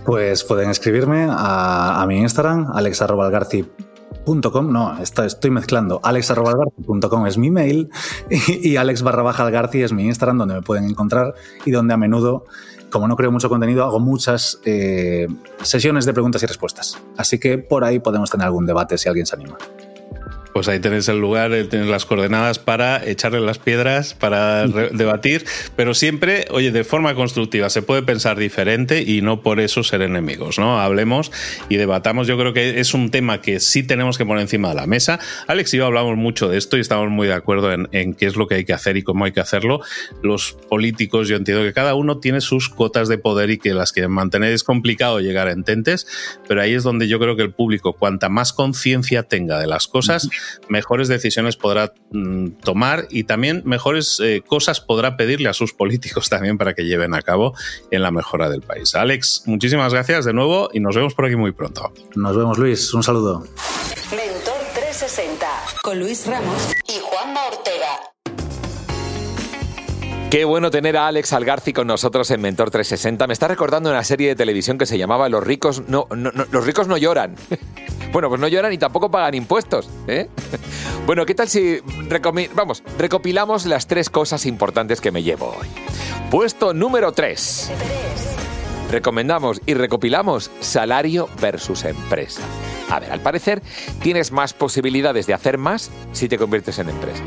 Pues 0.05 0.45
pueden 0.45 0.71
escribirme 0.71 1.27
a, 1.29 2.05
mi 2.07 2.19
Instagram, 2.19 2.71
alex.algarci 2.75 3.65
no, 4.73 4.99
estoy 4.99 5.51
mezclando, 5.51 6.01
alex.algarci.com 6.03 7.27
es 7.27 7.39
mi 7.39 7.51
mail 7.51 7.91
y, 8.31 8.71
y 8.71 8.77
alex 8.77 9.03
barra 9.03 9.23
es 9.73 9.93
mi 9.93 10.05
Instagram 10.05 10.39
donde 10.39 10.55
me 10.55 10.63
pueden 10.63 10.85
encontrar 10.85 11.35
y 11.65 11.71
donde 11.71 11.95
a 11.95 11.97
menudo 11.97 12.45
como 12.91 13.09
no 13.09 13.17
creo 13.17 13.33
mucho 13.33 13.49
contenido, 13.49 13.85
hago 13.85 14.01
muchas 14.01 14.61
eh, 14.65 15.27
sesiones 15.63 16.07
de 16.07 16.13
preguntas 16.13 16.43
y 16.43 16.47
respuestas. 16.47 16.99
Así 17.17 17.39
que 17.39 17.59
por 17.59 17.85
ahí 17.85 17.99
podemos 17.99 18.31
tener 18.31 18.47
algún 18.47 18.67
debate 18.67 18.97
si 18.97 19.09
alguien 19.09 19.27
se 19.27 19.35
anima. 19.35 19.59
Pues 20.57 20.69
ahí 20.69 20.81
tenéis 20.81 21.07
el 21.09 21.19
lugar, 21.19 21.53
eh, 21.53 21.65
tenéis 21.65 21.91
las 21.91 22.07
coordenadas 22.07 22.59
para 22.59 23.07
echarle 23.07 23.41
las 23.41 23.59
piedras, 23.59 24.15
para 24.15 24.67
debatir, 24.67 25.45
pero 25.77 25.93
siempre, 25.93 26.47
oye, 26.51 26.71
de 26.71 26.83
forma 26.83 27.15
constructiva. 27.15 27.69
Se 27.69 27.83
puede 27.83 28.01
pensar 28.01 28.39
diferente 28.39 29.03
y 29.03 29.21
no 29.21 29.43
por 29.43 29.61
eso 29.61 29.83
ser 29.83 30.01
enemigos, 30.01 30.59
¿no? 30.59 30.81
Hablemos 30.81 31.31
y 31.69 31.77
debatamos. 31.77 32.27
Yo 32.27 32.39
creo 32.39 32.55
que 32.55 32.81
es 32.81 32.95
un 32.95 33.11
tema 33.11 33.43
que 33.43 33.61
sí 33.61 33.83
tenemos 33.83 34.17
que 34.17 34.25
poner 34.25 34.41
encima 34.41 34.71
de 34.71 34.77
la 34.77 34.87
mesa. 34.87 35.21
Alex 35.47 35.75
y 35.75 35.77
yo 35.77 35.85
hablamos 35.85 36.17
mucho 36.17 36.49
de 36.49 36.57
esto 36.57 36.79
y 36.79 36.81
estamos 36.81 37.11
muy 37.11 37.27
de 37.27 37.35
acuerdo 37.35 37.71
en, 37.71 37.91
en 37.93 38.15
qué 38.15 38.25
es 38.25 38.37
lo 38.37 38.47
que 38.47 38.55
hay 38.55 38.65
que 38.65 38.73
hacer 38.73 38.97
y 38.97 39.03
cómo 39.03 39.27
hay 39.27 39.33
que 39.33 39.41
hacerlo. 39.41 39.83
Los 40.23 40.55
políticos, 40.71 41.29
yo 41.29 41.37
entiendo 41.37 41.65
que 41.65 41.75
cada 41.75 41.95
uno 41.95 42.17
tiene 42.17 42.41
sus 42.41 42.71
cotas 42.71 43.09
de 43.09 43.19
poder 43.19 43.51
y 43.51 43.59
que 43.59 43.75
las 43.75 43.93
quieren 43.93 44.13
mantener. 44.13 44.53
Es 44.53 44.65
complicado 44.65 45.21
llegar 45.21 45.49
a 45.49 45.53
ententes, 45.53 46.07
pero 46.49 46.63
ahí 46.63 46.73
es 46.73 46.83
donde 46.83 47.09
yo 47.09 47.19
creo 47.19 47.37
que 47.37 47.43
el 47.43 47.53
público, 47.53 47.93
cuanta 47.93 48.31
más 48.31 48.55
conciencia 48.55 49.23
tenga 49.25 49.61
de 49.61 49.67
las 49.67 49.87
cosas, 49.87 50.31
mejores 50.69 51.09
decisiones 51.09 51.57
podrá 51.57 51.93
mm, 52.11 52.49
tomar 52.63 53.07
y 53.11 53.25
también 53.25 53.63
mejores 53.65 54.21
eh, 54.21 54.43
cosas 54.47 54.81
podrá 54.81 55.17
pedirle 55.17 55.49
a 55.49 55.53
sus 55.53 55.73
políticos 55.73 56.29
también 56.31 56.59
para 56.59 56.75
que 56.75 56.85
lleven 56.85 57.15
a 57.15 57.23
cabo 57.23 57.55
en 57.91 58.03
la 58.03 58.11
mejora 58.11 58.49
del 58.49 58.63
país. 58.63 58.95
Alex, 58.95 59.43
muchísimas 59.47 59.93
gracias 59.93 60.25
de 60.25 60.33
nuevo 60.33 60.71
y 60.73 60.81
nos 60.81 60.97
vemos 60.97 61.15
por 61.15 61.27
aquí 61.27 61.37
muy 61.37 61.53
pronto. 61.53 61.93
Nos 62.15 62.37
vemos, 62.37 62.59
Luis. 62.59 62.93
Un 62.95 63.03
saludo. 63.03 63.41
Mentor 64.11 64.61
360 64.75 65.47
con 65.83 65.99
Luis 65.99 66.27
Ramos 66.27 66.73
y 66.89 66.99
Juanma 67.01 67.47
Ortega. 67.47 68.16
Qué 70.37 70.45
bueno 70.45 70.71
tener 70.71 70.99
a 70.99 71.07
Alex 71.07 71.33
Algarci 71.33 71.73
con 71.73 71.87
nosotros 71.87 72.31
en 72.31 72.43
Mentor 72.43 72.71
360. 72.71 73.27
Me 73.27 73.33
está 73.33 73.49
recordando 73.49 73.89
una 73.89 74.05
serie 74.05 74.29
de 74.29 74.37
televisión 74.37 74.77
que 74.77 74.85
se 74.85 74.99
llamaba 74.99 75.31
Los 75.31 75.43
ricos 75.43 75.89
no, 75.89 76.07
los 76.11 76.67
ricos 76.67 76.89
no 76.89 76.99
lloran. 76.99 77.37
Bueno, 78.13 78.29
pues 78.29 78.41
no 78.41 78.47
lloran 78.47 78.73
y 78.73 78.79
tampoco 78.79 79.11
pagan 79.11 79.35
impuestos. 79.35 79.89
¿eh? 80.07 80.29
Bueno, 81.07 81.25
¿qué 81.25 81.35
tal 81.35 81.49
si 81.49 81.81
vamos, 82.55 82.83
recopilamos 82.99 83.65
las 83.65 83.87
tres 83.87 84.11
cosas 84.11 84.45
importantes 84.45 85.01
que 85.01 85.11
me 85.11 85.23
llevo 85.23 85.57
hoy? 85.59 85.69
Puesto 86.31 86.75
número 86.75 87.13
3. 87.13 87.71
Recomendamos 88.91 89.63
y 89.65 89.73
recopilamos 89.73 90.51
salario 90.61 91.31
versus 91.41 91.85
empresa. 91.85 92.43
A 92.91 93.01
ver, 93.01 93.11
al 93.11 93.21
parecer 93.21 93.63
tienes 94.03 94.33
más 94.33 94.53
posibilidades 94.53 95.27
de 95.27 95.33
hacer 95.33 95.57
más 95.57 95.91
si 96.13 96.29
te 96.29 96.37
conviertes 96.37 96.79
en 96.79 96.91
empresa. 96.91 97.23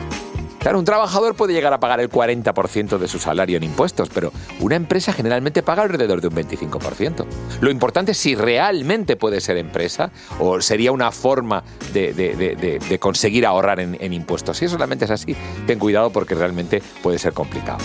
Claro, 0.59 0.77
un 0.77 0.85
trabajador 0.85 1.35
puede 1.35 1.53
llegar 1.53 1.73
a 1.73 1.79
pagar 1.79 2.01
el 2.01 2.09
40% 2.09 2.97
de 2.97 3.07
su 3.07 3.17
salario 3.17 3.57
en 3.57 3.63
impuestos, 3.63 4.09
pero 4.09 4.33
una 4.59 4.75
empresa 4.75 5.13
generalmente 5.13 5.63
paga 5.63 5.83
alrededor 5.83 6.19
de 6.21 6.27
un 6.27 6.35
25%. 6.35 7.25
Lo 7.61 7.71
importante 7.71 8.11
es 8.11 8.17
si 8.17 8.35
realmente 8.35 9.15
puede 9.15 9.39
ser 9.39 9.57
empresa 9.57 10.11
o 10.39 10.61
sería 10.61 10.91
una 10.91 11.11
forma 11.11 11.63
de, 11.93 12.97
conseguir 12.99 13.45
ahorrar 13.45 13.79
en, 13.79 13.97
en 13.99 14.13
impuestos. 14.13 14.57
Si 14.57 14.67
solamente 14.67 15.05
es 15.05 15.11
así, 15.11 15.35
ten 15.65 15.79
cuidado 15.79 16.09
porque 16.09 16.35
realmente 16.35 16.83
puede 17.01 17.19
ser 17.19 17.33
complicado. 17.33 17.79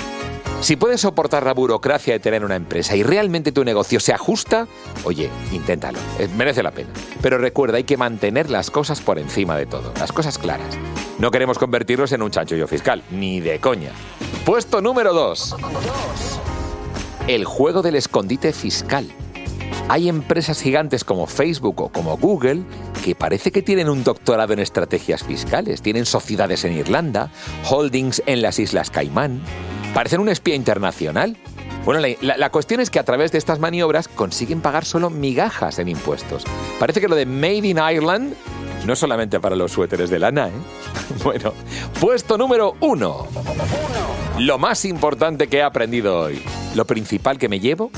Si 0.65 0.77
puedes 0.77 1.03
soportar 1.03 1.45
la 1.45 1.53
burocracia 1.53 2.15
de 2.15 2.21
tener 2.21 2.43
una 2.43 2.57
empresa 2.57 2.97
y 2.97 3.03
realmente 3.03 3.53
tu 3.53 3.65
negocio 3.65 4.01
se 4.01 4.15
ajusta, 4.15 4.67
oye, 5.05 5.29
inténtalo, 5.53 5.99
eh, 6.19 6.27
merece 6.39 6.63
la 6.63 6.71
pena. 6.71 6.89
Pero 7.21 7.37
recuerda, 7.37 7.77
hay 7.77 7.85
que 7.85 7.99
mantener 7.99 8.49
las 8.49 8.71
cosas 8.71 9.03
por 9.03 9.19
encima 9.19 9.59
de 9.59 9.67
todo, 9.67 9.93
las 10.01 10.11
cosas 10.11 10.39
claras. 10.39 10.79
No 11.19 11.31
queremos 11.31 11.59
convertirnos 11.59 12.13
en 12.13 12.23
un 12.23 12.31
chanchullo 12.31 12.67
fiscal, 12.67 13.03
ni 13.11 13.41
de 13.41 13.59
coña. 13.59 13.91
Puesto 14.47 14.81
número 14.81 15.13
2. 15.13 15.57
El 17.29 17.45
juego 17.45 17.83
del 17.83 17.97
escondite 17.97 18.55
fiscal. 18.55 19.13
Hay 19.91 20.09
empresas 20.09 20.63
gigantes 20.63 21.05
como 21.05 21.27
Facebook 21.27 21.79
o 21.83 21.89
como 21.91 22.17
Google 22.17 22.63
que 23.05 23.15
parece 23.15 23.53
que 23.53 23.61
tienen 23.61 23.91
un 23.91 24.03
doctorado 24.03 24.55
en 24.55 24.61
estrategias 24.61 25.25
fiscales, 25.25 25.83
tienen 25.83 26.07
sociedades 26.07 26.65
en 26.65 26.73
Irlanda, 26.73 27.31
holdings 27.69 28.23
en 28.25 28.41
las 28.41 28.59
Islas 28.59 28.89
Caimán, 28.89 29.43
parecen 29.95 30.21
un 30.21 30.29
espía 30.29 30.55
internacional. 30.55 31.37
Bueno, 31.85 32.07
la, 32.21 32.51
cuestión 32.51 32.81
es 32.81 32.91
que 32.91 32.99
a 32.99 33.05
través 33.05 33.31
de 33.33 33.39
estas 33.39 33.59
maniobras 33.59 34.09
consiguen 34.09 34.61
pagar 34.61 34.85
solo 34.85 35.11
migajas 35.11 35.79
en 35.79 35.89
impuestos. 35.89 36.45
Parece 36.79 37.01
que 37.01 37.09
lo 37.09 37.15
de 37.15 37.27
Made 37.27 37.67
in 37.69 37.79
Ireland 37.79 38.35
no 38.87 38.93
es 38.95 38.99
solamente 38.99 39.39
para 39.39 39.55
los 39.55 39.73
suéteres 39.73 40.11
de 40.11 40.19
lana, 40.19 40.49
¿eh? 40.49 40.53
Bueno, 41.25 41.53
puesto 42.01 42.37
número 42.37 42.75
uno. 42.81 43.27
Lo 44.39 44.59
más 44.59 44.85
importante 44.85 45.47
que 45.47 45.59
he 45.59 45.63
aprendido 45.63 46.19
hoy, 46.21 46.43
lo 46.75 46.87
principal 46.87 47.39
que 47.39 47.49
me 47.49 47.61
llevo, 47.61 47.91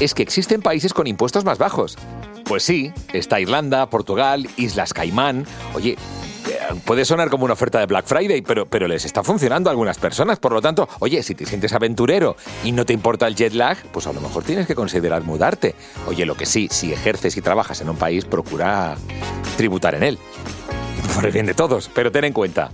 es 0.00 0.14
que 0.14 0.22
existen 0.22 0.62
países 0.62 0.94
con 0.94 1.06
impuestos 1.06 1.44
más 1.44 1.58
bajos. 1.58 1.96
Pues 2.44 2.62
sí, 2.62 2.92
está 3.12 3.40
Irlanda, 3.40 3.88
Portugal, 3.90 4.48
Islas 4.56 4.92
Caimán. 4.92 5.46
Oye, 5.74 5.96
puede 6.84 7.04
sonar 7.04 7.30
como 7.30 7.44
una 7.44 7.54
oferta 7.54 7.78
de 7.78 7.86
Black 7.86 8.06
Friday, 8.06 8.42
pero, 8.42 8.66
pero 8.66 8.88
les 8.88 9.04
está 9.04 9.22
funcionando 9.22 9.70
a 9.70 9.72
algunas 9.72 9.98
personas. 9.98 10.38
Por 10.38 10.52
lo 10.52 10.62
tanto, 10.62 10.88
oye, 11.00 11.22
si 11.22 11.34
te 11.34 11.46
sientes 11.46 11.72
aventurero 11.72 12.36
y 12.62 12.72
no 12.72 12.84
te 12.84 12.92
importa 12.92 13.26
el 13.26 13.34
jet 13.34 13.54
lag, 13.54 13.76
pues 13.92 14.06
a 14.06 14.12
lo 14.12 14.20
mejor 14.20 14.44
tienes 14.44 14.66
que 14.66 14.74
considerar 14.74 15.22
mudarte. 15.22 15.74
Oye, 16.06 16.26
lo 16.26 16.36
que 16.36 16.46
sí, 16.46 16.68
si 16.70 16.92
ejerces 16.92 17.36
y 17.36 17.42
trabajas 17.42 17.80
en 17.80 17.90
un 17.90 17.96
país, 17.96 18.24
procura 18.24 18.96
tributar 19.56 19.94
en 19.94 20.02
él. 20.02 20.18
Por 21.14 21.26
el 21.26 21.32
bien 21.32 21.46
de 21.46 21.54
todos. 21.54 21.90
Pero 21.94 22.10
ten 22.10 22.24
en 22.24 22.32
cuenta, 22.32 22.70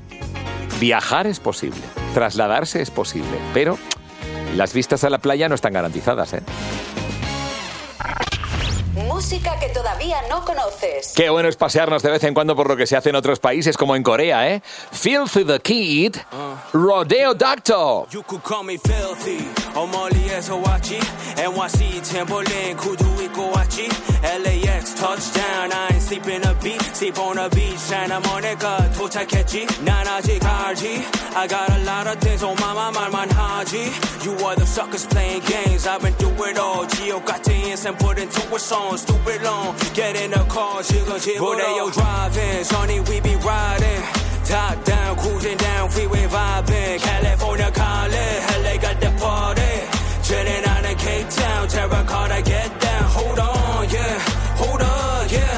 viajar 0.80 1.26
es 1.26 1.40
posible, 1.40 1.80
trasladarse 2.14 2.80
es 2.80 2.90
posible, 2.90 3.38
pero 3.52 3.78
las 4.56 4.72
vistas 4.72 5.04
a 5.04 5.10
la 5.10 5.18
playa 5.18 5.48
no 5.48 5.54
están 5.54 5.72
garantizadas, 5.72 6.32
¿eh? 6.34 6.42
música 8.99 9.59
que 9.59 9.69
todavía 9.69 10.17
no 10.29 10.43
conoces. 10.45 11.13
Qué 11.15 11.29
bueno 11.29 11.49
es 11.49 11.55
pasearnos 11.55 12.01
de 12.03 12.11
vez 12.11 12.23
en 12.23 12.33
cuando 12.33 12.55
por 12.55 12.67
lo 12.69 12.75
que 12.77 12.87
se 12.87 12.95
hace 12.95 13.09
en 13.09 13.15
otros 13.15 13.39
países 13.39 13.77
como 13.77 13.95
en 13.95 14.03
Corea, 14.03 14.49
¿eh? 14.49 14.61
Filthy 14.91 15.43
the 15.45 15.59
Kid, 15.59 16.15
Rodeo 16.73 17.33
Doctor. 17.33 18.07
You 18.11 18.23
could 18.23 18.43
call 18.43 18.63
me 18.63 18.77
filthy. 18.77 19.45
어머리에서 19.75 20.55
왔지. 20.55 20.99
NYC, 21.37 22.01
Timberland, 22.01 22.75
구두 22.77 23.05
입고 23.23 23.51
왔지. 23.51 23.89
LAX, 24.23 24.95
touchdown. 24.95 25.71
I 25.71 25.87
ain't 25.91 26.01
sleeping 26.01 26.43
a 26.45 26.53
beat. 26.63 26.81
Sleep 26.95 27.17
on 27.19 27.37
a 27.37 27.49
beach. 27.49 27.77
Santa 27.77 28.19
Monica, 28.29 28.89
도착했지. 28.97 29.67
난 29.83 30.07
아직 30.07 30.43
알지. 30.43 31.03
I 31.35 31.47
got 31.47 31.69
a 31.71 31.83
lot 31.83 32.07
of 32.07 32.19
things 32.19 32.43
on 32.43 32.55
my 32.59 32.73
mind, 32.73 32.95
말만 32.95 33.29
하지. 33.31 33.91
You 34.23 34.33
are 34.45 34.55
the 34.55 34.65
suckers 34.65 35.05
playing 35.07 35.41
games. 35.45 35.85
I've 35.85 36.01
been 36.01 36.13
through 36.15 36.49
it 36.49 36.57
all. 36.59 36.87
지옥 36.87 37.25
같은 37.25 37.53
인생 37.53 37.95
put 37.97 38.17
into 38.19 38.41
a 38.53 38.59
song. 38.59 38.88
on, 38.90 38.98
stupid 38.98 39.42
long. 39.42 39.74
Get 39.94 40.16
in 40.16 40.30
the 40.30 40.44
car, 40.44 40.82
jiggle, 40.82 41.18
jiggle. 41.18 41.46
Rodeo 41.46 41.90
driving, 41.90 42.64
Sunny, 42.64 43.00
we 43.00 43.20
be 43.20 43.34
riding. 43.36 44.02
Top 44.44 44.84
down, 44.84 45.16
cruising 45.16 45.56
down, 45.56 45.90
freeway 45.90 46.26
vibing. 46.26 46.98
California 46.98 47.70
calling, 47.70 48.36
LA 48.62 48.76
got 48.78 49.00
the 49.00 49.10
party. 49.22 49.74
Chilling 50.26 50.64
out 50.72 50.84
in 50.84 50.96
Cape 50.96 51.28
Town, 51.28 51.68
terracotta, 51.68 52.42
get 52.42 52.80
down. 52.80 53.04
Hold 53.18 53.38
on, 53.38 53.88
yeah, 53.90 54.18
hold 54.62 54.82
up, 54.82 55.32
yeah. 55.32 55.56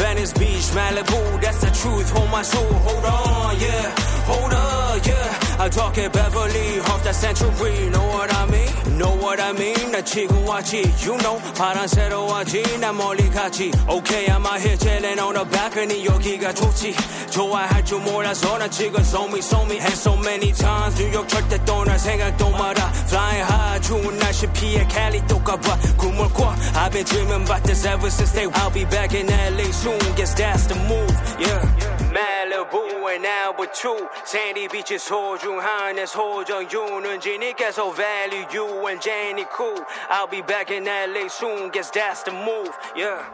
Venice 0.00 0.32
Beach, 0.32 0.68
Malibu, 0.76 1.40
that's 1.40 1.60
the 1.60 1.70
truth. 1.80 2.10
Hold 2.10 2.30
my 2.30 2.42
soul, 2.42 2.72
hold 2.86 3.04
on, 3.04 3.60
yeah, 3.60 3.94
hold 4.26 4.52
up, 4.52 5.06
yeah. 5.06 5.41
I'm 5.61 5.71
talking 5.71 6.09
Beverly, 6.11 6.79
off 6.81 7.03
the 7.03 7.11
Century, 7.11 7.89
know 7.89 8.05
what 8.13 8.31
I 8.31 8.45
mean? 8.45 8.97
Know 8.97 9.15
what 9.15 9.39
I 9.39 9.53
mean? 9.53 9.91
나 9.91 10.01
지금 10.01 10.45
왔지, 10.47 10.83
you 11.01 11.17
know, 11.17 11.41
파란새로 11.57 12.27
왔지, 12.27 12.79
난 12.79 12.95
멀리 12.95 13.27
갔지. 13.29 13.71
Okay, 13.89 14.27
I'm 14.27 14.45
out 14.45 14.59
here 14.61 14.77
chilling 14.77 15.19
on 15.19 15.33
the 15.33 15.45
balcony, 15.45 16.05
여기가 16.05 16.53
좋지. 16.53 16.95
좋아할 17.31 17.83
줄 17.83 17.99
몰라서 18.01 18.57
난 18.59 18.69
지금 18.69 19.01
so 19.01 19.27
me, 19.27 19.39
so 19.39 19.65
me, 19.65 19.77
and 19.79 19.97
so 19.97 20.15
many 20.17 20.53
times. 20.53 20.95
뉴욕 21.01 21.27
절대 21.27 21.57
떠날 21.65 21.97
생각도 21.97 22.49
마라. 22.51 22.91
Flying 23.07 23.51
high, 23.51 23.81
추운 23.81 24.17
날씨 24.19 24.45
피해 24.53 24.87
Cali 24.87 25.21
또 25.27 25.41
가봐. 25.43 25.77
꿈을 25.97 26.29
꿔, 26.33 26.53
I've 26.75 26.91
been 26.91 27.05
dreaming 27.05 27.43
about 27.43 27.63
this 27.63 27.83
ever 27.85 28.09
since 28.09 28.31
day. 28.31 28.47
I'll 28.53 28.69
be 28.69 28.85
back 28.85 29.15
in 29.15 29.27
LA 29.27 29.71
soon, 29.71 29.97
guess 30.15 30.35
that's 30.35 30.67
the 30.67 30.75
move, 30.85 31.17
yeah. 31.39 31.65
Malibu 32.13 33.09
and 33.13 33.25
Albertu, 33.25 34.07
Sandy 34.23 34.67
Beach 34.67 34.91
is 34.91 35.07
소 35.07 35.37
중. 35.51 35.57
소중한 35.57 36.05
소정 36.05 36.63
유는지니께서 36.71 37.91
value 37.91 38.45
you 38.53 38.87
and 38.87 39.01
Jenny 39.01 39.45
cool. 39.51 39.83
I'll 40.09 40.27
be 40.27 40.41
back 40.41 40.71
in 40.71 40.85
LA 40.85 41.27
soon. 41.27 41.69
Guess 41.71 41.91
that's 41.91 42.23
the 42.23 42.31
move. 42.31 42.71
Yeah. 42.95 43.25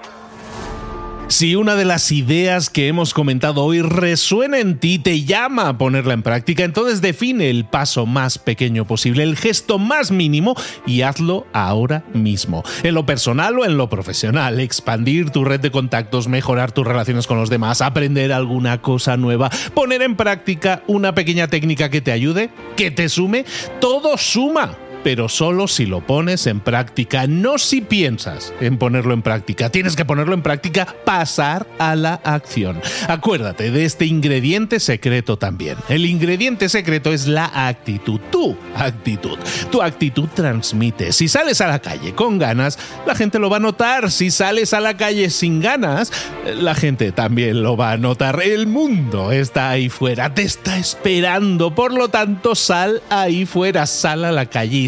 Si 1.28 1.56
una 1.56 1.74
de 1.74 1.84
las 1.84 2.10
ideas 2.10 2.70
que 2.70 2.88
hemos 2.88 3.12
comentado 3.12 3.62
hoy 3.62 3.82
resuena 3.82 4.60
en 4.60 4.78
ti, 4.78 4.98
te 4.98 5.24
llama 5.24 5.68
a 5.68 5.76
ponerla 5.76 6.14
en 6.14 6.22
práctica, 6.22 6.64
entonces 6.64 7.02
define 7.02 7.50
el 7.50 7.66
paso 7.66 8.06
más 8.06 8.38
pequeño 8.38 8.86
posible, 8.86 9.24
el 9.24 9.36
gesto 9.36 9.78
más 9.78 10.10
mínimo 10.10 10.56
y 10.86 11.02
hazlo 11.02 11.46
ahora 11.52 12.02
mismo. 12.14 12.64
En 12.82 12.94
lo 12.94 13.04
personal 13.04 13.58
o 13.58 13.66
en 13.66 13.76
lo 13.76 13.90
profesional, 13.90 14.58
expandir 14.58 15.28
tu 15.28 15.44
red 15.44 15.60
de 15.60 15.70
contactos, 15.70 16.28
mejorar 16.28 16.72
tus 16.72 16.86
relaciones 16.86 17.26
con 17.26 17.38
los 17.38 17.50
demás, 17.50 17.82
aprender 17.82 18.32
alguna 18.32 18.80
cosa 18.80 19.18
nueva, 19.18 19.50
poner 19.74 20.00
en 20.00 20.16
práctica 20.16 20.82
una 20.86 21.14
pequeña 21.14 21.48
técnica 21.48 21.90
que 21.90 22.00
te 22.00 22.10
ayude, 22.10 22.48
que 22.74 22.90
te 22.90 23.10
sume, 23.10 23.44
todo 23.80 24.16
suma 24.16 24.78
pero 25.02 25.28
solo 25.28 25.68
si 25.68 25.86
lo 25.86 26.00
pones 26.00 26.46
en 26.46 26.60
práctica, 26.60 27.26
no 27.26 27.58
si 27.58 27.80
piensas 27.80 28.52
en 28.60 28.78
ponerlo 28.78 29.14
en 29.14 29.22
práctica. 29.22 29.70
Tienes 29.70 29.96
que 29.96 30.04
ponerlo 30.04 30.34
en 30.34 30.42
práctica, 30.42 30.96
pasar 31.04 31.66
a 31.78 31.94
la 31.94 32.14
acción. 32.24 32.80
Acuérdate 33.08 33.70
de 33.70 33.84
este 33.84 34.06
ingrediente 34.06 34.80
secreto 34.80 35.36
también. 35.36 35.76
El 35.88 36.06
ingrediente 36.06 36.68
secreto 36.68 37.12
es 37.12 37.26
la 37.26 37.50
actitud, 37.68 38.20
tu 38.30 38.56
actitud. 38.76 39.38
Tu 39.70 39.82
actitud 39.82 40.28
transmite. 40.34 41.12
Si 41.12 41.28
sales 41.28 41.60
a 41.60 41.68
la 41.68 41.78
calle 41.78 42.14
con 42.14 42.38
ganas, 42.38 42.78
la 43.06 43.14
gente 43.14 43.38
lo 43.38 43.50
va 43.50 43.58
a 43.58 43.60
notar. 43.60 44.10
Si 44.10 44.30
sales 44.30 44.72
a 44.72 44.80
la 44.80 44.96
calle 44.96 45.30
sin 45.30 45.60
ganas, 45.60 46.12
la 46.56 46.74
gente 46.74 47.12
también 47.12 47.62
lo 47.62 47.76
va 47.76 47.92
a 47.92 47.96
notar. 47.96 48.40
El 48.42 48.66
mundo 48.66 49.32
está 49.32 49.70
ahí 49.70 49.88
fuera, 49.88 50.34
te 50.34 50.42
está 50.42 50.78
esperando. 50.78 51.74
Por 51.74 51.92
lo 51.92 52.08
tanto, 52.08 52.54
sal 52.54 53.02
ahí 53.10 53.46
fuera, 53.46 53.86
sal 53.86 54.24
a 54.24 54.32
la 54.32 54.46
calle 54.46 54.87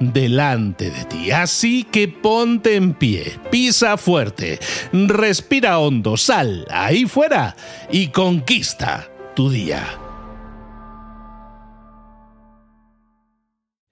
delante 0.00 0.90
de 0.90 1.04
ti. 1.04 1.30
Así 1.30 1.84
que 1.84 2.08
ponte 2.08 2.74
en 2.74 2.94
pie, 2.94 3.38
pisa 3.50 3.96
fuerte, 3.96 4.58
respira 4.92 5.78
hondo, 5.78 6.16
sal 6.16 6.66
ahí 6.70 7.04
fuera 7.06 7.54
y 7.92 8.08
conquista 8.08 9.08
tu 9.36 9.50
día. 9.50 9.86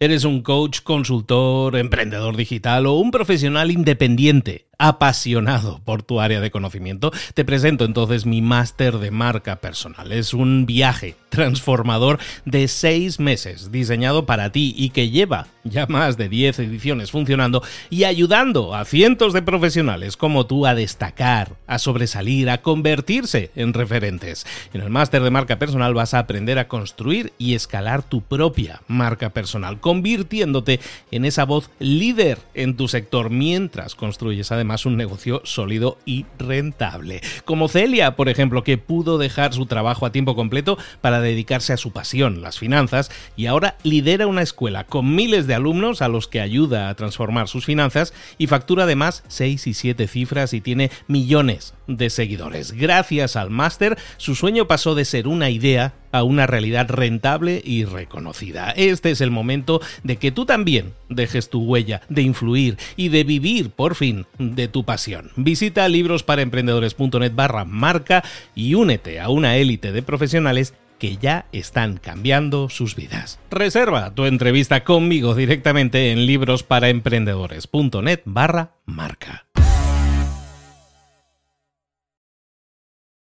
¿Eres 0.01 0.25
un 0.25 0.43
coach, 0.43 0.83
consultor, 0.83 1.77
emprendedor 1.77 2.37
digital 2.37 2.87
o 2.87 2.95
un 2.95 3.11
profesional 3.11 3.73
independiente? 3.73 4.68
Apasionado 4.79 5.81
por 5.85 6.03
tu 6.05 6.21
área 6.21 6.41
de 6.41 6.53
conocimiento, 6.53 7.13
te 7.35 7.45
presento 7.45 7.85
entonces 7.85 8.27
mi 8.27 8.41
máster 8.43 8.99
de 8.99 9.11
marca 9.11 9.57
personal. 9.57 10.13
Es 10.13 10.33
un 10.33 10.67
viaje 10.67 11.17
transformador 11.31 12.19
de 12.45 12.69
seis 12.69 13.21
meses 13.21 13.71
diseñado 13.73 14.25
para 14.25 14.51
ti 14.51 14.75
y 14.77 14.91
que 14.91 15.11
lleva 15.11 15.49
ya 15.65 15.87
más 15.87 16.17
de 16.17 16.29
10 16.29 16.61
ediciones 16.61 17.11
funcionando 17.11 17.63
y 17.91 18.05
ayudando 18.05 18.75
a 18.75 18.85
cientos 18.85 19.33
de 19.33 19.43
profesionales 19.43 20.17
como 20.17 20.47
tú 20.47 20.65
a 20.65 20.75
destacar, 20.75 21.57
a 21.67 21.79
sobresalir, 21.79 22.49
a 22.49 22.63
convertirse 22.63 23.51
en 23.55 23.75
referentes. 23.75 24.47
En 24.73 24.81
el 24.81 24.91
máster 24.91 25.23
de 25.23 25.31
marca 25.31 25.59
personal 25.59 25.93
vas 25.93 26.15
a 26.15 26.21
aprender 26.21 26.59
a 26.59 26.69
construir 26.69 27.33
y 27.37 27.55
escalar 27.55 28.03
tu 28.03 28.23
propia 28.23 28.81
marca 28.87 29.31
personal, 29.31 29.81
convirtiéndote 29.81 30.81
en 31.11 31.25
esa 31.25 31.45
voz 31.45 31.71
líder 31.79 32.39
en 32.55 32.77
tu 32.77 32.89
sector 32.89 33.31
mientras 33.31 33.95
construyes 33.95 34.51
además 34.53 34.68
más 34.69 34.87
un 34.87 34.97
negocio 34.97 35.43
sólido 35.45 35.99
y 36.05 36.27
rentable. 36.39 37.21
Como 37.45 37.69
Celia, 37.69 38.15
por 38.15 38.29
ejemplo, 38.29 38.63
que 38.63 38.79
pudo 38.79 39.19
dejar 39.19 39.53
su 39.53 39.67
trabajo 39.67 40.07
a 40.07 40.13
tiempo 40.13 40.37
completo 40.37 40.79
para 41.01 41.21
dedicarse 41.21 41.73
a 41.73 41.77
su 41.77 41.91
pasión, 41.91 42.43
las 42.43 42.59
finanzas, 42.59 43.11
y 43.37 43.47
ahora 43.47 43.77
lidera 43.83 44.29
una 44.29 44.43
escuela 44.43 44.85
con 44.85 45.17
miles 45.17 45.47
de 45.47 45.55
alumnos 45.55 46.03
a 46.03 46.09
los 46.09 46.29
que 46.29 46.41
ayuda 46.41 46.89
a 46.89 46.95
transformar 46.95 47.49
sus 47.49 47.65
finanzas 47.65 48.15
y 48.39 48.47
factura 48.47 48.85
además 48.85 49.25
6 49.29 49.67
y 49.67 49.75
7 49.75 50.07
cifras 50.07 50.53
y 50.53 50.61
tiene 50.61 50.91
millones 51.09 51.75
de 51.87 52.11
seguidores. 52.11 52.73
Gracias 52.73 53.37
al 53.37 53.51
máster, 53.51 53.97
su 54.19 54.35
sueño 54.35 54.67
pasó 54.67 54.95
de 54.95 55.05
ser 55.05 55.27
una 55.27 55.51
idea 55.51 55.95
a 56.13 56.23
una 56.23 56.47
realidad 56.47 56.89
rentable 56.89 57.61
y 57.65 57.85
reconocida. 57.85 58.71
Este 58.71 59.11
es 59.11 59.21
el 59.21 59.31
momento 59.31 59.81
de 60.03 60.17
que 60.17 60.33
tú 60.33 60.47
también 60.47 60.93
dejes 61.09 61.51
tu 61.51 61.63
huella, 61.63 62.03
de 62.09 62.23
influir 62.23 62.79
y 62.97 63.09
de 63.09 63.25
vivir 63.25 63.71
por 63.71 63.95
fin 63.95 64.27
de 64.39 64.69
tu 64.69 64.85
pasión. 64.85 65.31
Visita 65.37 65.89
librosparaemprendedores.net 65.89 67.33
barra 67.35 67.65
marca 67.65 68.23
y 68.55 68.75
únete 68.75 69.21
a 69.21 69.29
una 69.29 69.57
élite 69.57 69.93
de 69.93 70.03
profesionales 70.03 70.75
que 70.99 71.17
ya 71.17 71.47
están 71.53 71.97
cambiando 71.97 72.69
sus 72.69 72.95
vidas. 72.95 73.39
Reserva 73.51 74.15
tu 74.15 74.27
entrevista 74.27 74.85
conmigo 74.85 75.35
directamente 75.35 76.13
en 76.13 76.27
librosparaemprendedores.net 76.27 78.21
barra 78.25 78.75
marca. 78.85 79.48